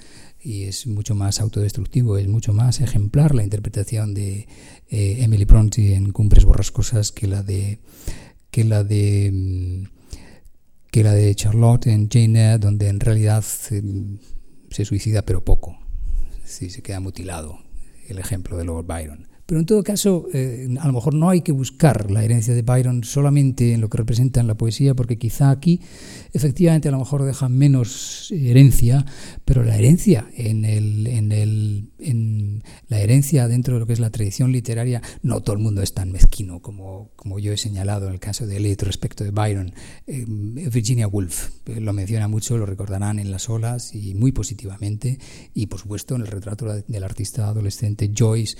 y 0.45 0.65
es 0.65 0.85
mucho 0.85 1.15
más 1.15 1.41
autodestructivo, 1.41 2.19
es 2.19 2.27
mucho 2.27 2.53
más 2.53 2.79
ejemplar 2.79 3.33
la 3.33 3.43
interpretación 3.43 4.13
de 4.13 4.47
eh, 4.89 5.17
Emily 5.21 5.45
Bronte 5.45 5.95
en 5.95 6.11
Cumbres 6.11 6.45
Borrascosas 6.45 7.11
que 7.11 7.25
la 7.25 7.41
de 7.41 7.79
que 8.51 8.63
la 8.63 8.83
de 8.83 9.31
mm, 9.33 9.83
que 10.91 11.03
la 11.03 11.13
de 11.13 11.33
Charlotte 11.33 11.87
en 11.87 12.09
Jane 12.09 12.39
Eyre, 12.39 12.59
donde 12.59 12.89
en 12.89 12.99
realidad 12.99 13.43
mm, 13.71 14.17
se 14.69 14.85
suicida 14.85 15.23
pero 15.23 15.43
poco, 15.43 15.79
sí 16.43 16.69
se 16.69 16.83
queda 16.83 16.99
mutilado 16.99 17.57
el 18.07 18.19
ejemplo 18.19 18.55
de 18.55 18.65
Lord 18.65 18.85
Byron. 18.85 19.27
Pero 19.45 19.59
en 19.59 19.67
todo 19.67 19.83
caso, 19.83 20.27
eh, 20.33 20.67
a 20.79 20.87
lo 20.87 20.93
mejor 20.93 21.13
no 21.13 21.29
hay 21.29 21.41
que 21.41 21.51
buscar 21.51 22.09
la 22.09 22.23
herencia 22.23 22.55
de 22.55 22.63
Byron 22.63 23.03
solamente 23.03 23.73
en 23.73 23.81
lo 23.81 23.89
que 23.89 23.99
representa 23.99 24.39
en 24.39 24.47
la 24.47 24.55
poesía, 24.55 24.95
porque 24.95 25.19
quizá 25.19 25.51
aquí 25.51 25.81
efectivamente 26.33 26.87
a 26.87 26.91
lo 26.91 26.97
mejor 26.97 27.23
deja 27.23 27.47
menos 27.47 28.31
herencia, 28.31 29.05
pero 29.45 29.63
la 29.63 29.77
herencia 29.77 30.27
en, 30.35 30.65
el, 30.65 31.05
en, 31.05 31.31
el, 31.31 31.89
en 31.99 32.63
la 32.87 32.99
herencia 32.99 33.47
dentro 33.47 33.75
de 33.75 33.81
lo 33.81 33.85
que 33.85 33.93
es 33.93 33.99
la 33.99 34.09
tradición 34.09 34.51
literaria, 34.51 35.03
no 35.21 35.41
todo 35.41 35.55
el 35.55 35.61
mundo 35.61 35.83
es 35.83 35.93
tan 35.93 36.11
mezquino 36.11 36.59
como, 36.61 37.11
como 37.15 37.37
yo 37.37 37.53
he 37.53 37.57
señalado 37.57 38.07
en 38.07 38.13
el 38.13 38.19
caso 38.19 38.47
de 38.47 38.57
Eliot 38.57 38.81
respecto 38.81 39.23
de 39.23 39.29
Byron. 39.29 39.73
Eh, 40.07 40.25
Virginia 40.27 41.07
Woolf 41.07 41.49
eh, 41.67 41.79
lo 41.79 41.93
menciona 41.93 42.27
mucho, 42.27 42.57
lo 42.57 42.65
recordarán 42.65 43.19
en 43.19 43.29
Las 43.29 43.47
olas 43.47 43.93
y 43.93 44.15
muy 44.15 44.31
positivamente, 44.31 45.19
y 45.53 45.67
por 45.67 45.79
supuesto 45.79 46.15
en 46.15 46.21
el 46.21 46.27
retrato 46.27 46.65
del 46.65 47.03
artista 47.03 47.47
adolescente 47.47 48.11
Joyce 48.15 48.57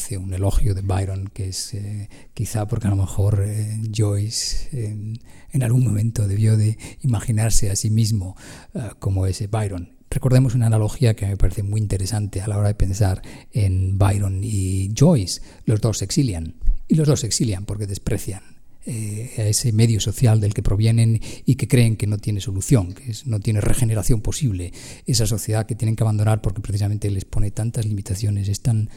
hace 0.00 0.16
un 0.16 0.32
elogio 0.32 0.74
de 0.74 0.80
Byron, 0.80 1.28
que 1.28 1.48
es 1.48 1.74
eh, 1.74 2.08
quizá 2.32 2.66
porque 2.66 2.86
a 2.86 2.90
lo 2.90 2.96
mejor 2.96 3.44
eh, 3.46 3.78
Joyce 3.94 4.70
en 4.72 5.62
algún 5.62 5.84
momento 5.84 6.26
debió 6.26 6.56
de 6.56 6.78
imaginarse 7.02 7.70
a 7.70 7.76
sí 7.76 7.90
mismo 7.90 8.34
eh, 8.74 8.80
como 8.98 9.26
ese 9.26 9.46
Byron. 9.46 9.98
Recordemos 10.08 10.54
una 10.54 10.68
analogía 10.68 11.14
que 11.14 11.26
me 11.26 11.36
parece 11.36 11.62
muy 11.62 11.82
interesante 11.82 12.40
a 12.40 12.48
la 12.48 12.56
hora 12.56 12.68
de 12.68 12.74
pensar 12.74 13.20
en 13.52 13.98
Byron 13.98 14.40
y 14.42 14.90
Joyce. 14.98 15.42
Los 15.66 15.82
dos 15.82 15.98
se 15.98 16.06
exilian, 16.06 16.54
y 16.88 16.94
los 16.94 17.06
dos 17.06 17.20
se 17.20 17.26
exilian 17.26 17.66
porque 17.66 17.86
desprecian 17.86 18.42
a 18.86 19.42
ese 19.42 19.72
medio 19.72 20.00
social 20.00 20.40
del 20.40 20.54
que 20.54 20.62
provienen 20.62 21.20
y 21.44 21.56
que 21.56 21.68
creen 21.68 21.96
que 21.96 22.06
no 22.06 22.16
tiene 22.16 22.40
solución, 22.40 22.94
que 22.94 23.12
no 23.26 23.38
tiene 23.38 23.60
regeneración 23.60 24.22
posible, 24.22 24.72
esa 25.06 25.26
sociedad 25.26 25.66
que 25.66 25.74
tienen 25.74 25.94
que 25.94 26.02
abandonar 26.02 26.40
porque 26.40 26.62
precisamente 26.62 27.10
les 27.10 27.26
pone 27.26 27.50
tantas 27.50 27.84
limitaciones, 27.84 28.48
es 28.48 28.62
tan, 28.62 28.88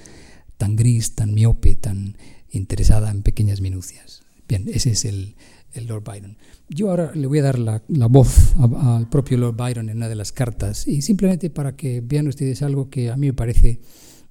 tan 0.58 0.76
gris, 0.76 1.16
tan 1.16 1.34
miope, 1.34 1.76
tan 1.76 2.18
interesada 2.52 3.12
en 3.12 3.24
pequeñas 3.24 3.62
minucias. 3.62 4.24
Bien, 4.48 4.66
ese 4.68 4.92
es 4.92 5.06
el, 5.06 5.36
Lord 5.88 6.04
Byron. 6.04 6.38
Yo 6.70 6.90
ahora 6.90 7.12
le 7.16 7.26
voy 7.26 7.40
a 7.40 7.44
dar 7.44 7.58
la, 7.58 7.82
voz 8.08 8.54
al 8.58 9.10
propio 9.10 9.38
Lord 9.38 9.56
Byron 9.56 9.90
en 9.90 9.98
una 9.98 10.08
de 10.08 10.16
las 10.16 10.32
cartas 10.32 10.88
y 10.88 11.02
simplemente 11.02 11.50
para 11.50 11.76
que 11.76 12.02
vean 12.02 12.28
ustedes 12.28 12.62
algo 12.62 12.90
que 12.90 13.10
a 13.10 13.18
mí 13.18 13.28
me 13.28 13.34
parece... 13.34 13.82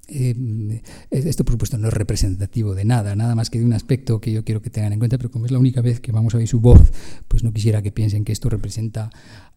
Eh, 0.09 0.83
esto, 1.11 1.45
por 1.45 1.53
supuesto, 1.53 1.79
no 1.79 1.89
es 1.89 1.95
representativo 1.95 2.75
de 2.75 2.85
nada, 2.85 3.17
nada 3.17 3.35
más 3.35 3.51
que 3.51 3.59
de 3.59 3.65
un 3.65 3.73
aspecto 3.73 4.21
que 4.21 4.33
yo 4.33 4.45
quiero 4.45 4.61
que 4.61 4.69
tengan 4.69 4.93
en 4.93 4.99
cuenta, 4.99 5.17
pero 5.17 5.31
como 5.31 5.47
es 5.47 5.53
la 5.53 5.59
única 5.59 5.81
vez 5.81 6.01
que 6.01 6.13
vamos 6.13 6.35
a 6.35 6.39
oír 6.39 6.49
su 6.49 6.61
voz, 6.61 6.81
pues 7.29 7.43
no 7.43 7.53
quisiera 7.53 7.83
que 7.83 7.93
piensen 7.93 8.25
que 8.25 8.33
esto 8.33 8.51
representa 8.51 9.11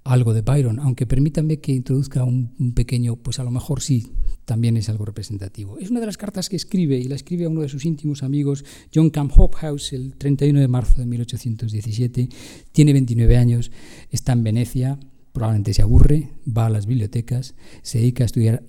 algo 0.06 0.36
de 0.36 0.42
Byron, 0.42 0.80
aunque 0.80 1.08
permítanme 1.08 1.58
que 1.58 1.72
introduzca 1.72 2.24
un, 2.24 2.74
pequeño, 2.76 3.16
pues 3.16 3.40
a 3.40 3.44
lo 3.44 3.50
mejor 3.50 3.82
sí, 3.82 4.14
también 4.46 4.78
es 4.78 4.88
algo 4.88 5.04
representativo. 5.04 5.80
Es 5.80 5.90
una 5.90 6.00
de 6.00 6.06
las 6.06 6.18
cartas 6.18 6.48
que 6.48 6.56
escribe, 6.56 6.98
y 6.98 7.06
la 7.06 7.16
escribe 7.16 7.46
a 7.46 7.50
uno 7.50 7.62
de 7.62 7.70
sus 7.70 7.86
íntimos 7.86 8.22
amigos, 8.22 8.64
John 8.94 9.10
Camp 9.10 9.32
Hophouse, 9.36 9.94
el 9.94 10.16
31 10.16 10.60
de 10.60 10.68
marzo 10.68 11.02
de 11.02 11.08
1817. 11.08 12.30
Tiene 12.72 12.94
29 12.94 13.36
años, 13.36 13.72
está 14.12 14.34
en 14.34 14.44
Venecia, 14.44 15.00
probablemente 15.34 15.74
se 15.74 15.82
aburre, 15.82 16.30
va 16.46 16.68
a 16.68 16.70
las 16.70 16.86
bibliotecas, 16.86 17.56
se 17.82 17.98
dedica 17.98 18.24
a 18.24 18.28
estudiar 18.28 18.64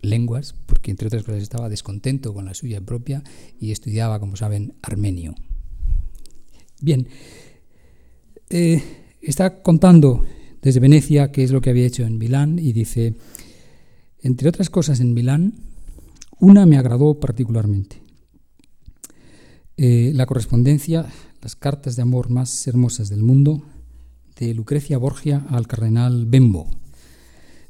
lenguas, 0.00 0.54
porque 0.66 0.92
entre 0.92 1.08
otras 1.08 1.24
cosas 1.24 1.42
estaba 1.42 1.68
descontento 1.68 2.32
con 2.32 2.44
la 2.44 2.54
suya 2.54 2.80
propia 2.80 3.24
y 3.58 3.72
estudiaba, 3.72 4.20
como 4.20 4.36
saben, 4.36 4.74
armenio. 4.80 5.34
Bien, 6.80 7.08
eh, 8.48 8.80
está 9.20 9.60
contando 9.62 10.24
desde 10.62 10.80
Venecia 10.80 11.32
qué 11.32 11.42
es 11.42 11.50
lo 11.50 11.60
que 11.60 11.70
había 11.70 11.86
hecho 11.86 12.04
en 12.04 12.18
Milán 12.18 12.58
y 12.58 12.72
dice, 12.72 13.16
entre 14.20 14.48
otras 14.48 14.70
cosas 14.70 15.00
en 15.00 15.12
Milán, 15.12 15.54
una 16.38 16.64
me 16.66 16.78
agradó 16.78 17.18
particularmente. 17.18 18.00
Eh, 19.76 20.12
la 20.14 20.26
correspondencia, 20.26 21.06
las 21.40 21.56
cartas 21.56 21.96
de 21.96 22.02
amor 22.02 22.30
más 22.30 22.66
hermosas 22.68 23.08
del 23.08 23.22
mundo, 23.22 23.64
de 24.38 24.54
Lucrecia 24.54 24.98
Borgia 24.98 25.44
al 25.48 25.66
cardenal 25.66 26.26
Bembo, 26.26 26.70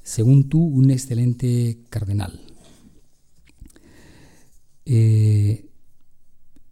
según 0.02 0.48
tú, 0.48 0.62
un 0.62 0.90
excelente 0.90 1.78
cardenal. 1.88 2.40
Eh, 4.84 5.66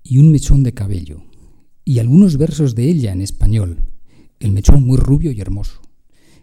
y 0.03 0.19
un 0.19 0.33
mechón 0.33 0.63
de 0.63 0.75
cabello, 0.75 1.23
y 1.85 1.99
algunos 2.01 2.37
versos 2.37 2.75
de 2.75 2.85
ella 2.85 3.13
en 3.13 3.23
español, 3.23 3.79
el 4.41 4.53
mechón 4.53 4.85
muy 4.85 4.99
rubio 4.99 5.31
y 5.33 5.41
hermoso. 5.41 5.81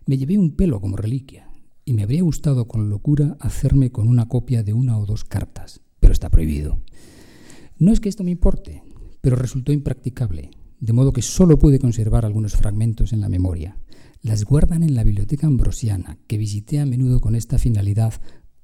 Me 0.07 0.17
llevé 0.17 0.37
un 0.37 0.51
pelo 0.51 0.79
como 0.79 0.95
reliquia 0.95 1.49
y 1.83 1.91
me 1.91 2.03
habría 2.03 2.23
gustado 2.23 2.65
con 2.65 2.89
locura 2.89 3.35
hacerme 3.41 3.91
con 3.91 4.07
una 4.07 4.29
copia 4.29 4.63
de 4.63 4.71
una 4.71 4.97
o 4.97 5.05
dos 5.05 5.25
cartas, 5.25 5.81
pero 5.99 6.13
está 6.13 6.29
prohibido. 6.29 6.79
No 7.77 7.91
es 7.91 7.99
que 7.99 8.07
esto 8.07 8.23
me 8.23 8.31
importe, 8.31 8.83
pero 9.19 9.35
resultó 9.35 9.73
impracticable, 9.73 10.51
de 10.79 10.93
modo 10.93 11.11
que 11.11 11.21
solo 11.21 11.59
pude 11.59 11.77
conservar 11.77 12.23
algunos 12.23 12.55
fragmentos 12.55 13.11
en 13.11 13.19
la 13.19 13.27
memoria. 13.27 13.79
Las 14.21 14.45
guardan 14.45 14.81
en 14.81 14.95
la 14.95 15.03
biblioteca 15.03 15.45
ambrosiana, 15.45 16.17
que 16.25 16.37
visité 16.37 16.79
a 16.79 16.85
menudo 16.85 17.19
con 17.19 17.35
esta 17.35 17.57
finalidad, 17.57 18.13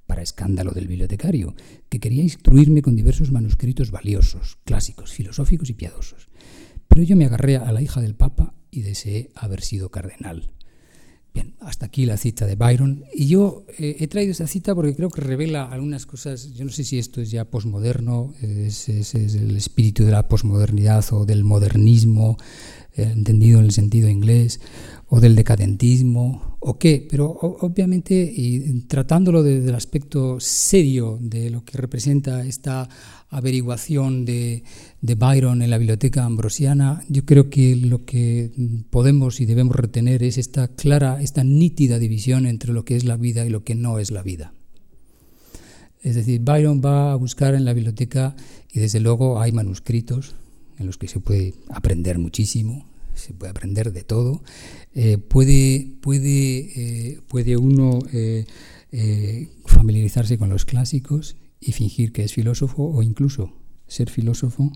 para 0.08 0.22
escándalo 0.22 0.72
del 0.72 0.88
bibliotecario, 0.88 1.56
que 1.90 2.00
quería 2.00 2.24
instruirme 2.24 2.82
con 2.82 2.96
diversos 2.96 3.34
manuscritos 3.34 3.92
valiosos, 3.92 4.60
clásicos, 4.64 5.12
filosóficos 5.12 5.70
y 5.70 5.74
piadosos. 5.74 6.30
Pero 6.88 7.04
yo 7.04 7.18
me 7.18 7.26
agarré 7.26 7.58
a 7.58 7.72
la 7.74 7.82
hija 7.82 8.00
del 8.00 8.16
Papa 8.16 8.56
y 8.72 8.82
deseé 8.84 9.30
haber 9.36 9.62
sido 9.62 9.92
cardenal. 9.92 10.54
Bien, 11.34 11.56
hasta 11.62 11.88
aquí 11.88 12.06
la 12.06 12.18
cita 12.18 12.46
de 12.46 12.56
Byron. 12.56 13.06
Y 13.12 13.28
yo 13.28 13.66
eh, 13.80 13.98
he 14.00 14.08
traído 14.08 14.32
esta 14.32 14.46
cita 14.46 14.76
porque 14.76 14.96
creo 14.96 15.10
que 15.10 15.22
revela 15.22 15.66
algunas 15.66 16.06
cosas. 16.06 16.54
Yo 16.54 16.64
no 16.64 16.72
sé 16.72 16.84
si 16.84 17.00
esto 17.00 17.22
es 17.22 17.32
ya 17.32 17.46
posmoderno, 17.46 18.34
es, 18.42 18.88
es, 18.88 19.16
el 19.16 19.56
espíritu 19.58 20.04
de 20.04 20.12
la 20.12 20.28
posmodernidad 20.28 21.04
o 21.12 21.26
del 21.26 21.44
modernismo, 21.44 22.38
eh, 22.96 23.10
entendido 23.12 23.58
en 23.60 23.66
el 23.66 23.72
sentido 23.72 24.10
inglés, 24.10 24.62
o 25.08 25.20
del 25.20 25.36
decadentismo, 25.36 26.58
o 26.60 26.78
qué, 26.78 27.06
pero 27.10 27.32
obviamente, 27.32 28.34
tratándolo 28.88 29.44
desde 29.44 29.70
el 29.70 29.76
aspecto 29.76 30.40
serio 30.40 31.18
de 31.20 31.50
lo 31.50 31.66
que 31.66 31.78
representa 31.78 32.44
esta 32.46 32.88
averiguación 33.34 34.26
de, 34.26 34.64
Byron 35.02 35.62
en 35.62 35.70
la 35.70 35.78
biblioteca 35.78 36.24
ambrosiana, 36.24 37.04
yo 37.10 37.26
creo 37.26 37.50
que 37.50 37.76
lo 37.76 38.06
que 38.06 38.52
podemos 38.90 39.42
y 39.42 39.46
debemos 39.46 39.76
retener 39.76 40.24
es 40.24 40.38
esta 40.38 40.68
clara, 40.68 41.22
esta 41.22 41.44
nítida 41.44 42.00
división 42.00 42.46
entre 42.46 42.74
lo 42.74 42.86
que 42.86 42.96
es 42.96 43.04
la 43.04 43.18
vida 43.18 43.46
y 43.46 43.50
lo 43.50 43.64
que 43.64 43.76
no 43.76 44.00
es 44.00 44.12
la 44.12 44.24
vida. 44.24 44.54
Es 46.02 46.16
decir, 46.16 46.42
Byron 46.42 46.82
va 46.84 47.14
a 47.14 47.16
buscar 47.16 47.56
en 47.56 47.66
la 47.66 47.74
biblioteca 47.74 48.36
y 48.72 48.80
desde 48.80 49.00
luego 49.00 49.40
hay 49.42 49.52
manuscritos 49.52 50.36
en 50.78 50.86
los 50.86 50.98
que 50.98 51.08
se 51.08 51.20
puede 51.20 51.54
aprender 51.70 52.20
muchísimo, 52.20 52.86
se 53.14 53.34
puede 53.34 53.52
aprender 53.52 53.94
de 53.94 54.04
todo. 54.04 54.44
Eh, 54.94 55.18
puede, 55.18 55.94
puede, 56.02 57.12
eh, 57.14 57.20
puede 57.28 57.58
uno 57.58 58.00
eh, 58.12 58.46
familiarizarse 59.66 60.38
con 60.38 60.50
los 60.50 60.66
clásicos 60.66 61.38
y 61.66 61.72
fingir 61.72 62.12
que 62.12 62.24
es 62.24 62.34
filósofo 62.34 62.84
o 62.84 63.02
incluso 63.02 63.54
ser 63.88 64.10
filósofo. 64.10 64.72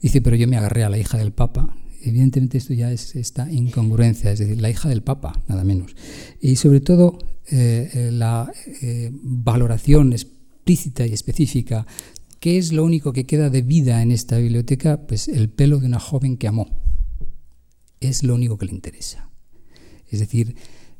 Dice, 0.00 0.20
pero 0.20 0.36
yo 0.36 0.48
me 0.48 0.56
agarré 0.56 0.84
a 0.84 0.88
la 0.88 0.98
hija 0.98 1.18
del 1.18 1.32
Papa. 1.32 1.76
Evidentemente 2.02 2.58
esto 2.58 2.74
ya 2.74 2.90
es 2.90 3.14
esta 3.14 3.50
incongruencia, 3.50 4.32
es 4.32 4.38
decir, 4.38 4.60
la 4.60 4.70
hija 4.70 4.88
del 4.88 5.02
Papa, 5.02 5.40
nada 5.48 5.64
menos. 5.64 5.94
Y 6.40 6.56
sobre 6.56 6.80
todo 6.80 7.18
la 7.50 8.52
valoración 9.22 10.12
explícita 10.12 11.06
y 11.06 11.12
específica 11.12 11.86
¿Qué 12.42 12.58
es 12.58 12.72
lo 12.72 12.82
único 12.82 13.12
que 13.12 13.24
queda 13.24 13.50
de 13.50 13.62
vida 13.62 14.02
en 14.02 14.10
esta 14.10 14.36
biblioteca? 14.36 15.06
Pues 15.06 15.28
el 15.28 15.48
pelo 15.48 15.78
de 15.78 15.86
una 15.86 16.00
joven 16.00 16.36
que 16.36 16.48
amó 16.48 16.76
es 18.00 18.24
lo 18.24 18.34
único 18.34 18.58
que 18.58 18.66
le 18.66 18.72
interesa. 18.72 19.30
Es 20.10 20.18
decir, 20.18 20.56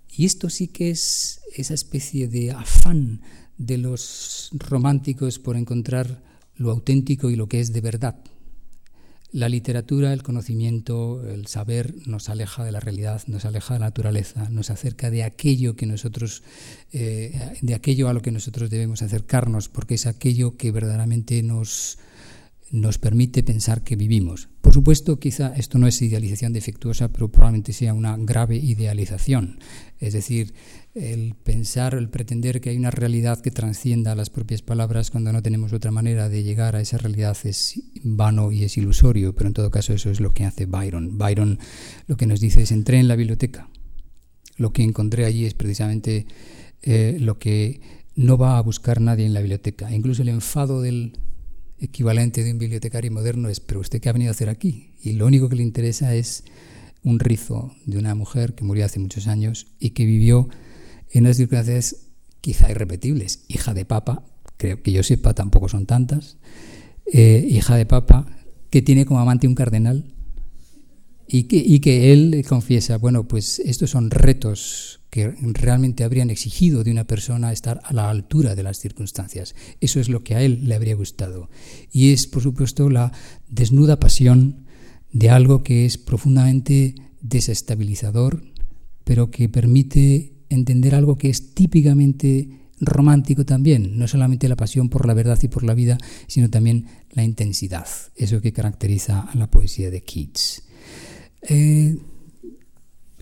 y 0.09 0.25
esto 0.25 0.49
sí 0.49 0.69
que 0.69 0.91
es 0.91 1.41
esa 1.57 1.75
especie 1.75 2.29
de 2.29 2.53
afán 2.53 3.23
de 3.59 3.78
los 3.78 4.50
románticos 4.53 5.38
por 5.38 5.57
encontrar 5.57 6.22
lo 6.57 6.70
auténtico 6.70 7.30
y 7.30 7.36
lo 7.36 7.48
que 7.48 7.61
es 7.61 7.72
de 7.72 7.80
verdad. 7.80 8.16
La 9.32 9.48
literatura, 9.48 10.12
el 10.12 10.22
conocimiento, 10.22 11.26
el 11.26 11.46
saber 11.46 11.94
nos 12.07 12.28
aleja 12.28 12.64
de 12.64 12.72
la 12.72 12.80
realidad, 12.80 13.22
nos 13.26 13.46
aleja 13.46 13.72
de 13.72 13.80
la 13.80 13.86
naturaleza, 13.86 14.50
nos 14.50 14.68
acerca 14.68 15.11
de 15.11 15.22
aquello 15.22 15.74
que 15.74 15.86
nosotros, 15.86 16.42
eh, 16.92 17.57
de 17.62 17.74
aquello 17.74 18.11
a 18.11 18.12
lo 18.12 18.20
que 18.20 18.30
nosotros 18.30 18.68
debemos 18.68 19.00
acercarnos, 19.00 19.70
porque 19.70 19.94
es 19.94 20.05
aquello 20.05 20.59
que 20.59 20.70
verdaderamente 20.70 21.42
nos, 21.42 21.98
nos 22.73 22.97
permite 22.97 23.43
pensar 23.43 23.85
que 23.85 23.97
vivimos. 23.97 24.49
Por 24.62 24.73
supuesto, 24.73 25.18
quizá 25.18 25.55
esto 25.55 25.77
no 25.77 25.87
es 25.87 26.01
idealización 26.01 26.55
defectuosa, 26.55 27.12
pero 27.12 27.31
probablemente 27.31 27.75
sea 27.75 27.93
una 27.93 28.16
grave 28.16 28.57
idealización. 28.57 29.59
Es 30.01 30.14
decir, 30.14 30.55
el 30.95 31.35
pensar, 31.35 31.95
el 31.95 32.09
pretender 32.09 32.62
que 32.62 32.70
hay 32.70 32.79
una 32.79 32.91
realidad 32.91 33.43
que 33.43 33.51
transcienda 33.51 34.14
las 34.14 34.31
propias 34.31 34.62
palabras 34.62 35.11
cuando 35.11 35.35
no 35.35 35.43
tenemos 35.43 35.75
otra 35.75 35.91
manera 35.91 36.31
de 36.31 36.43
llegar 36.43 36.75
a 36.75 36.81
esa 36.81 36.97
realidad 36.97 37.37
es 37.45 37.83
vano 38.03 38.51
y 38.51 38.64
es 38.64 38.79
ilusorio, 38.79 39.35
pero 39.35 39.49
en 39.49 39.55
todo 39.55 39.70
caso 39.70 39.93
eso 39.93 40.11
es 40.11 40.20
lo 40.20 40.33
que 40.33 40.47
hace 40.47 40.64
Byron. 40.64 41.18
Byron 41.18 41.59
lo 42.07 42.16
que 42.16 42.27
nos 42.27 42.41
dice 42.41 42.62
es 42.62 42.73
entré 42.73 42.99
en 42.99 43.09
la 43.09 43.16
biblioteca. 43.16 43.68
Lo 44.57 44.73
que 44.73 44.83
encontré 44.83 45.27
allí 45.27 45.45
es 45.45 45.53
precisamente 45.53 46.27
eh, 46.81 47.18
lo 47.20 47.39
que 47.39 47.83
no 48.14 48.39
va 48.39 48.57
a 48.57 48.62
buscar 48.62 49.03
nadie 49.03 49.27
en 49.27 49.35
la 49.35 49.41
biblioteca. 49.41 49.95
Incluso 49.95 50.23
el 50.23 50.31
enfado 50.31 50.81
del 50.81 51.18
equivalente 51.83 52.45
de 52.45 52.53
un 52.53 52.59
bibliotecario 52.59 53.11
moderno 53.11 53.49
es, 53.49 53.61
pero 53.61 53.80
usted 53.80 54.01
qué 54.01 54.09
ha 54.09 54.12
venido 54.12 54.30
a 54.30 54.33
hacer 54.33 54.49
aquí? 54.49 54.95
Y 55.03 55.12
lo 55.12 55.26
único 55.26 55.49
que 55.49 55.57
le 55.57 55.62
interesa 55.62 56.14
es 56.14 56.45
un 57.03 57.18
rizo 57.18 57.74
de 57.85 57.99
una 57.99 58.14
mujer 58.14 58.55
que 58.55 58.64
murió 58.64 58.85
hace 58.85 59.01
muchos 59.01 59.26
años 59.26 59.66
y 59.80 59.91
que 59.91 60.05
vivió 60.05 60.49
en 61.11 61.24
unas 61.24 61.37
circunstancias 61.37 61.97
quizá 62.41 62.70
irrepetibles. 62.70 63.45
Hija 63.49 63.74
de 63.74 63.85
papa, 63.85 64.24
creo 64.57 64.83
que 64.83 64.93
yo 64.93 65.03
sepa 65.03 65.35
tampoco 65.35 65.68
son 65.68 65.87
tantas, 65.87 66.39
eh, 67.12 67.45
hija 67.49 67.76
de 67.76 67.87
papa 67.87 68.26
que 68.70 68.83
tiene 68.83 69.05
como 69.05 69.20
amante 69.20 69.49
un 69.49 69.55
cardenal 69.55 70.14
y 71.26 71.45
que, 71.45 71.57
y 71.57 71.80
que 71.80 72.12
él 72.12 72.45
confiesa, 72.49 72.97
bueno, 72.99 73.26
pues 73.26 73.59
estos 73.59 73.91
son 73.91 74.11
retos 74.11 75.01
que 75.13 75.35
realmente 75.43 76.05
habrían 76.05 76.31
exigido 76.31 76.85
de 76.85 76.91
una 76.91 77.05
persona 77.05 77.53
estar 77.53 77.83
a 77.85 77.93
la 77.93 78.09
altura 78.09 78.55
de 78.55 78.63
las 78.63 78.79
circunstancias. 78.79 79.55
Eso 79.79 80.01
es 80.01 80.09
lo 80.09 80.25
que 80.25 80.35
a 80.35 80.41
él 80.41 80.61
le 80.67 80.75
habría 80.75 80.95
gustado. 80.95 81.51
Y 81.93 82.13
es, 82.13 82.27
por 82.27 82.43
supuesto, 82.43 82.89
la 82.89 83.13
desnuda 83.47 84.01
pasión 84.01 84.65
de 85.13 85.29
algo 85.29 85.63
que 85.63 85.85
es 85.85 85.99
profundamente 85.99 86.95
desestabilizador, 87.21 88.43
pero 89.05 89.31
que 89.31 89.51
permite 89.51 90.33
entender 90.49 90.95
algo 90.95 91.19
que 91.19 91.29
es 91.29 91.55
típicamente 91.55 92.71
romántico 92.81 93.45
también, 93.45 93.99
no 93.99 94.09
solamente 94.09 94.49
la 94.49 94.57
pasión 94.57 94.89
por 94.89 95.07
la 95.07 95.13
verdad 95.13 95.39
y 95.43 95.49
por 95.49 95.63
la 95.63 95.75
vida, 95.75 95.99
sino 96.27 96.49
también 96.49 96.87
la 97.11 97.23
intensidad, 97.23 97.87
eso 98.17 98.41
que 98.41 98.55
caracteriza 98.55 99.21
a 99.21 99.37
la 99.37 99.51
poesía 99.51 99.91
de 99.91 100.03
Keats. 100.03 100.63
Eh, 101.43 101.99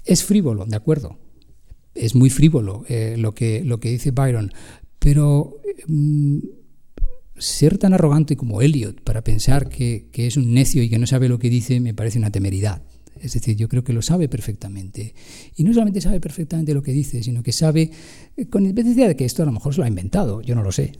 es 0.05 0.23
frívolo, 0.23 0.67
de 0.67 0.77
acuerdo, 0.77 1.19
es 1.95 2.15
muy 2.15 2.31
frívolo 2.31 2.85
eh, 2.89 3.17
lo, 3.19 3.35
que, 3.35 3.65
lo 3.65 3.81
que 3.81 3.91
dice 3.91 4.11
Byron, 4.11 4.53
pero 4.99 5.57
mm, 5.87 6.39
ser 7.37 7.79
tan 7.79 7.95
arrogante 7.95 8.37
como 8.37 8.63
Eliot 8.63 9.03
para 9.03 9.23
pensar 9.23 9.69
que, 9.69 10.09
que, 10.13 10.27
es 10.27 10.37
un 10.37 10.55
necio 10.55 10.83
y 10.83 10.89
que 10.89 10.99
no 10.99 11.07
sabe 11.07 11.29
lo 11.29 11.39
que 11.39 11.51
dice 11.51 11.81
me 11.81 11.95
parece 11.95 12.19
una 12.19 12.31
temeridad. 12.31 12.83
Es 13.21 13.35
decir, 13.35 13.57
yo 13.57 13.69
creo 13.69 13.85
que 13.85 13.93
lo 13.93 14.01
sabe 14.03 14.29
perfectamente. 14.29 15.15
Y 15.57 15.65
no 15.65 15.75
solamente 15.75 16.01
sabe 16.01 16.21
perfectamente 16.21 16.73
lo 16.73 16.83
que 16.83 16.93
dice, 16.93 17.23
sino 17.23 17.43
que 17.43 17.53
sabe, 17.53 17.91
eh, 18.37 18.47
con 18.47 18.63
independencia 18.63 19.07
de 19.07 19.17
que 19.17 19.27
esto 19.27 19.43
a 19.43 19.47
lo 19.47 19.53
mejor 19.53 19.75
se 19.75 19.79
lo 19.79 19.85
ha 19.85 19.89
inventado, 19.89 20.41
yo 20.41 20.55
no 20.55 20.63
lo 20.63 20.73
sé. 20.73 20.93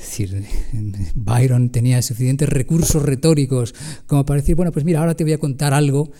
Es 0.00 0.18
decir, 0.18 0.44
Byron 1.14 1.70
tenía 1.70 2.00
suficientes 2.02 2.48
recursos 2.48 3.02
retóricos 3.02 3.74
como 4.06 4.24
para 4.24 4.40
decir, 4.40 4.54
bueno, 4.54 4.70
pues 4.70 4.84
mira, 4.84 5.00
ahora 5.00 5.16
te 5.16 5.24
voy 5.24 5.32
a 5.32 5.38
contar 5.38 5.74
algo 5.74 6.12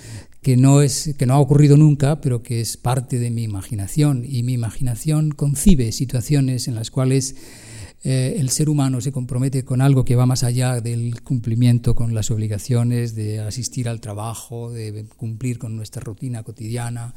que 0.44 0.58
no, 0.58 0.82
es, 0.82 1.14
que 1.18 1.24
no 1.24 1.34
ha 1.34 1.40
ocurrido 1.40 1.78
nunca, 1.78 2.20
pero 2.20 2.42
que 2.42 2.60
es 2.60 2.76
parte 2.76 3.18
de 3.18 3.30
mi 3.30 3.44
imaginación. 3.44 4.24
Y 4.28 4.42
mi 4.42 4.52
imaginación 4.52 5.30
concibe 5.30 5.90
situaciones 5.90 6.68
en 6.68 6.74
las 6.74 6.90
cuales 6.90 7.34
eh, 8.04 8.36
el 8.38 8.50
ser 8.50 8.68
humano 8.68 9.00
se 9.00 9.10
compromete 9.10 9.64
con 9.64 9.80
algo 9.80 10.04
que 10.04 10.16
va 10.16 10.26
más 10.26 10.44
allá 10.44 10.82
del 10.82 11.22
cumplimiento 11.22 11.94
con 11.94 12.14
las 12.14 12.30
obligaciones 12.30 13.14
de 13.14 13.40
asistir 13.40 13.88
al 13.88 14.02
trabajo, 14.02 14.70
de 14.70 15.06
cumplir 15.16 15.58
con 15.58 15.76
nuestra 15.76 16.02
rutina 16.02 16.42
cotidiana, 16.42 17.14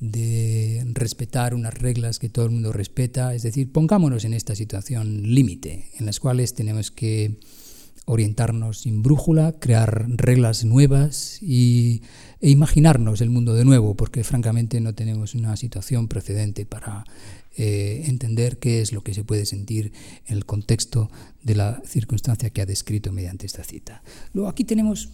de 0.00 0.86
respetar 0.94 1.54
unas 1.54 1.74
reglas 1.74 2.18
que 2.18 2.30
todo 2.30 2.46
el 2.46 2.52
mundo 2.52 2.72
respeta. 2.72 3.34
Es 3.34 3.42
decir, 3.42 3.70
pongámonos 3.72 4.24
en 4.24 4.32
esta 4.32 4.54
situación 4.54 5.34
límite, 5.34 5.90
en 5.98 6.06
las 6.06 6.18
cuales 6.18 6.54
tenemos 6.54 6.90
que 6.90 7.36
orientarnos 8.06 8.80
sin 8.80 9.02
brújula, 9.02 9.52
crear 9.58 10.06
reglas 10.08 10.64
nuevas 10.64 11.38
y, 11.42 12.02
e 12.40 12.50
imaginarnos 12.50 13.20
el 13.20 13.30
mundo 13.30 13.54
de 13.54 13.64
nuevo, 13.64 13.94
porque 13.94 14.24
francamente 14.24 14.80
no 14.80 14.94
tenemos 14.94 15.34
una 15.34 15.56
situación 15.56 16.08
precedente 16.08 16.66
para 16.66 17.04
eh, 17.56 18.02
entender 18.06 18.58
qué 18.58 18.80
es 18.80 18.92
lo 18.92 19.02
que 19.02 19.14
se 19.14 19.24
puede 19.24 19.46
sentir 19.46 19.92
en 20.26 20.36
el 20.36 20.44
contexto 20.44 21.10
de 21.42 21.54
la 21.54 21.82
circunstancia 21.86 22.50
que 22.50 22.62
ha 22.62 22.66
descrito 22.66 23.12
mediante 23.12 23.46
esta 23.46 23.64
cita. 23.64 24.02
Luego 24.32 24.48
aquí 24.48 24.64
tenemos 24.64 25.10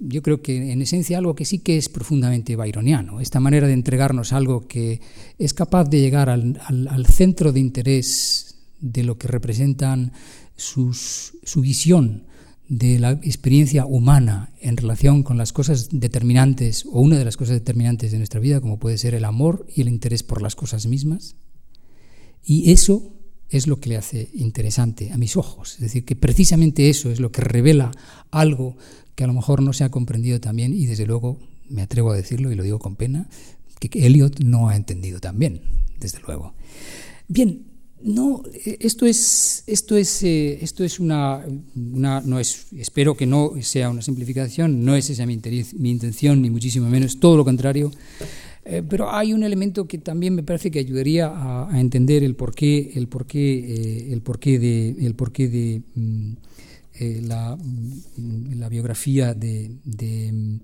yo 0.00 0.22
creo 0.22 0.42
que 0.42 0.72
en 0.72 0.82
esencia 0.82 1.18
algo 1.18 1.36
que 1.36 1.44
sí 1.44 1.60
que 1.60 1.76
es 1.76 1.88
profundamente 1.88 2.56
byroniano, 2.56 3.20
esta 3.20 3.38
manera 3.38 3.68
de 3.68 3.74
entregarnos 3.74 4.32
algo 4.32 4.66
que 4.66 5.00
es 5.38 5.54
capaz 5.54 5.84
de 5.84 6.00
llegar 6.00 6.28
al, 6.28 6.60
al, 6.66 6.88
al 6.88 7.06
centro 7.06 7.52
de 7.52 7.60
interés 7.60 8.56
de 8.80 9.04
lo 9.04 9.16
que 9.16 9.28
representan 9.28 10.12
su 10.56 11.60
visión 11.60 12.24
de 12.68 12.98
la 12.98 13.10
experiencia 13.10 13.84
humana 13.84 14.52
en 14.60 14.76
relación 14.76 15.22
con 15.22 15.36
las 15.36 15.52
cosas 15.52 15.88
determinantes 15.92 16.86
o 16.86 17.00
una 17.00 17.18
de 17.18 17.24
las 17.24 17.36
cosas 17.36 17.54
determinantes 17.54 18.12
de 18.12 18.18
nuestra 18.18 18.40
vida, 18.40 18.60
como 18.60 18.78
puede 18.78 18.98
ser 18.98 19.14
el 19.14 19.24
amor 19.24 19.66
y 19.74 19.82
el 19.82 19.88
interés 19.88 20.22
por 20.22 20.40
las 20.40 20.56
cosas 20.56 20.86
mismas. 20.86 21.36
Y 22.44 22.72
eso 22.72 23.12
es 23.50 23.66
lo 23.66 23.80
que 23.80 23.90
le 23.90 23.96
hace 23.96 24.30
interesante 24.34 25.12
a 25.12 25.18
mis 25.18 25.36
ojos. 25.36 25.74
Es 25.74 25.80
decir, 25.80 26.04
que 26.04 26.16
precisamente 26.16 26.88
eso 26.88 27.10
es 27.10 27.20
lo 27.20 27.30
que 27.30 27.42
revela 27.42 27.92
algo 28.30 28.76
que 29.14 29.24
a 29.24 29.26
lo 29.26 29.34
mejor 29.34 29.62
no 29.62 29.72
se 29.72 29.84
ha 29.84 29.90
comprendido 29.90 30.40
también 30.40 30.72
y 30.72 30.86
desde 30.86 31.06
luego 31.06 31.38
me 31.68 31.82
atrevo 31.82 32.12
a 32.12 32.16
decirlo 32.16 32.50
y 32.50 32.54
lo 32.54 32.62
digo 32.62 32.78
con 32.78 32.96
pena, 32.96 33.28
que 33.78 34.06
Eliot 34.06 34.40
no 34.40 34.68
ha 34.68 34.76
entendido 34.76 35.20
también, 35.20 35.60
desde 36.00 36.20
luego. 36.26 36.54
Bien, 37.28 37.66
no, 38.04 38.42
esto 38.52 39.06
es, 39.06 39.64
esto 39.66 39.96
es, 39.96 40.22
eh, 40.22 40.58
esto 40.60 40.84
es 40.84 41.00
una, 41.00 41.42
no 41.74 42.38
es, 42.38 42.66
espero 42.76 43.16
que 43.16 43.24
no 43.24 43.52
sea 43.62 43.88
una 43.88 44.02
simplificación, 44.02 44.84
no 44.84 44.94
es 44.94 45.08
esa 45.08 45.24
mi, 45.24 45.32
intención, 45.32 46.42
ni 46.42 46.50
muchísimo 46.50 46.90
menos, 46.90 47.18
todo 47.18 47.38
lo 47.38 47.46
contrario. 47.46 47.90
Eh, 48.66 48.82
pero 48.86 49.10
hay 49.10 49.32
un 49.32 49.42
elemento 49.42 49.86
que 49.88 49.96
también 49.96 50.34
me 50.34 50.42
parece 50.42 50.70
que 50.70 50.80
ayudaría 50.80 51.32
a, 51.34 51.80
entender 51.80 52.22
el 52.22 52.34
porqué, 52.34 52.92
el 52.94 53.08
porqué, 53.08 53.58
eh, 53.58 54.12
el 54.12 54.20
porqué 54.20 54.58
de, 54.58 54.90
el 55.00 55.14
porqué 55.14 55.48
de 55.48 55.82
mm, 55.94 56.32
la, 57.26 57.56
mm, 57.56 58.58
la, 58.58 58.68
biografía 58.68 59.32
de, 59.32 59.70
de, 59.82 60.60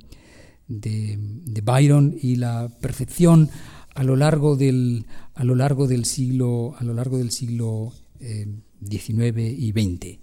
de 0.68 1.60
Byron 1.62 2.14
y 2.20 2.36
la 2.36 2.68
percepción 2.82 3.48
a 3.94 4.02
lo 4.02 4.16
largo 4.16 4.56
del, 4.56 5.04
a 5.40 5.44
lo 5.44 5.54
largo 5.54 5.86
del 5.86 6.04
siglo, 6.04 6.74
a 6.76 6.84
lo 6.84 6.92
largo 6.92 7.16
del 7.16 7.30
siglo 7.30 7.94
XIX 8.20 9.38
eh, 9.38 9.56
y 9.58 9.72
XX. 9.72 10.18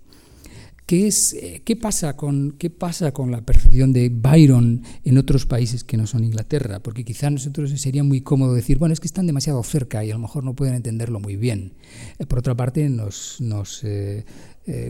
¿Qué, 0.87 1.05
es, 1.05 1.33
eh, 1.33 1.63
qué, 1.65 1.75
pasa 1.75 2.15
con, 2.15 2.55
¿Qué 2.57 2.69
pasa 2.69 3.11
con 3.11 3.29
la 3.29 3.41
percepción 3.41 3.91
de 3.91 4.07
Byron 4.07 4.83
en 5.03 5.17
otros 5.17 5.45
países 5.45 5.83
que 5.83 5.97
no 5.97 6.07
son 6.07 6.23
Inglaterra? 6.23 6.79
Porque 6.79 7.03
quizá 7.03 7.29
nosotros 7.29 7.69
sería 7.71 8.05
muy 8.05 8.21
cómodo 8.21 8.53
decir, 8.53 8.77
bueno, 8.77 8.93
es 8.93 9.01
que 9.01 9.07
están 9.07 9.27
demasiado 9.27 9.61
cerca 9.63 10.05
y 10.05 10.11
a 10.11 10.13
lo 10.13 10.19
mejor 10.19 10.45
no 10.45 10.55
pueden 10.55 10.75
entenderlo 10.75 11.19
muy 11.19 11.35
bien. 11.35 11.73
Eh, 12.19 12.25
por 12.25 12.39
otra 12.39 12.55
parte, 12.55 12.87
nos, 12.87 13.41
nos 13.41 13.83
eh, 13.83 14.23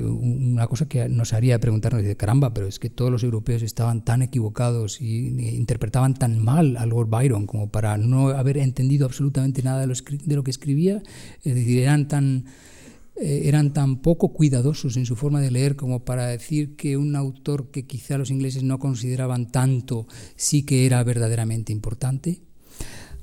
una 0.04 0.68
cosa 0.68 0.88
que 0.88 1.10
nos 1.10 1.34
haría 1.34 1.60
preguntarnos, 1.60 2.04
de 2.04 2.16
caramba, 2.16 2.54
pero 2.54 2.68
es 2.68 2.78
que 2.78 2.92
todos 2.92 3.10
los 3.10 3.24
europeos 3.24 3.64
estaban 3.64 4.06
tan 4.06 4.22
equivocados 4.22 5.02
y 5.02 5.30
interpretaban 5.56 6.14
tan 6.14 6.38
mal 6.38 6.78
a 6.78 6.86
Lord 6.86 7.10
Byron 7.10 7.48
como 7.48 7.72
para 7.72 7.98
no 7.98 8.30
haber 8.30 8.60
entendido 8.60 9.08
absolutamente 9.08 9.64
nada 9.64 9.82
de 9.82 9.88
lo, 9.88 9.96
de 9.96 10.36
lo 10.36 10.44
que 10.44 10.52
escribía, 10.52 11.02
es 11.44 11.56
decir, 11.56 11.80
eran 11.80 12.08
tan, 12.08 12.46
eh, 13.20 13.44
eran 13.46 13.74
tan 13.74 13.98
poco 13.98 14.30
cuidadosos 14.30 14.96
en 14.96 15.08
su 15.08 15.16
forma 15.16 15.42
de 15.42 15.50
leer 15.50 15.76
como 15.76 16.06
para 16.06 16.28
decir 16.28 16.76
que 16.76 16.98
un 16.98 17.16
autor 17.16 17.72
que 17.72 17.88
quizá 17.88 18.16
los 18.18 18.30
ingleses 18.30 18.62
no 18.62 18.78
consideraban 18.78 19.52
tanto 19.52 20.08
sí 20.36 20.64
que 20.64 20.86
era 20.86 21.04
verdaderamente 21.04 21.72
importante. 21.72 22.42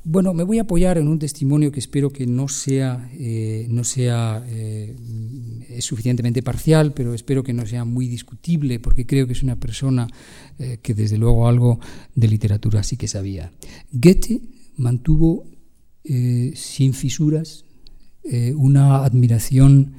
Bueno, 0.03 0.35
me 0.35 0.43
voy 0.43 0.59
a 0.59 0.63
apoyar 0.63 0.99
en 0.99 1.07
un 1.07 1.21
testimonio 1.21 1.71
que 1.71 1.79
espero 1.79 2.11
que 2.11 2.27
no 2.27 2.49
sea, 2.49 3.09
eh, 3.15 3.67
no 3.71 3.85
sea 3.85 4.45
eh, 4.49 4.97
suficientemente 5.79 6.43
parcial, 6.43 6.93
pero 6.93 7.15
espero 7.15 7.45
que 7.45 7.53
no 7.53 7.65
sea 7.65 7.85
muy 7.85 8.09
discutible, 8.09 8.81
porque 8.81 9.07
creo 9.07 9.27
que 9.27 9.33
es 9.33 9.43
una 9.43 9.57
persona 9.57 10.09
que 10.83 10.95
desde 10.95 11.19
luego 11.19 11.49
algo 11.49 11.81
de 12.15 12.29
literatura 12.29 12.83
sí 12.83 12.97
que 12.97 13.09
sabía. 13.09 13.51
Goethe 13.93 14.41
mantuvo 14.77 15.47
sin 16.05 16.93
fisuras 16.93 17.64
una 18.57 19.05
admiración, 19.05 19.95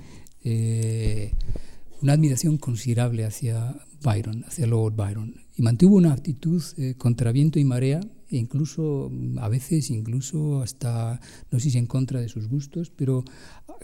una 2.02 2.14
admiración 2.14 2.58
considerable 2.58 3.26
hacia 3.26 3.76
Byron, 4.02 4.44
hacia 4.46 4.68
Lord 4.68 4.96
Byron, 4.96 5.36
y 5.56 5.62
mantuvo 5.62 5.96
una 5.96 6.14
actitud 6.14 6.62
contra 6.98 7.32
viento 7.32 7.60
y 7.60 7.66
marea 7.66 8.02
e 8.30 8.38
incluso 8.38 9.12
a 9.38 9.50
veces 9.50 9.92
incluso 9.92 10.62
hasta 10.62 11.20
no 11.52 11.60
sé 11.60 11.70
si 11.70 11.78
en 11.78 11.86
contra 11.86 12.20
de 12.20 12.30
sus 12.30 12.48
gustos, 12.48 12.92
pero 12.96 13.24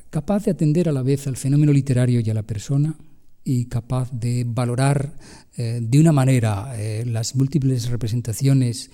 capaz 0.10 0.46
de 0.46 0.52
atender 0.52 0.90
a 0.90 0.92
la 0.92 1.04
vez 1.04 1.28
al 1.28 1.38
fenómeno 1.38 1.72
literario 1.72 2.20
y 2.20 2.30
a 2.30 2.34
la 2.34 2.44
persona 2.44 2.98
y 3.44 3.66
capaz 3.66 4.12
de 4.12 4.46
valorar 4.48 5.16
eh, 5.58 5.80
de 5.82 6.00
una 6.00 6.12
manera 6.12 6.74
eh, 6.78 7.06
las 7.06 7.36
múltiples 7.36 7.90
representaciones 7.90 8.92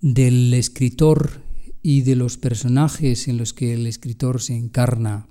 del 0.00 0.52
escritor 0.54 1.42
y 1.84 2.00
de 2.00 2.16
los 2.16 2.38
personajes 2.38 3.28
en 3.28 3.36
los 3.36 3.52
que 3.52 3.74
el 3.74 3.86
escritor 3.86 4.40
se 4.40 4.56
encarna 4.56 5.26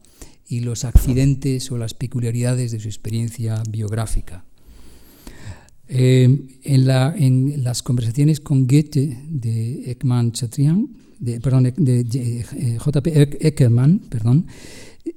y 0.48 0.60
los 0.60 0.86
accidentes 0.86 1.72
o 1.72 1.80
las 1.80 1.96
peculiaridades 1.96 2.72
de 2.72 2.80
su 2.80 2.88
experiencia 2.88 3.64
biográfica. 3.68 4.46
Eh, 5.88 6.30
en, 6.64 6.86
la, 6.86 7.14
en, 7.18 7.64
las 7.64 7.82
conversaciones 7.82 8.40
con 8.40 8.68
Goethe 8.68 9.18
de 9.30 9.90
Ekman 9.90 10.32
Chatrian, 10.32 10.90
de, 11.20 11.42
perdón, 11.42 11.74
de, 11.76 12.06
eh, 12.14 12.78
J.P. 12.78 13.48
Eckermann, 13.48 13.98
perdón, 14.10 14.46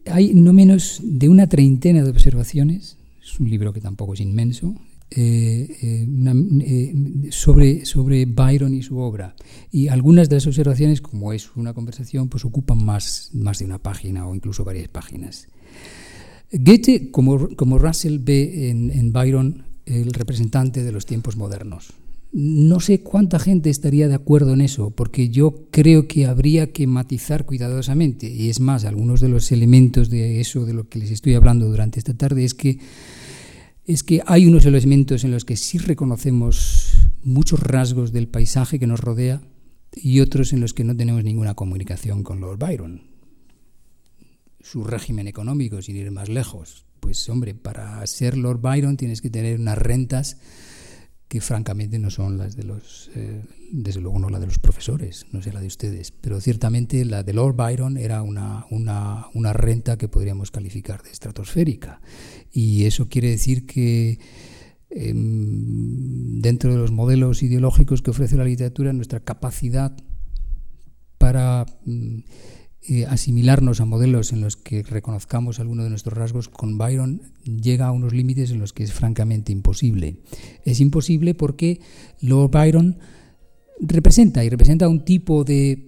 hay 0.06 0.32
no 0.32 0.54
menos 0.54 1.02
de 1.04 1.28
una 1.28 1.48
treintena 1.50 2.02
de 2.02 2.08
observaciones, 2.08 2.96
es 3.22 3.38
un 3.38 3.50
libro 3.50 3.74
que 3.74 3.82
tampoco 3.82 4.14
es 4.14 4.20
inmenso, 4.20 4.74
eh, 5.10 6.06
una, 6.08 6.34
sobre, 7.30 7.84
sobre 7.84 8.24
Byron 8.26 8.74
y 8.74 8.82
su 8.82 8.98
obra. 8.98 9.34
Y 9.70 9.88
algunas 9.88 10.28
de 10.28 10.36
las 10.36 10.46
observaciones, 10.46 11.00
como 11.00 11.32
es 11.32 11.54
una 11.56 11.74
conversación, 11.74 12.28
pues 12.28 12.44
ocupan 12.44 12.84
más, 12.84 13.30
más 13.32 13.58
de 13.58 13.64
una 13.64 13.78
página 13.78 14.26
o 14.26 14.34
incluso 14.34 14.64
varias 14.64 14.88
páginas. 14.88 15.48
Goethe, 16.52 17.10
como, 17.10 17.48
como 17.56 17.78
Russell 17.78 18.18
ve 18.20 18.70
en, 18.70 18.90
en 18.90 19.12
Byron, 19.12 19.64
el 19.84 20.12
representante 20.12 20.82
de 20.82 20.92
los 20.92 21.06
tiempos 21.06 21.36
modernos. 21.36 21.92
No 22.32 22.80
sé 22.80 23.00
cuánta 23.00 23.38
gente 23.38 23.70
estaría 23.70 24.08
de 24.08 24.14
acuerdo 24.14 24.52
en 24.52 24.60
eso, 24.60 24.90
porque 24.90 25.30
yo 25.30 25.68
creo 25.70 26.06
que 26.06 26.26
habría 26.26 26.72
que 26.72 26.86
matizar 26.86 27.46
cuidadosamente. 27.46 28.28
Y 28.28 28.50
es 28.50 28.60
más, 28.60 28.84
algunos 28.84 29.20
de 29.20 29.28
los 29.28 29.52
elementos 29.52 30.10
de 30.10 30.40
eso 30.40 30.66
de 30.66 30.74
lo 30.74 30.88
que 30.88 30.98
les 30.98 31.10
estoy 31.10 31.34
hablando 31.34 31.66
durante 31.66 31.98
esta 31.98 32.14
tarde 32.14 32.44
es 32.44 32.52
que 32.52 32.78
es 33.86 34.02
que 34.02 34.20
hay 34.26 34.46
unos 34.46 34.66
elementos 34.66 35.22
en 35.22 35.30
los 35.30 35.44
que 35.44 35.56
sí 35.56 35.78
reconocemos 35.78 37.08
muchos 37.22 37.60
rasgos 37.60 38.12
del 38.12 38.28
paisaje 38.28 38.78
que 38.78 38.86
nos 38.86 39.00
rodea 39.00 39.40
y 39.94 40.20
otros 40.20 40.52
en 40.52 40.60
los 40.60 40.74
que 40.74 40.84
no 40.84 40.96
tenemos 40.96 41.22
ninguna 41.22 41.54
comunicación 41.54 42.24
con 42.24 42.40
Lord 42.40 42.58
Byron. 42.58 43.02
Su 44.60 44.82
régimen 44.82 45.28
económico, 45.28 45.80
sin 45.82 45.96
ir 45.96 46.10
más 46.10 46.28
lejos, 46.28 46.84
pues 46.98 47.28
hombre, 47.28 47.54
para 47.54 48.04
ser 48.08 48.36
Lord 48.36 48.60
Byron 48.60 48.96
tienes 48.96 49.20
que 49.20 49.30
tener 49.30 49.60
unas 49.60 49.78
rentas 49.78 50.38
que 51.28 51.40
francamente 51.40 51.98
no 51.98 52.10
son 52.10 52.38
las 52.38 52.56
de 52.56 52.62
los, 52.62 53.10
eh, 53.16 53.42
desde 53.72 54.00
luego 54.00 54.18
no 54.18 54.28
la 54.28 54.38
de 54.38 54.46
los 54.46 54.58
profesores, 54.58 55.26
no 55.32 55.42
sé 55.42 55.52
la 55.52 55.60
de 55.60 55.66
ustedes, 55.66 56.12
pero 56.12 56.40
ciertamente 56.40 57.04
la 57.04 57.24
de 57.24 57.32
Lord 57.32 57.56
Byron 57.56 57.96
era 57.96 58.22
una, 58.22 58.64
una, 58.70 59.26
una 59.34 59.52
renta 59.52 59.98
que 59.98 60.08
podríamos 60.08 60.50
calificar 60.52 61.02
de 61.02 61.10
estratosférica. 61.10 62.00
Y 62.52 62.84
eso 62.84 63.08
quiere 63.08 63.30
decir 63.30 63.66
que 63.66 64.20
em, 64.90 66.40
dentro 66.40 66.72
de 66.72 66.78
los 66.78 66.92
modelos 66.92 67.42
ideológicos 67.42 68.02
que 68.02 68.10
ofrece 68.10 68.36
la 68.36 68.44
literatura, 68.44 68.92
nuestra 68.92 69.20
capacidad 69.20 69.96
para... 71.18 71.66
Mm, 71.84 72.20
eh, 72.88 73.04
asimilarnos 73.06 73.80
a 73.80 73.84
modelos 73.84 74.32
en 74.32 74.40
los 74.40 74.56
que 74.56 74.84
reconozcamos 74.84 75.58
alguno 75.58 75.82
de 75.82 75.90
nuestros 75.90 76.16
rasgos 76.16 76.48
con 76.48 76.78
Byron 76.78 77.20
llega 77.44 77.86
a 77.86 77.92
unos 77.92 78.12
límites 78.12 78.52
en 78.52 78.60
los 78.60 78.72
que 78.72 78.84
es 78.84 78.92
francamente 78.92 79.50
imposible. 79.50 80.18
Es 80.64 80.78
imposible 80.78 81.34
porque 81.34 81.80
Lord 82.20 82.50
Byron 82.52 82.98
representa 83.80 84.44
y 84.44 84.48
representa 84.48 84.88
un 84.88 85.04
tipo 85.04 85.42
de, 85.42 85.82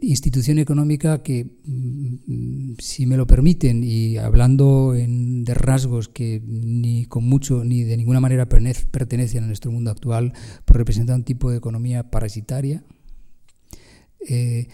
institución 0.00 0.58
económica 0.58 1.22
que, 1.22 1.44
mm, 1.64 2.74
si 2.78 3.06
me 3.06 3.16
lo 3.16 3.26
permiten, 3.26 3.84
y 3.84 4.16
hablando 4.16 4.92
de 4.92 5.54
rasgos 5.54 6.08
que 6.08 6.42
ni 6.44 7.04
con 7.04 7.24
mucho 7.24 7.62
ni 7.62 7.84
de 7.84 7.96
ninguna 7.96 8.20
manera 8.20 8.48
pertenecen 8.48 9.44
a 9.44 9.46
nuestro 9.46 9.70
mundo 9.70 9.90
actual, 9.90 10.32
pues 10.64 10.76
representa 10.76 11.14
un 11.14 11.24
tipo 11.24 11.50
de 11.50 11.58
economía 11.58 12.10
parasitaria. 12.10 12.84
Eh, 14.28 14.66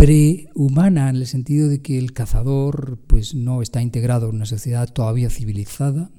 prehumana 0.00 1.10
en 1.10 1.16
el 1.16 1.26
sentido 1.26 1.68
de 1.68 1.82
que 1.82 1.98
el 1.98 2.14
cazador 2.14 2.98
pues 3.06 3.34
no 3.34 3.60
está 3.60 3.82
integrado 3.82 4.30
en 4.30 4.36
una 4.36 4.46
sociedad 4.46 4.90
todavía 4.90 5.28
civilizada, 5.28 6.10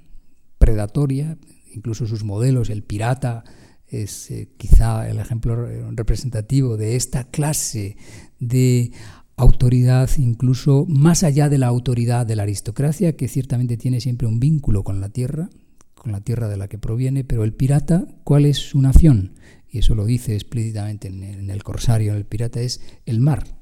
predatoria, 0.59 1.39
incluso 1.73 2.05
sus 2.05 2.23
modelos, 2.23 2.69
el 2.69 2.83
pirata 2.83 3.43
es 3.87 4.29
eh, 4.29 4.49
quizá 4.57 5.09
el 5.09 5.17
ejemplo 5.17 5.65
representativo 5.93 6.77
de 6.77 6.95
esta 6.95 7.23
clase 7.23 7.97
de 8.39 8.91
autoridad, 9.35 10.11
incluso 10.17 10.85
más 10.87 11.23
allá 11.23 11.49
de 11.49 11.57
la 11.57 11.65
autoridad 11.65 12.27
de 12.27 12.35
la 12.35 12.43
aristocracia, 12.43 13.15
que 13.15 13.27
ciertamente 13.27 13.77
tiene 13.77 13.99
siempre 13.99 14.27
un 14.27 14.39
vínculo 14.39 14.83
con 14.83 15.01
la 15.01 15.09
tierra, 15.09 15.49
con 15.95 16.11
la 16.11 16.21
tierra 16.21 16.49
de 16.49 16.57
la 16.57 16.67
que 16.67 16.77
proviene, 16.77 17.23
pero 17.23 17.43
el 17.43 17.55
pirata, 17.55 18.05
¿cuál 18.25 18.45
es 18.45 18.57
su 18.57 18.79
nación? 18.79 19.33
Y 19.71 19.79
eso 19.79 19.95
lo 19.95 20.05
dice 20.05 20.35
explícitamente 20.35 21.07
en 21.07 21.49
el 21.49 21.63
Corsario, 21.63 22.13
el 22.13 22.25
pirata, 22.25 22.61
es 22.61 22.81
el 23.07 23.21
mar, 23.21 23.60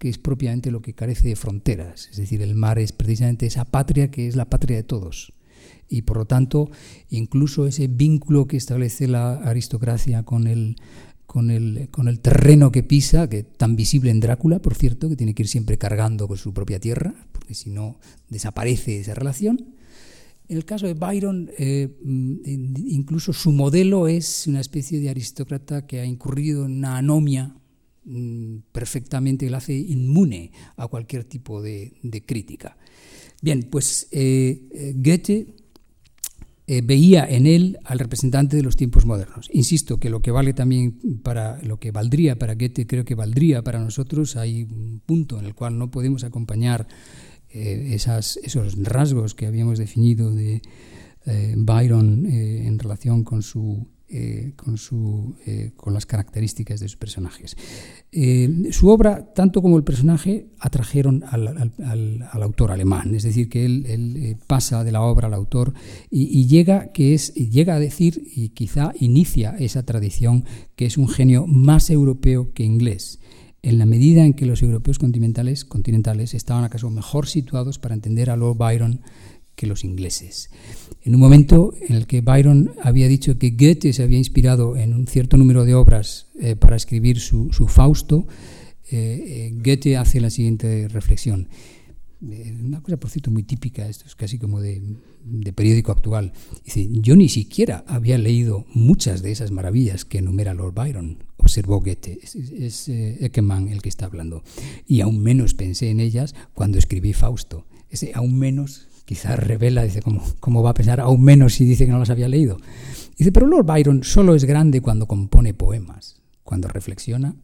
que 0.00 0.08
es 0.08 0.16
propiamente 0.16 0.70
lo 0.70 0.80
que 0.80 0.94
carece 0.94 1.28
de 1.28 1.36
fronteras. 1.36 2.08
Es 2.10 2.16
decir, 2.16 2.40
el 2.40 2.54
mar 2.54 2.78
es 2.78 2.90
precisamente 2.90 3.44
esa 3.44 3.66
patria 3.66 4.10
que 4.10 4.26
es 4.26 4.34
la 4.34 4.48
patria 4.48 4.78
de 4.78 4.82
todos. 4.82 5.32
y 5.92 6.02
por 6.02 6.16
lo 6.18 6.24
tanto 6.24 6.70
incluso 7.10 7.66
ese 7.66 7.88
vínculo 7.88 8.46
que 8.46 8.56
establece 8.56 9.08
la 9.08 9.34
aristocracia 9.34 10.22
con 10.22 10.46
el, 10.46 10.76
con 11.26 11.50
el, 11.50 11.88
con 11.90 12.08
el 12.08 12.20
terreno 12.20 12.72
que 12.72 12.82
pisa, 12.82 13.28
que 13.28 13.42
tan 13.42 13.76
visible 13.76 14.10
en 14.10 14.20
Drácula, 14.20 14.60
por 14.60 14.74
cierto, 14.74 15.08
que 15.08 15.16
tiene 15.16 15.34
que 15.34 15.42
ir 15.42 15.48
siempre 15.48 15.76
cargando 15.76 16.26
con 16.26 16.38
su 16.38 16.54
propia 16.54 16.80
tierra, 16.80 17.14
porque 17.32 17.54
si 17.54 17.68
no 17.70 18.00
desaparece 18.30 19.00
esa 19.00 19.14
relación. 19.14 19.74
En 20.48 20.56
el 20.56 20.64
caso 20.64 20.86
de 20.86 20.94
Byron, 20.94 21.50
eh, 21.58 21.88
incluso 22.04 23.32
su 23.32 23.52
modelo 23.52 24.08
es 24.08 24.46
una 24.46 24.60
especie 24.60 24.98
de 24.98 25.10
aristócrata 25.10 25.86
que 25.86 26.00
ha 26.00 26.06
incurrido 26.06 26.64
en 26.64 26.78
una 26.78 26.96
anomia 26.96 27.48
mm, 27.48 27.69
perfectamente 28.72 29.46
que 29.46 29.50
la 29.50 29.58
hace 29.58 29.74
inmune 29.74 30.52
a 30.76 30.86
cualquier 30.88 31.24
tipo 31.24 31.62
de, 31.62 31.92
crítica. 32.26 32.76
Bien, 33.42 33.68
pues 33.70 34.08
eh, 34.10 34.68
eh, 34.72 34.94
Goethe 34.96 35.54
eh, 36.66 36.82
veía 36.82 37.24
en 37.24 37.46
él 37.46 37.78
al 37.84 37.98
representante 37.98 38.56
de 38.56 38.62
los 38.62 38.76
tiempos 38.76 39.06
modernos. 39.06 39.48
Insisto 39.52 39.98
que 39.98 40.10
lo 40.10 40.20
que 40.20 40.30
vale 40.30 40.52
también 40.52 41.20
para 41.22 41.62
lo 41.62 41.78
que 41.78 41.90
valdría 41.90 42.38
para 42.38 42.54
Goethe, 42.54 42.86
creo 42.86 43.04
que 43.04 43.14
valdría 43.14 43.62
para 43.62 43.80
nosotros. 43.80 44.36
Hay 44.36 44.64
un 44.64 45.00
punto 45.04 45.38
en 45.38 45.46
el 45.46 45.54
cual 45.54 45.78
no 45.78 45.90
podemos 45.90 46.24
acompañar 46.24 46.86
esos 47.52 48.38
rasgos 48.76 49.34
que 49.34 49.46
habíamos 49.46 49.78
definido 49.78 50.32
de 50.32 50.62
Byron 51.56 52.24
en 52.26 52.78
relación 52.78 53.24
con 53.24 53.42
su 53.42 53.88
eh, 54.12 54.54
con, 54.56 54.76
su, 54.76 55.36
eh, 55.46 55.70
con, 55.76 55.94
las 55.94 56.04
características 56.04 56.80
de 56.80 56.88
sus 56.88 56.96
personajes. 56.96 57.56
Eh, 58.10 58.68
su 58.72 58.88
obra, 58.88 59.32
tanto 59.34 59.62
como 59.62 59.76
el 59.76 59.84
personaje, 59.84 60.48
atrajeron 60.58 61.22
al, 61.28 61.46
al, 61.46 62.28
al, 62.32 62.42
autor 62.42 62.72
alemán, 62.72 63.14
es 63.14 63.22
decir, 63.22 63.48
que 63.48 63.64
él, 63.64 64.36
pasa 64.46 64.82
de 64.82 64.92
la 64.92 65.02
obra 65.02 65.28
al 65.28 65.34
autor 65.34 65.74
y, 66.10 66.24
y, 66.40 66.46
llega, 66.48 66.90
que 66.92 67.14
es, 67.14 67.32
llega 67.34 67.76
a 67.76 67.78
decir, 67.78 68.22
y 68.34 68.48
quizá 68.48 68.92
inicia 68.98 69.54
esa 69.58 69.84
tradición, 69.84 70.44
que 70.74 70.86
es 70.86 70.98
un 70.98 71.08
genio 71.08 71.46
más 71.46 71.88
europeo 71.88 72.52
que 72.52 72.64
inglés 72.64 73.20
en 73.62 73.78
la 73.78 73.86
medida 73.86 74.24
en 74.24 74.32
que 74.32 74.46
los 74.46 74.62
europeos 74.62 74.98
continentales, 74.98 75.64
continentales 75.64 76.34
estaban 76.34 76.64
acaso 76.64 76.88
mejor 76.90 77.26
situados 77.26 77.78
para 77.78 77.94
entender 77.94 78.30
a 78.30 78.36
Lord 78.36 78.56
Byron 78.56 79.02
que 79.60 79.66
los 79.66 79.84
ingleses. 79.84 80.48
En 81.02 81.14
un 81.14 81.20
momento 81.20 81.74
en 81.86 81.94
el 81.94 82.06
que 82.06 82.22
Byron 82.22 82.72
había 82.82 83.08
dicho 83.08 83.36
que 83.36 83.50
Goethe 83.50 83.92
se 83.92 84.02
había 84.02 84.16
inspirado 84.16 84.74
en 84.74 84.94
un 84.94 85.06
cierto 85.06 85.36
número 85.36 85.66
de 85.66 85.74
obras 85.74 86.28
eh, 86.40 86.56
para 86.56 86.76
escribir 86.76 87.20
su, 87.20 87.50
Fausto, 87.68 88.26
eh, 88.90 89.50
eh, 89.52 89.54
Goethe 89.62 89.98
hace 89.98 90.18
la 90.18 90.30
siguiente 90.30 90.88
reflexión. 90.88 91.50
una 92.22 92.80
cosa, 92.80 92.96
por 92.96 93.10
cierto, 93.10 93.30
muy 93.30 93.42
típica, 93.42 93.86
esto 93.86 94.06
es 94.06 94.16
casi 94.16 94.38
como 94.38 94.60
de, 94.60 94.80
periódico 95.54 95.92
actual. 95.92 96.32
Dice, 96.64 96.88
yo 96.90 97.14
ni 97.14 97.28
siquiera 97.28 97.84
había 97.86 98.16
leído 98.16 98.64
muchas 98.72 99.20
de 99.20 99.30
esas 99.30 99.50
maravillas 99.50 100.06
que 100.06 100.20
enumera 100.20 100.54
Lord 100.54 100.72
Byron, 100.72 101.22
observó 101.36 101.80
Goethe, 101.80 102.18
es, 102.22 102.34
es 102.34 102.88
Eckermann 102.88 103.68
el 103.68 103.82
que 103.82 103.90
está 103.90 104.06
hablando, 104.06 104.42
y 104.86 105.02
aún 105.02 105.22
menos 105.22 105.52
pensé 105.52 105.90
en 105.90 106.00
ellas 106.00 106.34
cuando 106.54 106.78
escribí 106.78 107.12
Fausto. 107.12 107.66
Ese 107.90 108.12
aún 108.14 108.38
menos 108.38 108.89
quizás 109.10 109.36
revela, 109.40 109.82
dice, 109.82 110.02
¿cómo, 110.02 110.22
¿cómo 110.38 110.62
va 110.62 110.70
a 110.70 110.74
pensar 110.74 111.00
aún 111.00 111.24
menos 111.24 111.54
si 111.54 111.64
dice 111.64 111.84
que 111.84 111.90
no 111.90 111.98
las 111.98 112.10
había 112.10 112.28
leído? 112.28 112.58
Dice, 113.18 113.32
pero 113.32 113.48
Lord 113.48 113.66
Byron 113.66 114.04
solo 114.04 114.36
es 114.36 114.44
grande 114.44 114.80
cuando 114.80 115.08
compone 115.08 115.52
poemas, 115.52 116.22
cuando 116.44 116.68
reflexiona 116.68 117.34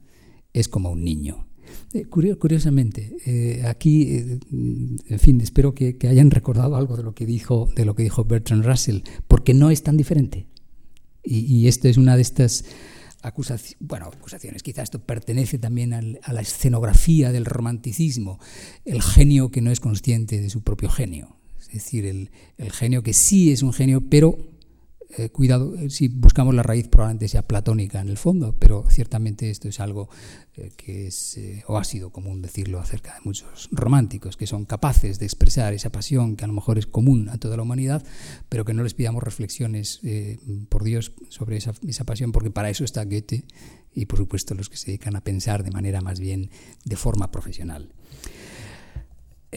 es 0.53 0.69
como 0.69 0.93
un 0.93 1.03
niño. 1.03 1.49
Eh, 1.93 2.05
curiosamente, 2.05 3.17
eh, 3.27 3.65
aquí, 3.67 4.03
eh, 4.13 4.39
en 4.53 5.19
fin, 5.19 5.41
espero 5.41 5.75
que, 5.75 5.97
hayan 6.09 6.31
recordado 6.31 6.77
algo 6.77 6.97
de 6.97 7.03
lo 7.03 7.17
que 7.17 7.27
dijo, 7.27 7.69
de 7.75 7.85
lo 7.85 7.97
que 7.97 8.05
dijo 8.05 8.25
Bertrand 8.25 8.65
Russell, 8.65 9.01
porque 9.27 9.53
no 9.53 9.73
es 9.73 9.83
tan 9.83 9.97
diferente. 9.97 10.47
Y, 11.25 11.53
y 11.53 11.67
esto 11.67 11.89
es 11.89 11.97
una 11.97 12.15
de 12.15 12.23
estas 12.23 12.65
acusaciones, 13.23 13.77
bueno, 13.81 14.07
acusaciones, 14.07 14.63
quizás 14.63 14.85
esto 14.85 15.01
pertenece 15.01 15.59
también 15.59 15.95
a 15.95 16.33
la 16.33 16.41
escenografía 16.41 17.33
del 17.33 17.45
romanticismo, 17.45 18.39
el 18.85 19.03
genio 19.03 19.51
que 19.51 19.63
no 19.63 19.73
es 19.73 19.81
consciente 19.81 20.41
de 20.41 20.49
su 20.49 20.63
propio 20.63 20.89
genio 20.89 21.37
es 21.69 21.85
decir, 21.85 22.07
el, 22.07 22.31
genio 22.73 23.03
que 23.03 23.13
sí 23.13 23.53
es 23.53 23.63
un 23.63 23.73
genio, 23.73 24.03
pero 24.09 24.39
eh, 25.19 25.31
cuidado, 25.31 25.75
eh, 25.77 25.89
si 25.89 26.09
buscamos 26.09 26.55
la 26.55 26.63
raíz 26.63 26.89
probablemente 26.89 27.29
sea 27.29 27.47
platónica 27.47 28.01
en 28.01 28.09
el 28.09 28.17
fondo, 28.17 28.55
pero 28.59 28.85
ciertamente 28.91 29.51
esto 29.51 29.69
es 29.69 29.81
algo 29.81 30.09
eh, 30.57 30.73
que 30.77 31.07
es, 31.07 31.39
o 31.67 31.79
ha 31.79 31.85
sido 31.85 32.11
común 32.11 32.43
decirlo 32.43 32.81
acerca 32.81 33.15
de 33.15 33.21
muchos 33.25 33.69
románticos, 33.71 34.37
que 34.37 34.47
son 34.47 34.65
capaces 34.65 35.19
de 35.19 35.27
expresar 35.27 35.75
esa 35.75 35.91
pasión 35.91 36.37
que 36.37 36.45
a 36.45 36.49
lo 36.49 36.55
mejor 36.55 36.79
es 36.79 36.87
común 36.87 37.29
a 37.29 37.39
toda 37.39 37.57
la 37.57 37.63
humanidad, 37.63 38.05
pero 38.49 38.65
que 38.65 38.75
no 38.75 38.83
les 38.83 38.95
pidamos 38.95 39.23
reflexiones, 39.23 40.01
por 40.69 40.85
Dios, 40.85 41.13
sobre 41.29 41.57
esa, 41.57 41.73
esa 41.87 42.05
pasión, 42.05 42.33
porque 42.33 42.51
para 42.51 42.69
eso 42.69 42.85
está 42.85 43.05
Goethe 43.05 43.45
y 43.95 44.07
por 44.07 44.19
supuesto 44.19 44.55
los 44.55 44.69
que 44.69 44.77
se 44.77 44.87
dedican 44.87 45.17
a 45.17 45.23
pensar 45.23 45.63
de 45.63 45.71
manera 45.71 46.01
más 46.01 46.21
bien 46.21 46.51
de 46.85 46.97
forma 46.97 47.31
profesional. 47.31 47.93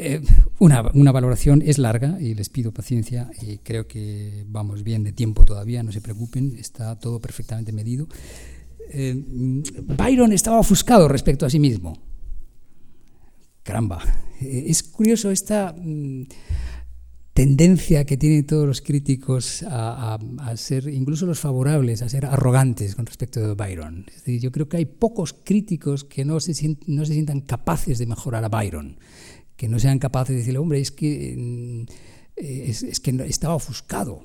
Eh, 0.01 0.21
una, 0.59 1.11
valoración 1.11 1.61
es 1.61 1.77
larga 1.77 2.21
y 2.21 2.33
les 2.33 2.47
pido 2.47 2.71
paciencia 2.71 3.29
y 3.41 3.57
creo 3.57 3.85
que 3.85 4.45
vamos 4.47 4.81
bien 4.83 5.03
de 5.03 5.11
tiempo 5.11 5.43
todavía, 5.43 5.83
no 5.83 5.91
se 5.91 5.99
preocupen, 5.99 6.55
está 6.57 6.97
todo 6.97 7.19
perfectamente 7.19 7.73
medido. 7.73 8.07
Eh, 8.91 9.13
Byron 9.97 10.31
estaba 10.31 10.57
ofuscado 10.57 11.09
respecto 11.09 11.45
a 11.45 11.49
sí 11.49 11.59
mismo. 11.59 11.97
Caramba, 13.61 14.01
eh, 14.39 14.67
es 14.67 14.83
curioso 14.83 15.31
esta 15.31 15.75
mm, 15.77 16.27
tendencia 17.33 18.05
que 18.05 18.15
tienen 18.15 18.45
todos 18.45 18.65
los 18.65 18.81
críticos 18.81 19.65
a, 19.67 20.17
ser, 20.55 20.87
incluso 20.87 21.25
los 21.25 21.41
favorables, 21.41 22.03
a 22.03 22.07
ser 22.09 22.25
arrogantes 22.25 22.95
con 22.95 23.05
respecto 23.05 23.45
de 23.45 23.53
Byron. 23.53 24.05
yo 24.25 24.49
creo 24.53 24.69
que 24.69 24.77
hay 24.77 24.85
pocos 24.85 25.35
críticos 25.43 26.05
que 26.05 26.23
no 26.23 26.39
se, 26.39 26.77
no 26.87 27.03
se 27.03 27.13
sientan 27.13 27.41
capaces 27.41 27.97
de 27.99 28.05
mejorar 28.05 28.45
a 28.45 28.47
Byron 28.47 28.97
que 29.59 29.67
no 29.67 29.77
sean 29.77 29.99
capaces 29.99 30.29
de 30.29 30.37
decirle, 30.37 30.59
hombre, 30.59 30.79
es 30.79 30.89
que, 30.89 31.35
mm, 31.37 31.83
es, 32.37 33.01
que 33.01 33.11
estaba 33.27 33.55
ofuscado, 33.55 34.23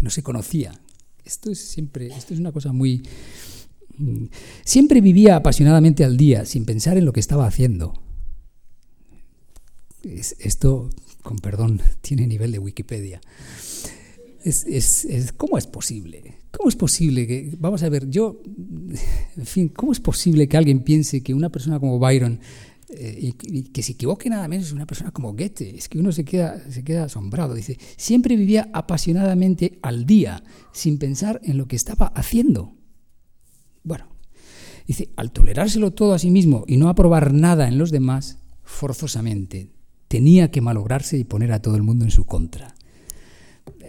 no 0.00 0.10
se 0.10 0.24
conocía. 0.24 0.72
Esto 1.24 1.52
es 1.52 1.60
siempre, 1.60 2.08
esto 2.08 2.34
es 2.34 2.40
una 2.40 2.50
cosa 2.50 2.72
muy... 2.72 3.00
Mm, 3.96 4.24
siempre 4.64 5.00
vivía 5.00 5.36
apasionadamente 5.36 6.04
al 6.04 6.16
día, 6.16 6.44
sin 6.46 6.64
pensar 6.64 6.98
en 6.98 7.04
lo 7.04 7.12
que 7.12 7.20
estaba 7.20 7.46
haciendo. 7.46 7.94
esto, 10.02 10.90
con 11.22 11.38
perdón, 11.38 11.80
tiene 12.00 12.26
nivel 12.26 12.50
de 12.50 12.58
Wikipedia. 12.58 13.20
Es, 14.42 14.64
es, 14.66 15.32
¿Cómo 15.36 15.58
es 15.58 15.68
posible? 15.68 16.38
¿Cómo 16.50 16.68
es 16.68 16.74
posible 16.74 17.28
que, 17.28 17.54
vamos 17.56 17.84
a 17.84 17.88
ver, 17.88 18.10
yo, 18.10 18.42
en 19.36 19.46
fin, 19.46 19.68
¿cómo 19.68 19.92
es 19.92 20.00
posible 20.00 20.48
que 20.48 20.56
alguien 20.56 20.80
piense 20.80 21.22
que 21.22 21.34
una 21.34 21.50
persona 21.50 21.78
como 21.78 22.00
Byron 22.00 22.40
y, 22.96 23.62
que 23.64 23.82
se 23.82 23.92
equivoque 23.92 24.28
nada 24.28 24.48
menos 24.48 24.66
es 24.66 24.72
una 24.72 24.86
persona 24.86 25.10
como 25.10 25.32
Goethe. 25.32 25.76
Es 25.76 25.88
que 25.88 25.98
uno 25.98 26.12
se 26.12 26.24
queda, 26.24 26.70
se 26.70 26.84
queda 26.84 27.04
asombrado. 27.04 27.54
Dice, 27.54 27.78
siempre 27.96 28.36
vivía 28.36 28.70
apasionadamente 28.72 29.78
al 29.82 30.06
día, 30.06 30.42
sin 30.72 30.98
pensar 30.98 31.40
en 31.44 31.58
lo 31.58 31.66
que 31.66 31.76
estaba 31.76 32.06
haciendo. 32.08 32.74
Bueno, 33.82 34.06
dice, 34.86 35.10
al 35.16 35.32
tolerárselo 35.32 35.92
todo 35.92 36.14
a 36.14 36.18
sí 36.18 36.30
mismo 36.30 36.64
y 36.66 36.76
no 36.76 36.88
aprobar 36.88 37.32
nada 37.32 37.68
en 37.68 37.78
los 37.78 37.90
demás, 37.90 38.38
forzosamente 38.62 39.70
tenía 40.08 40.50
que 40.50 40.60
malograrse 40.60 41.16
y 41.16 41.24
poner 41.24 41.52
a 41.52 41.62
todo 41.62 41.76
el 41.76 41.82
mundo 41.82 42.04
en 42.04 42.10
su 42.10 42.26
contra. 42.26 42.74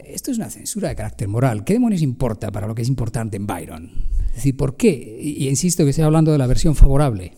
Esto 0.05 0.31
es 0.31 0.37
una 0.37 0.49
censura 0.49 0.89
de 0.89 0.95
carácter 0.95 1.27
moral. 1.27 1.63
¿Qué 1.63 1.73
demonios 1.73 2.01
importa 2.01 2.51
para 2.51 2.67
lo 2.67 2.75
que 2.75 2.81
es 2.81 2.87
importante 2.87 3.37
en 3.37 3.45
Byron? 3.45 3.91
Es 4.29 4.35
decir, 4.35 4.55
¿por 4.55 4.77
qué? 4.77 5.19
Y 5.21 5.47
insisto 5.49 5.83
que 5.83 5.89
estoy 5.89 6.05
hablando 6.05 6.31
de 6.31 6.37
la 6.37 6.47
versión 6.47 6.75
favorable. 6.75 7.33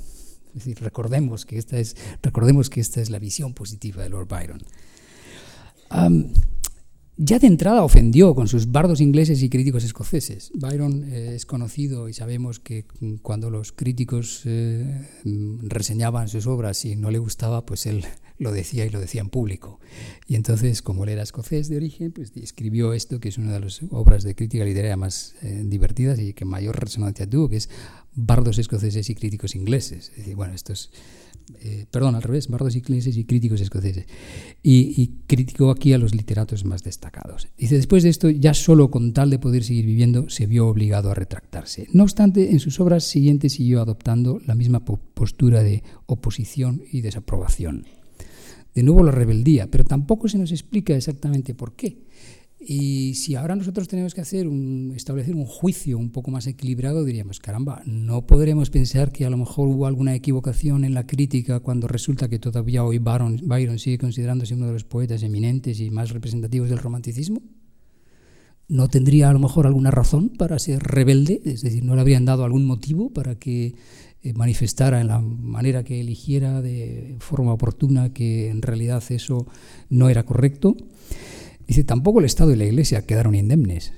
Recordemos 0.80 1.45
que 1.45 1.58
esta 1.58 1.78
es, 1.78 1.95
recordemos 2.22 2.70
que 2.70 2.80
esta 2.80 3.01
es 3.01 3.10
la 3.10 3.20
visión 3.20 3.53
positiva 3.53 4.03
de 4.03 4.10
Lord 4.10 4.28
Byron. 4.28 4.62
Ya 7.18 7.39
de 7.39 7.47
entrada 7.47 7.84
ofendió 7.84 8.36
con 8.36 8.47
sus 8.47 8.72
bardos 8.72 8.99
ingleses 8.99 9.41
y 9.41 9.49
críticos 9.49 9.84
escoceses. 9.84 10.51
Byron 10.53 11.03
eh, 11.05 11.36
es 11.36 11.45
conocido 11.45 12.09
y 12.09 12.13
sabemos 12.13 12.59
que 12.59 12.86
cuando 13.22 13.49
los 13.49 13.72
críticos 13.72 14.41
eh, 14.45 15.07
reseñaban 15.61 16.28
sus 16.28 16.45
obras 16.45 16.84
y 16.84 16.95
no 16.95 17.11
le 17.11 17.20
gustaba, 17.20 17.66
pues 17.66 17.86
él 17.86 18.03
lo 18.38 18.51
decía 18.51 18.86
y 18.86 18.89
lo 18.89 18.99
decía 18.99 19.22
en 19.22 19.30
público. 19.30 19.80
Y 20.28 20.36
entonces, 20.36 20.82
como 20.82 21.05
él 21.05 21.11
era 21.11 21.24
escocés 21.24 21.70
de 21.70 21.78
origen, 21.78 22.11
pues 22.11 22.34
escribió 22.36 22.91
esto, 22.91 23.22
que 23.22 23.30
es 23.30 23.38
una 23.38 23.53
de 23.53 23.61
las 23.61 23.82
obras 23.91 24.24
de 24.24 24.36
crítica 24.36 24.66
literaria 24.66 24.97
más 24.97 25.36
eh, 25.41 25.63
divertidas 25.66 26.20
y 26.20 26.34
que 26.34 26.43
mayor 26.43 26.78
resonancia 26.78 27.30
tuvo, 27.30 27.47
que 27.47 27.57
es 27.57 27.70
bardos 28.13 28.57
escoceses 28.57 29.09
y 29.09 29.16
críticos 29.16 29.55
ingleses. 29.55 30.09
Es 30.09 30.18
decir, 30.18 30.36
bueno, 30.36 30.53
esto 30.53 30.74
es, 30.74 30.91
eh, 31.60 31.86
perdón, 31.89 32.16
al 32.16 32.24
revés, 32.24 32.48
bardos 32.48 32.76
ingleses 32.76 33.18
y 33.18 33.26
críticos 33.26 33.62
escoceses. 33.62 34.06
Y, 34.64 35.02
y 35.02 35.22
criticó 35.28 35.72
aquí 35.72 35.93
a 35.93 35.98
los 35.98 36.16
literatos 36.16 36.66
más 36.66 36.84
destacados. 36.84 37.48
Dice, 37.58 37.76
después 37.76 38.04
de 38.04 38.10
esto, 38.10 38.30
ya 38.30 38.54
solo 38.54 38.89
con 38.89 39.14
tal 39.14 39.30
de 39.30 39.39
poder 39.39 39.64
seguir 39.64 39.86
viviendo, 39.86 40.30
se 40.30 40.46
vio 40.46 40.68
obligado 40.68 41.12
a 41.12 41.14
retractarse. 41.14 41.88
No 41.93 42.04
obstante, 42.04 42.52
en 42.52 42.60
sus 42.60 42.80
obras 42.80 43.04
siguientes 43.04 43.54
siguió 43.54 43.82
adoptando 43.82 44.39
la 44.46 44.56
misma 44.56 44.84
postura 44.84 45.64
de 45.64 45.84
oposición 46.06 46.82
y 46.91 47.02
desaprobación. 47.02 47.86
De 48.74 48.84
nuevo 48.84 49.04
la 49.04 49.12
rebeldía, 49.12 49.72
pero 49.72 49.86
tampoco 49.86 50.28
se 50.28 50.38
nos 50.38 50.52
explica 50.52 50.96
exactamente 50.96 51.56
por 51.56 51.76
qué. 51.76 52.05
Y 52.68 53.13
si 53.13 53.36
ahora 53.36 53.55
nosotros 53.55 53.88
tenemos 53.88 54.16
que 54.16 54.22
hacer 54.22 54.47
un, 54.47 54.91
establecer 54.95 55.36
un 55.36 55.45
juicio 55.45 55.99
un 55.99 56.09
poco 56.09 56.32
más 56.32 56.47
equilibrado, 56.47 57.05
diríamos, 57.05 57.39
caramba, 57.39 57.84
no 57.86 58.26
podremos 58.26 58.72
pensar 58.72 59.11
que 59.11 59.24
a 59.24 59.30
lo 59.30 59.38
mejor 59.38 59.68
hubo 59.68 59.86
alguna 59.86 60.16
equivocación 60.16 60.84
en 60.84 60.95
la 60.95 61.05
crítica 61.05 61.59
cuando 61.59 61.88
resulta 61.88 62.28
que 62.28 62.39
todavía 62.39 62.84
hoy 62.84 62.97
Byron, 62.97 63.39
Byron 63.43 63.78
sigue 63.78 63.99
considerándose 63.99 64.55
uno 64.55 64.66
de 64.66 64.74
los 64.74 64.84
poetas 64.84 65.22
eminentes 65.22 65.80
y 65.80 65.91
más 65.91 66.09
representativos 66.09 66.70
del 66.70 66.80
romanticismo. 66.80 67.43
¿No 68.68 68.88
tendría 68.88 69.30
a 69.30 69.34
lo 69.34 69.38
mejor 69.38 69.68
alguna 69.68 69.91
razón 69.91 70.30
para 70.30 70.57
ser 70.57 70.82
rebelde? 70.82 71.43
Es 71.45 71.61
decir, 71.61 71.84
¿no 71.84 71.93
le 71.93 72.01
habrían 72.01 72.26
dado 72.26 72.45
algún 72.45 72.66
motivo 72.66 73.13
para 73.13 73.36
que 73.36 73.76
eh, 74.24 74.34
manifestara 74.34 75.01
en 75.01 75.07
la 75.09 75.22
manera 75.22 75.84
que 75.84 76.01
eligiera 76.01 76.63
de 76.63 77.16
forma 77.20 77.53
oportuna 77.53 78.11
que 78.11 78.49
en 78.49 78.63
realidad 78.63 79.03
eso 79.09 79.45
no 79.89 80.09
era 80.09 80.24
correcto? 80.24 80.76
Dice, 81.68 81.84
tampoco 81.84 82.20
el 82.20 82.26
Estado 82.26 82.51
y 82.51 82.55
la 82.55 82.66
Iglesia 82.66 83.05
quedaron 83.05 83.36
indemnes. 83.36 83.93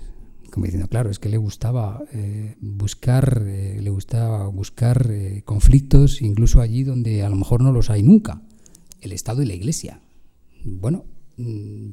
Como 0.52 0.66
diciendo, 0.66 0.88
claro, 0.88 1.10
es 1.10 1.20
que 1.20 1.30
le 1.30 1.38
gustaba 1.38 2.04
eh, 2.14 2.56
buscar, 2.62 3.44
eh, 3.46 3.80
le 3.82 3.90
gustaba 3.90 4.48
buscar 4.48 5.08
eh, 5.12 5.44
conflictos, 5.46 6.22
incluso 6.22 6.62
allí 6.62 6.84
donde 6.84 7.24
a 7.24 7.30
lo 7.30 7.36
mejor 7.36 7.62
no 7.62 7.72
los 7.72 7.90
hay 7.90 8.04
nunca. 8.04 8.42
El 9.02 9.12
Estado 9.12 9.42
y 9.42 9.46
la 9.46 9.54
Iglesia. 9.54 10.02
Bueno, 10.64 11.06
mm, 11.38 11.92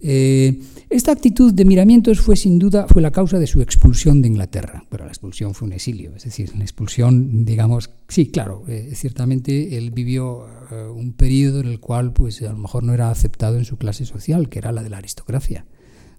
pensémoslo. 0.00 0.80
esta 0.90 1.12
actitud 1.12 1.52
de 1.52 1.64
miramientos 1.64 2.20
fue 2.20 2.36
sin 2.36 2.58
duda 2.58 2.86
fue 2.88 3.02
la 3.02 3.10
causa 3.10 3.38
de 3.38 3.46
su 3.46 3.60
expulsión 3.62 4.22
de 4.22 4.28
Inglaterra. 4.28 4.84
Pero 4.88 5.04
la 5.04 5.10
expulsión 5.10 5.54
fue 5.54 5.66
un 5.66 5.72
exilio, 5.74 6.14
es 6.16 6.24
decir, 6.24 6.56
la 6.56 6.64
expulsión, 6.64 7.44
digamos, 7.44 7.90
sí, 8.08 8.26
claro, 8.26 8.64
ciertamente 8.94 9.76
él 9.76 9.90
vivió 9.90 10.46
eh, 10.70 10.88
un 10.88 11.12
periodo 11.12 11.60
en 11.60 11.66
el 11.66 11.80
cual 11.80 12.12
pues 12.12 12.40
a 12.42 12.52
lo 12.52 12.58
mejor 12.58 12.84
no 12.84 12.94
era 12.94 13.10
aceptado 13.10 13.58
en 13.58 13.64
su 13.64 13.76
clase 13.76 14.04
social, 14.04 14.48
que 14.48 14.60
era 14.60 14.70
la 14.70 14.82
de 14.82 14.90
la 14.90 14.98
aristocracia. 14.98 15.66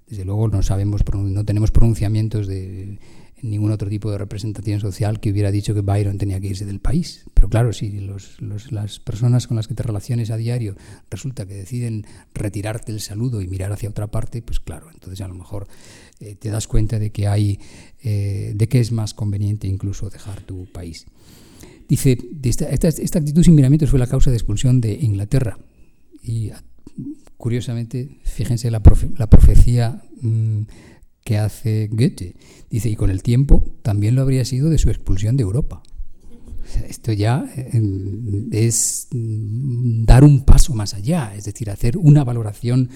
Desde 0.07 0.25
luego 0.25 0.49
no 0.49 0.61
sabemos, 0.61 1.01
no 1.13 1.45
tenemos 1.45 1.71
pronunciamientos 1.71 2.47
de 2.47 2.99
ningún 3.41 3.71
otro 3.71 3.89
tipo 3.89 4.11
de 4.11 4.17
representación 4.17 4.79
social 4.79 5.19
que 5.19 5.31
hubiera 5.31 5.51
dicho 5.51 5.73
que 5.73 5.81
Byron 5.81 6.17
tenía 6.17 6.39
que 6.39 6.47
irse 6.47 6.65
del 6.65 6.79
país. 6.79 7.25
Pero 7.33 7.49
claro, 7.49 7.73
si 7.73 8.07
las 8.69 8.99
personas 8.99 9.47
con 9.47 9.57
las 9.57 9.67
que 9.67 9.73
te 9.73 9.83
relaciones 9.83 10.31
a 10.31 10.37
diario 10.37 10.75
resulta 11.09 11.45
que 11.45 11.55
deciden 11.55 12.05
retirarte 12.33 12.91
el 12.91 12.99
saludo 12.99 13.41
y 13.41 13.47
mirar 13.47 13.71
hacia 13.71 13.89
otra 13.89 14.07
parte, 14.07 14.41
pues 14.41 14.59
claro, 14.59 14.89
entonces 14.93 15.21
a 15.21 15.27
lo 15.27 15.35
mejor 15.35 15.67
eh, 16.19 16.35
te 16.35 16.49
das 16.49 16.67
cuenta 16.67 16.99
de 16.99 17.11
que 17.11 17.27
hay, 17.27 17.59
eh, 18.03 18.53
de 18.55 18.67
que 18.67 18.79
es 18.79 18.91
más 18.91 19.13
conveniente 19.13 19.67
incluso 19.67 20.09
dejar 20.09 20.41
tu 20.41 20.65
país. 20.71 21.07
Dice, 21.87 22.17
esta, 22.43 22.87
actitud 23.19 23.43
sin 23.43 23.55
miramientos 23.55 23.89
fue 23.89 23.99
la 23.99 24.07
causa 24.07 24.29
de 24.29 24.37
expulsión 24.37 24.79
de 24.79 24.93
Inglaterra. 24.93 25.57
Y 26.23 26.51
curiosamente, 27.35 28.19
fíjense 28.23 28.71
la, 28.71 28.81
profecía 28.81 30.01
mm, 30.21 30.61
que 31.24 31.38
hace 31.38 31.88
Goethe. 31.91 32.36
Dice, 32.69 32.89
y 32.89 32.95
con 32.95 33.09
el 33.09 33.24
tiempo 33.24 33.65
también 33.82 34.15
lo 34.15 34.22
habría 34.22 34.45
sido 34.45 34.69
de 34.69 34.78
su 34.78 34.89
expulsión 34.89 35.38
de 35.38 35.43
Europa. 35.43 35.84
Esto 36.88 37.11
ya 37.11 37.45
eh, 37.55 37.82
es 38.51 39.07
mm, 39.11 40.05
dar 40.05 40.24
un 40.24 40.45
paso 40.45 40.74
más 40.74 40.93
allá, 40.93 41.34
es 41.36 41.45
decir, 41.45 41.69
hacer 41.69 41.97
una 41.97 42.24
valoración 42.24 42.89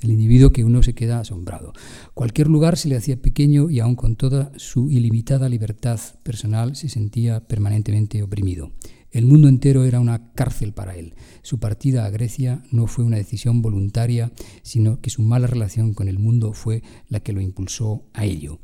del 0.00 0.12
individuo 0.12 0.52
que 0.52 0.64
uno 0.64 0.82
se 0.82 0.94
queda 0.94 1.20
asombrado. 1.20 1.72
Cualquier 2.14 2.48
lugar 2.48 2.76
se 2.76 2.88
le 2.88 2.96
hacía 2.96 3.20
pequeño 3.20 3.70
y 3.70 3.80
aun 3.80 3.94
con 3.94 4.16
toda 4.16 4.52
su 4.56 4.90
ilimitada 4.90 5.48
libertad 5.48 6.00
personal 6.22 6.76
se 6.76 6.88
sentía 6.88 7.46
permanentemente 7.46 8.22
oprimido. 8.22 8.72
El 9.10 9.26
mundo 9.26 9.48
entero 9.48 9.84
era 9.84 10.00
una 10.00 10.32
cárcel 10.32 10.72
para 10.72 10.94
él. 10.94 11.14
Su 11.42 11.58
partida 11.58 12.04
a 12.04 12.10
Grecia 12.10 12.62
no 12.70 12.86
fue 12.86 13.04
una 13.04 13.16
decisión 13.16 13.60
voluntaria, 13.60 14.32
sino 14.62 15.00
que 15.00 15.10
su 15.10 15.22
mala 15.22 15.46
relación 15.46 15.94
con 15.94 16.08
el 16.08 16.18
mundo 16.18 16.52
fue 16.52 16.82
la 17.08 17.20
que 17.20 17.32
lo 17.32 17.40
impulsó 17.40 18.04
a 18.12 18.24
ello. 18.24 18.60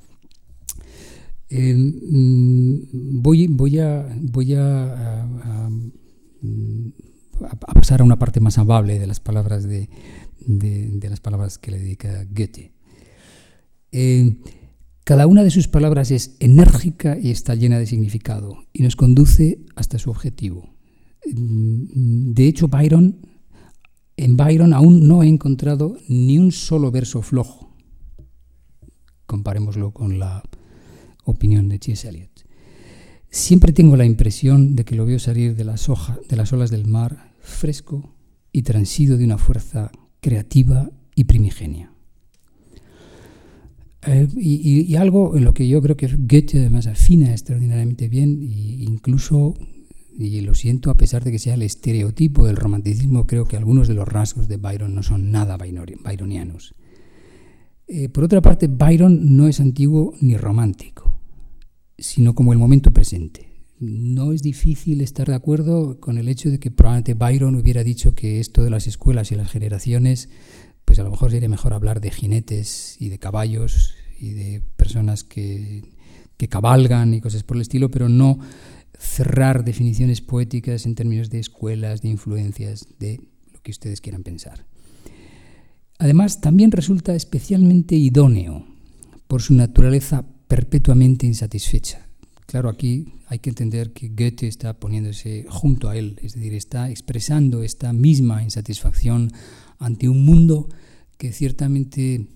Mm, 1.50 3.20
voy, 3.22 3.78
a, 3.78 4.08
pasar 7.74 8.00
a 8.00 8.04
una 8.04 8.18
parte 8.18 8.40
más 8.40 8.58
amable 8.58 8.98
de 8.98 9.06
las 9.06 9.20
palabras, 9.20 9.64
de, 9.64 9.88
las 11.08 11.20
palabras 11.20 11.58
que 11.58 11.70
le 11.70 11.78
dedica 11.78 12.24
Goethe. 12.30 12.72
Eh, 13.92 14.36
cada 15.06 15.28
una 15.28 15.44
de 15.44 15.52
sus 15.52 15.68
palabras 15.68 16.10
es 16.10 16.34
enérgica 16.40 17.16
y 17.16 17.30
está 17.30 17.54
llena 17.54 17.78
de 17.78 17.86
significado 17.86 18.64
y 18.72 18.82
nos 18.82 18.96
conduce 18.96 19.60
hasta 19.76 20.00
su 20.00 20.10
objetivo. 20.10 20.74
Mm, 21.32 22.32
de 22.32 22.48
hecho, 22.48 22.66
Byron, 22.66 23.20
en 24.16 24.36
Byron 24.36 24.74
aún 24.74 25.06
no 25.06 25.22
he 25.22 25.28
encontrado 25.28 25.96
ni 26.08 26.40
un 26.40 26.50
solo 26.50 26.90
verso 26.90 27.22
flojo. 27.22 27.72
Comparémoslo 29.26 29.92
con 29.92 30.18
la 30.18 30.42
opinión 31.22 31.68
de 31.68 31.78
T.S. 31.78 32.08
Eliot. 32.08 32.44
Siempre 33.30 33.72
tengo 33.72 33.96
la 33.96 34.06
impresión 34.06 34.74
de 34.74 34.84
que 34.84 34.96
lo 34.96 35.06
veo 35.06 35.20
salir 35.20 35.54
de 35.54 35.62
las, 35.62 35.88
de 36.28 36.36
las 36.36 36.52
olas 36.52 36.72
del 36.72 36.88
mar 36.88 37.32
fresco 37.38 38.16
y 38.50 38.62
transido 38.62 39.16
de 39.16 39.24
una 39.24 39.38
fuerza 39.38 39.92
creativa 40.20 40.90
y 41.14 41.24
primigenia. 41.24 41.95
Eh, 44.06 44.28
y, 44.36 44.94
algo 44.96 45.36
en 45.36 45.44
lo 45.44 45.52
que 45.52 45.66
yo 45.68 45.82
creo 45.82 45.96
que 45.96 46.08
Goethe 46.08 46.60
además 46.60 46.86
afina 46.86 47.32
extraordinariamente 47.32 48.08
bien, 48.08 48.42
e 48.42 48.84
incluso, 48.84 49.54
y 50.18 50.40
lo 50.42 50.54
siento 50.54 50.90
a 50.90 50.96
pesar 50.96 51.24
de 51.24 51.32
que 51.32 51.38
sea 51.38 51.54
el 51.54 51.62
estereotipo 51.62 52.46
del 52.46 52.56
romanticismo, 52.56 53.26
creo 53.26 53.46
que 53.46 53.56
algunos 53.56 53.88
de 53.88 53.94
los 53.94 54.06
rasgos 54.06 54.48
de 54.48 54.56
Byron 54.56 54.94
no 54.94 55.02
son 55.02 55.30
nada 55.30 55.56
byronianos. 55.58 56.74
Eh, 57.88 58.08
por 58.08 58.24
otra 58.24 58.40
parte, 58.40 58.68
Byron 58.68 59.36
no 59.36 59.48
es 59.48 59.60
antiguo 59.60 60.14
ni 60.20 60.36
romántico 60.36 61.16
sino 61.98 62.34
como 62.34 62.52
el 62.52 62.58
momento 62.58 62.90
presente. 62.90 63.52
No 63.78 64.32
es 64.32 64.42
difícil 64.42 65.00
estar 65.00 65.28
de 65.28 65.34
acuerdo 65.34 66.00
con 66.00 66.18
el 66.18 66.28
hecho 66.28 66.50
de 66.50 66.58
que 66.58 66.70
probablemente 66.70 67.14
Byron 67.14 67.56
hubiera 67.56 67.84
dicho 67.84 68.14
que 68.14 68.40
esto 68.40 68.62
de 68.62 68.70
las 68.70 68.86
escuelas 68.86 69.32
y 69.32 69.34
las 69.34 69.50
generaciones, 69.50 70.30
pues 70.86 70.98
a 70.98 71.02
lo 71.02 71.10
mejor 71.10 71.30
sería 71.30 71.50
mejor 71.50 71.74
hablar 71.74 72.00
de 72.00 72.10
jinetes 72.10 72.96
y 72.98 73.10
de 73.10 73.18
caballos 73.18 73.92
y 74.18 74.30
de 74.30 74.62
personas 74.76 75.22
que, 75.22 75.84
que 76.38 76.48
cabalgan 76.48 77.12
y 77.12 77.20
cosas 77.20 77.42
por 77.42 77.58
el 77.58 77.62
estilo, 77.62 77.90
pero 77.90 78.08
no 78.08 78.38
cerrar 78.98 79.64
definiciones 79.64 80.22
poéticas 80.22 80.86
en 80.86 80.94
términos 80.94 81.28
de 81.28 81.40
escuelas, 81.40 82.00
de 82.00 82.08
influencias, 82.08 82.86
de 82.98 83.20
lo 83.52 83.60
que 83.60 83.72
ustedes 83.72 84.00
quieran 84.00 84.22
pensar. 84.22 84.64
Además, 85.98 86.40
también 86.40 86.70
resulta 86.72 87.14
especialmente 87.14 87.94
idóneo 87.94 88.64
por 89.26 89.42
su 89.42 89.54
naturaleza 89.54 90.24
perpetuamente 90.48 91.26
insatisfecha. 91.26 92.06
Claro, 92.46 92.68
aquí 92.68 93.12
hay 93.26 93.40
que 93.40 93.50
entender 93.50 93.92
que 93.92 94.08
Goethe 94.08 94.46
está 94.46 94.74
poniéndose 94.74 95.46
junto 95.48 95.88
a 95.88 95.96
él, 95.96 96.18
es 96.22 96.34
decir, 96.34 96.54
está 96.54 96.90
expresando 96.90 97.62
esta 97.62 97.92
misma 97.92 98.42
insatisfacción 98.42 99.32
ante 99.78 100.08
un 100.08 100.24
mundo 100.24 100.68
que 101.18 101.32
ciertamente 101.32 102.26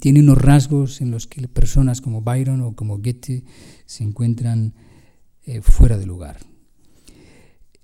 tiene 0.00 0.20
unos 0.20 0.38
rasgos 0.38 1.00
en 1.00 1.10
los 1.10 1.26
que 1.26 1.46
personas 1.46 2.00
como 2.00 2.22
Byron 2.22 2.62
o 2.62 2.74
como 2.74 2.98
Goethe 2.98 3.44
se 3.86 4.04
encuentran 4.04 4.74
eh, 5.44 5.60
fuera 5.62 5.96
de 5.96 6.06
lugar. 6.06 6.38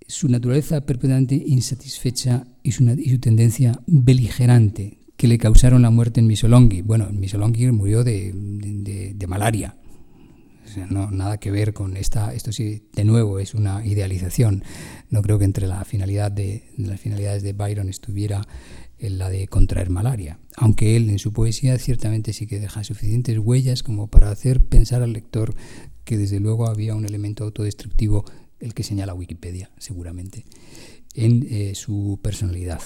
Su 0.07 0.29
naturaleza 0.29 0.83
perpetuamente 0.83 1.35
insatisfecha 1.35 2.47
y 2.63 2.73
su, 2.73 2.85
tendencia 3.21 3.81
beligerante 3.87 4.99
que 5.17 5.29
le 5.29 5.39
causaron 5.39 5.83
la 5.83 5.91
muerte 5.91 6.21
en 6.21 6.27
Misolonghi. 6.27 6.83
Bueno, 6.83 7.09
en 7.09 7.21
Misolonghi 7.21 7.71
murió 7.71 8.05
de, 8.05 9.25
malaria. 9.27 9.77
No, 10.77 11.11
nada 11.11 11.39
que 11.39 11.51
ver 11.51 11.73
con 11.73 11.97
esta, 11.97 12.35
esto 12.35 12.53
sí, 12.53 12.89
de 12.95 13.05
nuevo, 13.05 13.39
es 13.39 13.55
una 13.55 13.85
idealización. 13.85 14.63
No 15.11 15.23
creo 15.23 15.39
que 15.39 15.45
entre 15.45 15.67
la 15.67 15.85
finalidad 15.85 16.31
de, 16.31 16.71
las 16.77 17.01
finalidades 17.01 17.43
de 17.43 17.53
Byron 17.53 17.89
estuviera 17.89 18.47
en 18.99 19.19
la 19.19 19.29
de 19.29 19.49
contraer 19.49 19.91
malaria, 19.91 20.39
aunque 20.57 20.97
él 20.97 21.11
en 21.11 21.19
su 21.19 21.33
poesía 21.33 21.79
ciertamente 21.79 22.33
sí 22.33 22.47
que 22.47 22.61
deja 22.61 22.85
suficientes 22.85 23.39
huellas 23.39 23.83
como 23.83 24.09
para 24.09 24.31
hacer 24.31 24.61
pensar 24.61 25.03
al 25.03 25.13
lector 25.13 25.55
que 26.05 26.17
desde 26.17 26.41
luego 26.41 26.67
había 26.67 26.95
un 26.95 27.05
elemento 27.05 27.45
autodestructivo, 27.45 28.25
el 28.61 28.75
que 28.75 28.83
señala 28.83 29.15
Wikipedia 29.15 29.71
seguramente, 29.79 30.45
en 31.15 31.47
eh, 31.51 31.75
su 31.75 32.19
personalidad. 32.23 32.81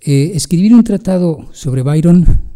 Eh, 0.00 0.32
escribir 0.34 0.74
un 0.74 0.84
tratado 0.84 1.48
sobre 1.52 1.82
Byron 1.82 2.50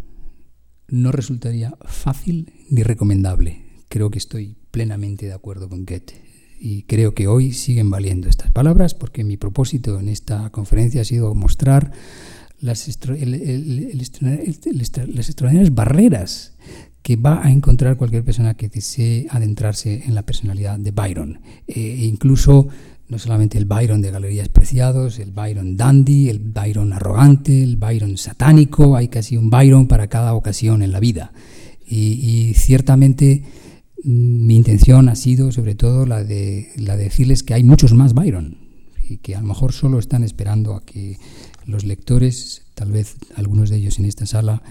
no 0.89 1.13
resultaría 1.13 1.77
fácil 1.85 2.53
ni 2.71 2.83
recomendable. 2.83 3.64
Creo 3.95 4.11
que 4.11 4.19
estoy 4.19 4.57
plenamente 4.73 5.27
de 5.27 5.35
acuerdo 5.35 5.69
con 5.69 5.87
Goethe. 5.87 6.15
Y 6.59 6.83
creo 6.83 7.15
que 7.15 7.29
hoy 7.29 7.53
siguen 7.53 7.91
valiendo 7.91 8.29
estas 8.29 8.51
palabras 8.51 8.93
porque 8.93 9.23
mi 9.23 9.37
propósito 9.37 10.01
en 10.01 10.09
esta 10.09 10.51
conferencia 10.51 11.03
ha 11.03 11.05
sido 11.05 11.33
mostrar 11.37 11.93
las, 12.59 12.89
extraordinarias 12.89 15.73
barreras 15.73 16.55
que 17.03 17.15
va 17.15 17.47
a 17.47 17.53
encontrar 17.53 17.97
cualquier 17.97 18.25
persona 18.25 18.55
que 18.55 18.69
desee 18.69 19.29
adentrarse 19.31 20.03
en 20.05 20.17
la 20.17 20.27
personalidad 20.27 20.77
de 20.77 20.91
Byron. 20.91 21.39
Eh, 21.69 21.75
e 21.77 22.07
incluso 22.07 22.67
no 23.09 23.21
solamente 23.21 23.59
el 23.59 23.67
Byron 23.67 24.03
de 24.03 24.11
Galerías 24.11 24.49
Preciados, 24.49 25.21
el 25.21 25.31
Byron 25.31 25.77
dandy, 25.77 26.31
el 26.31 26.41
Byron 26.41 26.95
arrogante, 26.95 27.63
el 27.63 27.77
Byron 27.77 28.17
satánico, 28.17 28.97
hay 28.97 29.07
casi 29.07 29.37
un 29.37 29.51
Byron 29.51 29.87
para 29.87 30.09
cada 30.09 30.35
ocasión 30.35 30.83
en 30.83 30.91
la 30.91 30.99
vida. 30.99 31.33
Y, 31.87 32.55
ciertamente 32.55 33.43
mm, 33.43 33.64
mi 34.05 34.55
intención 34.57 35.09
ha 35.09 35.17
sido 35.17 35.51
sobre 35.51 35.75
todo 35.75 36.07
la 36.07 36.23
de, 36.23 36.71
la 36.77 36.97
de 36.97 37.05
decirles 37.05 37.43
que 37.43 37.55
hay 37.55 37.65
muchos 37.65 37.95
más 37.95 38.13
Byron 38.13 38.59
y 39.09 39.19
que 39.19 39.35
a 39.35 39.41
lo 39.41 39.47
mejor 39.47 39.73
solo 39.73 39.99
están 39.99 40.23
esperando 40.23 40.75
a 40.75 40.85
que 40.85 41.19
los 41.67 41.85
lectores, 41.85 42.63
tal 42.75 42.93
vez 42.93 43.17
algunos 43.35 43.71
de 43.71 43.77
ellos 43.77 43.99
en 43.99 44.05
esta 44.05 44.27
sala, 44.27 44.63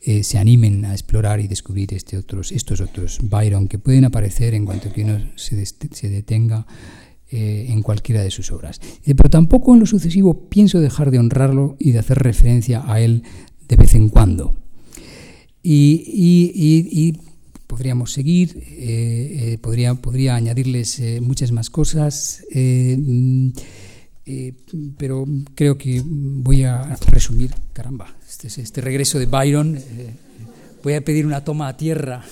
eh, 0.00 0.22
se 0.22 0.38
animen 0.38 0.84
a 0.84 0.92
explorar 0.92 1.40
y 1.40 1.48
descubrir 1.48 1.92
este 1.92 2.16
otros, 2.16 2.52
estos 2.52 2.80
otros 2.80 3.18
Byron 3.22 3.68
que 3.68 3.78
pueden 3.78 4.04
aparecer 4.04 4.54
en 4.54 4.64
cuanto 4.64 4.92
que 4.92 5.04
uno 5.04 5.18
se, 5.36 5.56
detenga 6.08 6.66
eh, 7.30 7.66
en 7.68 7.82
cualquiera 7.82 8.22
de 8.22 8.30
sus 8.30 8.50
obras. 8.50 8.80
Pero 9.04 9.28
tampoco 9.28 9.74
en 9.74 9.80
lo 9.80 9.86
sucesivo 9.86 10.48
pienso 10.48 10.80
dejar 10.80 11.10
de 11.10 11.18
honrarlo 11.18 11.76
y 11.78 11.92
de 11.92 11.98
hacer 11.98 12.18
referencia 12.18 12.82
a 12.86 13.00
él 13.00 13.24
de 13.68 13.76
vez 13.76 13.94
en 13.94 14.08
cuando. 14.08 14.54
Y, 15.62 17.18
podríamos 17.70 18.12
seguir, 18.12 18.56
eh, 18.56 19.52
eh, 19.52 19.58
podría, 19.62 19.94
podría, 19.94 20.34
añadirles 20.34 21.00
muchas 21.20 21.52
más 21.52 21.70
cosas, 21.70 22.44
mm, 22.52 23.50
pero 24.98 25.24
creo 25.54 25.78
que 25.78 26.02
voy 26.04 26.64
a 26.64 26.96
resumir, 27.06 27.54
caramba, 27.72 28.12
este, 28.28 28.48
este 28.48 28.80
regreso 28.80 29.20
de 29.20 29.26
Byron, 29.26 29.78
voy 30.82 30.94
a 30.94 31.04
pedir 31.04 31.26
una 31.26 31.44
toma 31.44 31.68
a 31.68 31.76
tierra 31.76 32.24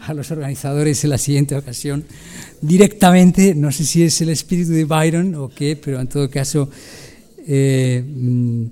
a 0.00 0.12
los 0.12 0.30
organizadores 0.30 1.02
en 1.04 1.10
la 1.10 1.18
siguiente 1.18 1.56
ocasión 1.56 2.04
directamente, 2.60 3.54
no 3.54 3.72
sé 3.72 3.84
si 3.84 4.02
es 4.02 4.20
el 4.20 4.28
espíritu 4.28 4.72
de 4.72 4.84
Byron 4.84 5.34
o 5.36 5.48
qué, 5.48 5.74
pero 5.76 6.00
en 6.00 6.06
todo 6.06 6.28
caso 6.28 6.68
eh, 7.48 8.04
mm, 8.04 8.66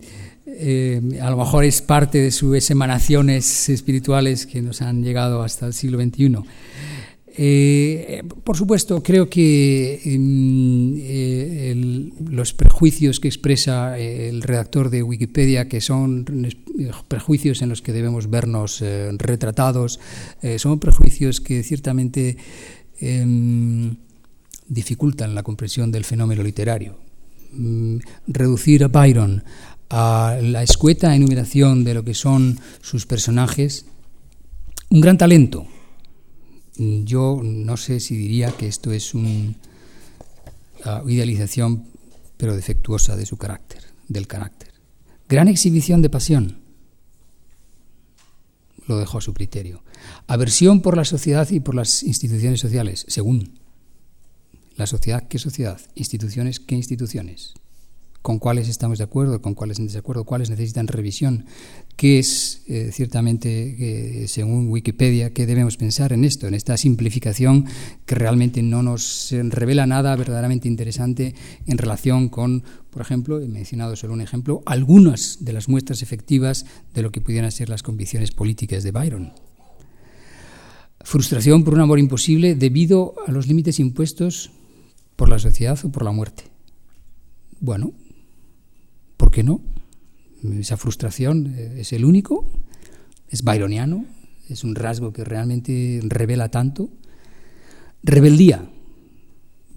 eh, 0.56 1.18
a 1.20 1.30
lo 1.30 1.36
mejor 1.36 1.64
es 1.64 1.82
parte 1.82 2.18
de 2.18 2.30
sus 2.30 2.70
emanaciones 2.70 3.68
espirituales 3.68 4.46
que 4.46 4.62
nos 4.62 4.82
han 4.82 5.02
llegado 5.02 5.42
hasta 5.42 5.66
el 5.66 5.72
siglo 5.72 6.00
XXI. 6.00 6.36
Eh, 7.36 8.22
por 8.44 8.56
supuesto, 8.56 9.02
creo 9.02 9.28
que 9.28 10.00
mm, 10.16 12.30
los 12.30 12.54
prejuicios 12.54 13.18
que 13.18 13.26
expresa 13.26 13.98
el 13.98 14.42
redactor 14.42 14.90
de 14.90 15.02
Wikipedia, 15.02 15.68
que 15.68 15.80
son 15.80 16.24
prejuicios 17.08 17.62
en 17.62 17.70
los 17.70 17.82
que 17.82 17.92
debemos 17.92 18.30
vernos 18.30 18.84
retratados, 19.18 19.98
son 20.58 20.78
prejuicios 20.78 21.40
que 21.40 21.64
ciertamente 21.64 22.36
Em, 23.00 23.96
dificultan 24.66 25.34
la 25.34 25.42
comprensión 25.42 25.92
del 25.92 26.04
fenómeno 26.04 26.42
literario. 26.42 26.96
Mm, 27.52 27.98
reducir 28.26 28.84
a 28.84 28.88
Byron 28.88 29.44
a 29.90 30.38
la 30.40 30.62
escueta 30.62 31.14
enumeración 31.14 31.84
de 31.84 31.94
lo 31.94 32.04
que 32.04 32.14
son 32.14 32.58
sus 32.80 33.06
personajes, 33.06 33.86
un 34.90 35.00
gran 35.00 35.18
talento. 35.18 35.66
Yo 36.76 37.40
no 37.42 37.76
sé 37.76 38.00
si 38.00 38.16
diría 38.16 38.50
que 38.50 38.66
esto 38.66 38.92
es 38.92 39.14
una 39.14 39.54
idealización, 41.06 41.86
pero 42.36 42.56
defectuosa 42.56 43.16
de 43.16 43.26
su 43.26 43.36
carácter, 43.36 43.84
del 44.08 44.26
carácter. 44.26 44.72
Gran 45.28 45.48
exhibición 45.48 46.02
de 46.02 46.10
pasión. 46.10 46.58
Lo 48.86 48.98
dejo 48.98 49.18
a 49.18 49.22
su 49.22 49.32
criterio. 49.32 49.82
Aversión 50.26 50.82
por 50.82 50.96
la 50.96 51.04
sociedad 51.04 51.48
y 51.50 51.60
por 51.60 51.74
las 51.74 52.02
instituciones 52.02 52.60
sociales, 52.60 53.06
según. 53.08 53.58
La 54.76 54.86
sociedad, 54.86 55.26
¿qué 55.28 55.38
sociedad? 55.38 55.80
Instituciones, 55.94 56.60
¿qué 56.60 56.74
instituciones? 56.74 57.54
¿Con 58.24 58.38
cuáles 58.38 58.70
estamos 58.70 58.96
de 58.96 59.04
acuerdo? 59.04 59.42
¿Con 59.42 59.52
cuáles 59.52 59.78
en 59.78 59.86
desacuerdo? 59.86 60.24
¿Cuáles 60.24 60.48
necesitan 60.48 60.88
revisión? 60.88 61.44
¿Qué 61.94 62.18
es, 62.18 62.62
eh, 62.68 62.88
ciertamente, 62.90 64.26
según 64.28 64.70
Wikipedia, 64.70 65.34
qué 65.34 65.44
debemos 65.44 65.76
pensar 65.76 66.14
en 66.14 66.24
esto, 66.24 66.48
en 66.48 66.54
esta 66.54 66.78
simplificación 66.78 67.66
que 68.06 68.14
realmente 68.14 68.62
no 68.62 68.82
nos 68.82 69.28
revela 69.30 69.86
nada 69.86 70.16
verdaderamente 70.16 70.68
interesante 70.68 71.34
en 71.66 71.76
relación 71.76 72.30
con, 72.30 72.64
por 72.88 73.02
ejemplo, 73.02 73.42
he 73.42 73.46
mencionado 73.46 73.94
solo 73.94 74.14
un 74.14 74.22
ejemplo, 74.22 74.62
algunas 74.64 75.44
de 75.44 75.52
las 75.52 75.68
muestras 75.68 76.00
efectivas 76.00 76.64
de 76.94 77.02
lo 77.02 77.12
que 77.12 77.20
pudieran 77.20 77.52
ser 77.52 77.68
las 77.68 77.82
convicciones 77.82 78.30
políticas 78.30 78.84
de 78.84 78.90
Byron? 78.90 79.32
frustración 81.02 81.62
por 81.62 81.74
un 81.74 81.82
amor 81.82 81.98
imposible 81.98 82.54
debido 82.54 83.16
a 83.26 83.32
los 83.32 83.46
límites 83.46 83.78
impuestos 83.80 84.50
por 85.16 85.28
la 85.28 85.38
sociedad 85.38 85.78
o 85.84 85.92
por 85.92 86.02
la 86.02 86.12
muerte. 86.12 86.44
Bueno, 87.60 87.92
¿por 89.16 89.30
qué 89.30 89.42
no? 89.42 89.60
Esa 90.58 90.76
frustración 90.76 91.54
eh, 91.56 91.80
es 91.80 91.92
el 91.92 92.04
único, 92.04 92.46
es 93.28 93.42
byroniano, 93.42 94.04
es 94.48 94.64
un 94.64 94.74
rasgo 94.74 95.12
que 95.12 95.24
realmente 95.24 96.00
revela 96.02 96.50
tanto. 96.50 96.90
Rebeldía. 98.02 98.70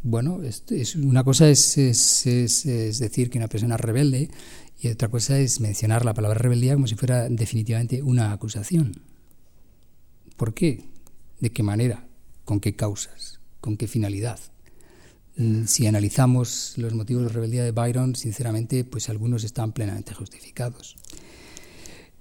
Bueno, 0.04 0.42
es, 0.44 0.96
una 0.96 1.24
cosa 1.24 1.50
es, 1.50 1.78
es 1.78 3.00
decir 3.00 3.30
que 3.30 3.38
una 3.38 3.48
persona 3.48 3.76
es 3.76 3.82
rebelde 3.82 4.30
y 4.80 4.90
otra 4.90 5.10
cosa 5.10 5.40
es 5.40 5.60
mencionar 5.60 6.06
la 6.06 6.14
palabra 6.14 6.40
rebeldía 6.40 6.74
como 6.74 6.88
si 6.88 6.96
fuera 6.96 7.30
definitivamente 7.30 8.04
una 8.04 8.32
acusación. 8.32 9.02
¿Por 10.36 10.54
qué? 10.54 10.84
¿De 11.40 11.52
qué 11.52 11.64
manera? 11.64 12.08
¿Con 12.46 12.60
qué 12.60 12.76
causas? 12.76 13.40
¿Con 13.60 13.76
qué 13.76 13.88
finalidad? 13.88 14.40
Mm, 15.38 15.66
si 15.66 15.88
analizamos 15.88 16.74
los 16.78 16.94
motivos 16.94 17.24
de 17.24 17.30
rebeldía 17.30 17.64
de 17.64 17.72
Byron, 17.72 18.16
sinceramente, 18.16 18.84
pues 18.84 19.10
algunos 19.10 19.44
están 19.44 19.72
plenamente 19.72 20.14
justificados. 20.14 20.96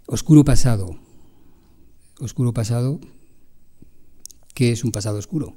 Oscuro 0.07 0.45
pasado. 0.45 0.99
Oscuro 2.21 2.53
pasado. 2.53 3.01
¿Qué 4.55 4.73
es 4.73 4.85
un 4.85 4.93
pasado 4.93 5.19
oscuro? 5.19 5.55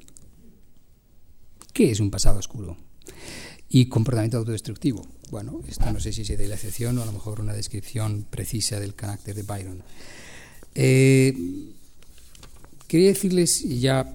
¿Qué 1.74 1.92
es 1.92 2.00
un 2.00 2.12
pasado 2.12 2.40
oscuro? 2.40 2.78
Y 3.70 3.86
comportamiento 3.86 4.38
autodestructivo. 4.38 5.08
Bueno, 5.30 5.62
esto 5.68 5.92
no 5.92 6.00
sé 6.00 6.12
si 6.12 6.24
de 6.24 6.48
la 6.48 6.56
excepción 6.56 6.98
o 6.98 7.04
a 7.04 7.06
lo 7.06 7.12
mejor 7.12 7.40
una 7.40 7.54
descripción 7.54 8.26
precisa 8.30 8.80
del 8.80 8.96
carácter 8.96 9.36
de 9.36 9.44
Byron. 9.44 9.84
Eh, 10.74 11.34
Quería 12.90 13.10
decirles, 13.10 13.62
ya 13.80 14.12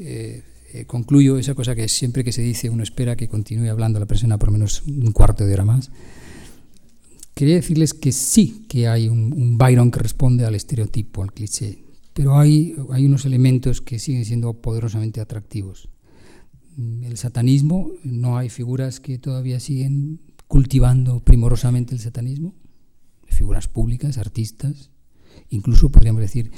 eh, 0.00 0.42
eh, 0.74 0.86
concluyo 0.86 1.38
esa 1.38 1.54
cosa 1.54 1.76
que 1.76 1.88
siempre 1.88 2.24
que 2.24 2.32
se 2.32 2.42
dice 2.42 2.68
uno 2.68 2.82
espera 2.82 3.14
que 3.14 3.28
continúe 3.28 3.70
hablando 3.70 4.00
la 4.00 4.06
persona 4.06 4.38
por 4.38 4.50
menos 4.50 4.82
un 4.88 5.12
cuarto 5.12 5.46
de 5.46 5.54
hora 5.54 5.64
más. 5.64 5.92
Quería 7.32 7.54
decirles 7.54 7.94
que 7.94 8.10
sí 8.10 8.66
que 8.68 8.88
hay 8.88 9.08
un, 9.08 9.56
Byron 9.56 9.92
que 9.92 10.00
responde 10.00 10.44
al 10.44 10.56
estereotipo, 10.56 11.22
al 11.22 11.32
cliché, 11.32 11.84
pero 12.12 12.36
hay, 12.36 12.74
hay 12.90 13.06
unos 13.06 13.24
elementos 13.24 13.80
que 13.82 14.00
siguen 14.00 14.24
siendo 14.24 14.52
poderosamente 14.54 15.20
atractivos. 15.20 15.90
El 16.76 17.16
satanismo, 17.18 17.92
no 18.02 18.36
hay 18.36 18.48
figuras 18.48 18.98
que 18.98 19.18
todavía 19.18 19.60
siguen 19.60 20.22
cultivando 20.48 21.20
primorosamente 21.20 21.94
el 21.94 22.00
satanismo, 22.00 22.56
figuras 23.28 23.68
públicas, 23.68 24.18
artistas, 24.18 24.90
incluso 25.50 25.90
podríamos 25.90 26.20
decir 26.20 26.50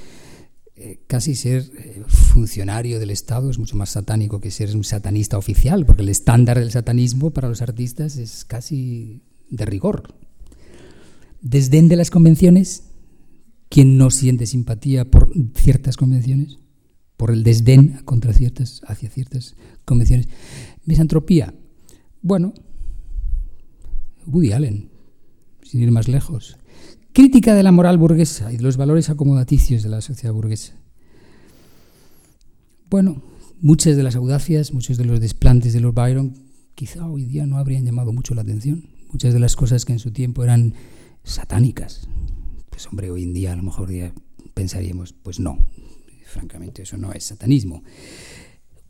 eh, 0.78 1.00
casi 1.06 1.34
ser 1.34 1.70
eh, 1.78 2.02
funcionario 2.06 3.00
del 3.00 3.10
Estado 3.10 3.48
es 3.48 3.58
mucho 3.58 3.76
más 3.76 3.88
satánico 3.88 4.40
que 4.40 4.50
ser 4.50 4.76
un 4.76 4.84
satanista 4.84 5.38
oficial, 5.38 5.86
porque 5.86 6.02
el 6.02 6.10
estándar 6.10 6.58
del 6.58 6.70
satanismo 6.70 7.30
para 7.30 7.48
los 7.48 7.62
artistas 7.62 8.18
es 8.18 8.44
casi 8.44 9.22
de 9.48 9.64
rigor. 9.64 10.14
Desdén 11.40 11.88
de 11.88 11.96
las 11.96 12.10
convenciones, 12.10 12.82
¿quién 13.70 13.96
no 13.96 14.10
siente 14.10 14.44
simpatía 14.44 15.06
por 15.06 15.32
ciertas 15.54 15.96
convenciones? 15.96 16.58
Por 17.16 17.30
el 17.30 17.42
desdén 17.42 18.02
contra 18.04 18.34
ciertas, 18.34 18.82
hacia 18.86 19.08
ciertas 19.08 19.56
convenciones. 19.86 20.28
Misantropía. 20.84 21.54
Bueno, 22.20 22.52
Woody 24.26 24.52
Allen, 24.52 24.90
sin 25.62 25.80
ir 25.80 25.90
más 25.90 26.06
lejos. 26.06 26.58
Crítica 27.16 27.54
de 27.54 27.62
la 27.62 27.72
moral 27.72 27.96
burguesa 27.96 28.52
y 28.52 28.58
de 28.58 28.62
los 28.62 28.76
valores 28.76 29.08
acomodaticios 29.08 29.82
de 29.82 29.88
la 29.88 30.02
sociedad 30.02 30.34
burguesa. 30.34 30.74
Bueno, 32.90 33.22
muchas 33.62 33.96
de 33.96 34.02
las 34.02 34.16
audacias, 34.16 34.74
muchos 34.74 34.98
de 34.98 35.06
los 35.06 35.18
desplantes 35.18 35.72
de 35.72 35.80
los 35.80 35.94
Byron 35.94 36.34
quizá 36.74 37.08
hoy 37.08 37.24
día 37.24 37.46
no 37.46 37.56
habrían 37.56 37.86
llamado 37.86 38.12
mucho 38.12 38.34
la 38.34 38.42
atención. 38.42 38.90
Muchas 39.10 39.32
de 39.32 39.40
las 39.40 39.56
cosas 39.56 39.86
que 39.86 39.94
en 39.94 39.98
su 39.98 40.10
tiempo 40.10 40.44
eran 40.44 40.74
satánicas. 41.24 42.06
Pues 42.68 42.86
hombre, 42.86 43.10
hoy 43.10 43.22
en 43.22 43.32
día 43.32 43.54
a 43.54 43.56
lo 43.56 43.62
mejor 43.62 43.88
pensaríamos, 44.52 45.14
pues 45.14 45.40
no, 45.40 45.56
francamente 46.26 46.82
eso 46.82 46.98
no 46.98 47.14
es 47.14 47.24
satanismo. 47.24 47.82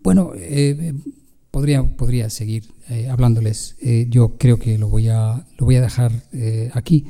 Bueno, 0.03 0.33
eh, 0.35 0.95
podría, 1.53 1.85
podría 1.85 2.29
seguir 2.29 2.65
eh, 2.91 3.09
hablándoles. 3.09 3.77
Eh, 3.81 4.09
yo 4.11 4.37
creo 4.37 4.59
que 4.59 4.79
lo 4.79 4.89
voy 4.89 5.11
a, 5.11 5.47
lo 5.59 5.65
voy 5.65 5.77
a 5.77 5.81
dejar 5.81 6.25
aquí. 6.73 7.07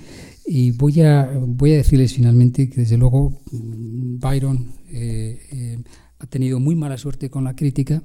Y 0.46 0.70
voy 0.70 1.00
a, 1.00 1.30
voy 1.44 1.72
a 1.72 1.76
decirles 1.76 2.14
finalmente 2.14 2.70
que 2.70 2.82
desde 2.82 2.96
luego 2.96 3.40
Byron 3.50 4.72
eh, 4.88 5.40
eh, 5.50 5.78
ha 6.18 6.26
tenido 6.26 6.60
muy 6.60 6.76
mala 6.76 6.96
suerte 6.98 7.30
con 7.30 7.44
la 7.44 7.56
crítica 7.56 8.02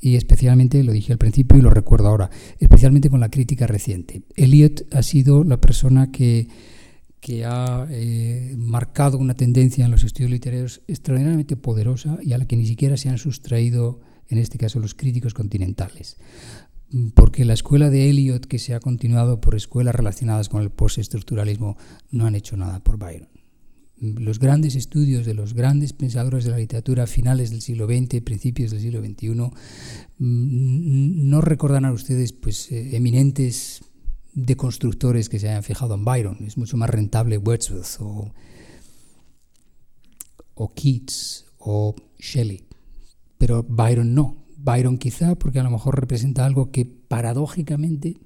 y 0.00 0.16
especialmente, 0.16 0.82
lo 0.82 0.92
dije 0.92 1.12
al 1.12 1.18
principio 1.18 1.58
y 1.58 1.62
lo 1.62 1.70
recuerdo 1.70 2.08
ahora, 2.08 2.30
especialmente 2.58 3.10
con 3.10 3.20
la 3.20 3.28
crítica 3.28 3.66
reciente. 3.66 4.22
Eliot 4.36 4.92
ha 4.92 5.02
sido 5.02 5.44
la 5.44 5.60
persona 5.60 6.10
que, 6.10 6.48
que 7.20 7.44
ha 7.44 7.86
eh, 7.88 8.54
marcado 8.58 9.18
una 9.18 9.34
tendencia 9.34 9.84
en 9.84 9.92
los 9.92 10.02
estudios 10.02 10.32
literarios 10.32 10.82
extraordinariamente 10.88 11.56
poderosa 11.56 12.18
y 12.20 12.32
a 12.32 12.38
la 12.38 12.46
que 12.46 12.56
ni 12.56 12.66
siquiera 12.66 12.96
se 12.96 13.10
han 13.10 13.18
sustraído, 13.18 14.00
en 14.28 14.38
este 14.38 14.58
caso, 14.58 14.80
los 14.80 14.94
críticos 14.94 15.34
continentales. 15.34 16.16
Porque 17.14 17.44
la 17.44 17.54
escuela 17.54 17.88
de 17.88 18.10
Eliot, 18.10 18.46
que 18.46 18.58
se 18.58 18.74
ha 18.74 18.80
continuado 18.80 19.40
por 19.40 19.54
escuelas 19.54 19.94
relacionadas 19.94 20.48
con 20.48 20.62
el 20.62 20.70
postestructuralismo, 20.70 21.76
no 22.10 22.26
han 22.26 22.34
hecho 22.34 22.56
nada 22.56 22.80
por 22.80 22.98
Byron 22.98 23.32
los 24.02 24.40
grandes 24.40 24.74
estudios 24.74 25.24
de 25.24 25.34
los 25.34 25.54
grandes 25.54 25.92
pensadores 25.92 26.44
de 26.44 26.50
la 26.50 26.58
literatura 26.58 27.06
finales 27.06 27.50
del 27.50 27.62
siglo 27.62 27.86
XX, 27.86 28.20
principios 28.22 28.72
del 28.72 28.80
siglo 28.80 29.00
XXI, 29.00 29.28
mm, 30.18 31.28
no 31.28 31.40
recordan 31.40 31.84
a 31.84 31.92
ustedes 31.92 32.32
pues, 32.32 32.72
eh, 32.72 32.96
eminentes 32.96 33.84
deconstructores 34.34 35.28
que 35.28 35.38
se 35.38 35.48
hayan 35.48 35.62
fijado 35.62 35.94
en 35.94 36.04
Byron. 36.04 36.38
Es 36.44 36.58
mucho 36.58 36.76
más 36.76 36.90
rentable 36.90 37.38
Wordsworth 37.38 38.00
o, 38.00 38.34
o 40.54 40.74
Keats 40.74 41.44
o 41.58 41.94
Shelley. 42.18 42.64
Pero 43.38 43.62
Byron 43.62 44.14
no. 44.14 44.41
Byron 44.64 44.96
quizá 44.96 45.34
porque 45.34 45.58
a 45.58 45.64
lo 45.64 45.70
mejor 45.70 45.98
representa 45.98 46.46
algo 46.46 46.70
que 46.70 46.86
paradójicamente 46.86 48.18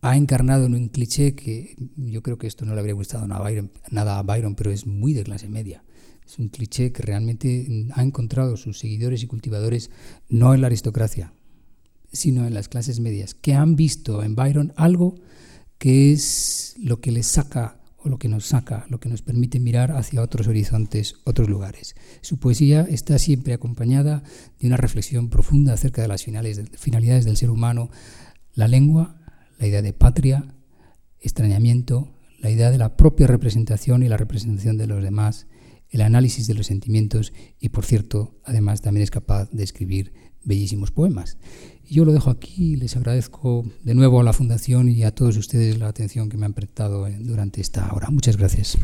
ha 0.00 0.16
encarnado 0.16 0.66
en 0.66 0.74
un 0.74 0.88
cliché 0.88 1.34
que 1.34 1.76
yo 1.96 2.22
creo 2.22 2.38
que 2.38 2.46
esto 2.46 2.64
no 2.64 2.74
le 2.74 2.80
habría 2.80 2.94
gustado 2.94 3.26
nada 3.26 3.40
a 3.40 3.44
Byron, 3.44 3.70
nada 3.90 4.22
Byron 4.22 4.54
pero 4.54 4.70
es 4.70 4.86
muy 4.86 5.12
de 5.12 5.24
clase 5.24 5.48
media. 5.48 5.84
Es 6.26 6.38
un 6.38 6.48
cliché 6.48 6.92
que 6.92 7.02
realmente 7.02 7.66
ha 7.92 8.02
encontrado 8.02 8.56
sus 8.56 8.78
seguidores 8.78 9.22
y 9.22 9.26
cultivadores 9.26 9.90
no 10.28 10.54
en 10.54 10.62
la 10.62 10.68
aristocracia, 10.68 11.34
sino 12.10 12.46
en 12.46 12.54
las 12.54 12.68
clases 12.68 12.98
medias, 12.98 13.34
que 13.34 13.54
han 13.54 13.76
visto 13.76 14.22
en 14.22 14.34
Byron 14.34 14.72
algo 14.76 15.16
que 15.78 16.12
es 16.12 16.74
lo 16.80 17.00
que 17.00 17.12
les 17.12 17.26
saca 17.26 17.75
lo 18.08 18.18
que 18.18 18.28
nos 18.28 18.46
saca, 18.46 18.86
lo 18.88 19.00
que 19.00 19.08
nos 19.08 19.22
permite 19.22 19.60
mirar 19.60 19.92
hacia 19.92 20.22
otros 20.22 20.48
horizontes, 20.48 21.16
otros 21.24 21.48
lugares. 21.48 21.94
Su 22.20 22.38
poesía 22.38 22.86
está 22.88 23.18
siempre 23.18 23.54
acompañada 23.54 24.22
de 24.60 24.66
una 24.66 24.76
reflexión 24.76 25.28
profunda 25.28 25.72
acerca 25.72 26.02
de 26.02 26.08
las 26.08 26.24
finalidades 26.24 27.24
del 27.24 27.36
ser 27.36 27.50
humano, 27.50 27.90
la 28.54 28.68
lengua, 28.68 29.20
la 29.58 29.66
idea 29.66 29.82
de 29.82 29.92
patria, 29.92 30.54
extrañamiento, 31.20 32.14
la 32.38 32.50
idea 32.50 32.70
de 32.70 32.78
la 32.78 32.96
propia 32.96 33.26
representación 33.26 34.02
y 34.02 34.08
la 34.08 34.16
representación 34.16 34.78
de 34.78 34.86
los 34.86 35.02
demás, 35.02 35.46
el 35.90 36.00
análisis 36.00 36.46
de 36.46 36.54
los 36.54 36.66
sentimientos 36.66 37.32
y, 37.60 37.70
por 37.70 37.84
cierto, 37.84 38.38
además 38.44 38.82
también 38.82 39.02
es 39.02 39.10
capaz 39.10 39.50
de 39.50 39.64
escribir 39.64 40.12
bellísimos 40.44 40.90
poemas. 40.90 41.38
Yo 41.88 42.04
lo 42.04 42.12
dejo 42.12 42.30
aquí 42.30 42.72
y 42.72 42.76
les 42.76 42.96
agradezco 42.96 43.64
de 43.82 43.94
nuevo 43.94 44.20
a 44.20 44.24
la 44.24 44.32
Fundación 44.32 44.88
y 44.88 45.04
a 45.04 45.14
todos 45.14 45.36
ustedes 45.36 45.78
la 45.78 45.88
atención 45.88 46.28
que 46.28 46.36
me 46.36 46.46
han 46.46 46.52
prestado 46.52 47.06
durante 47.20 47.60
esta 47.60 47.92
hora. 47.92 48.10
Muchas 48.10 48.36
gracias. 48.36 48.76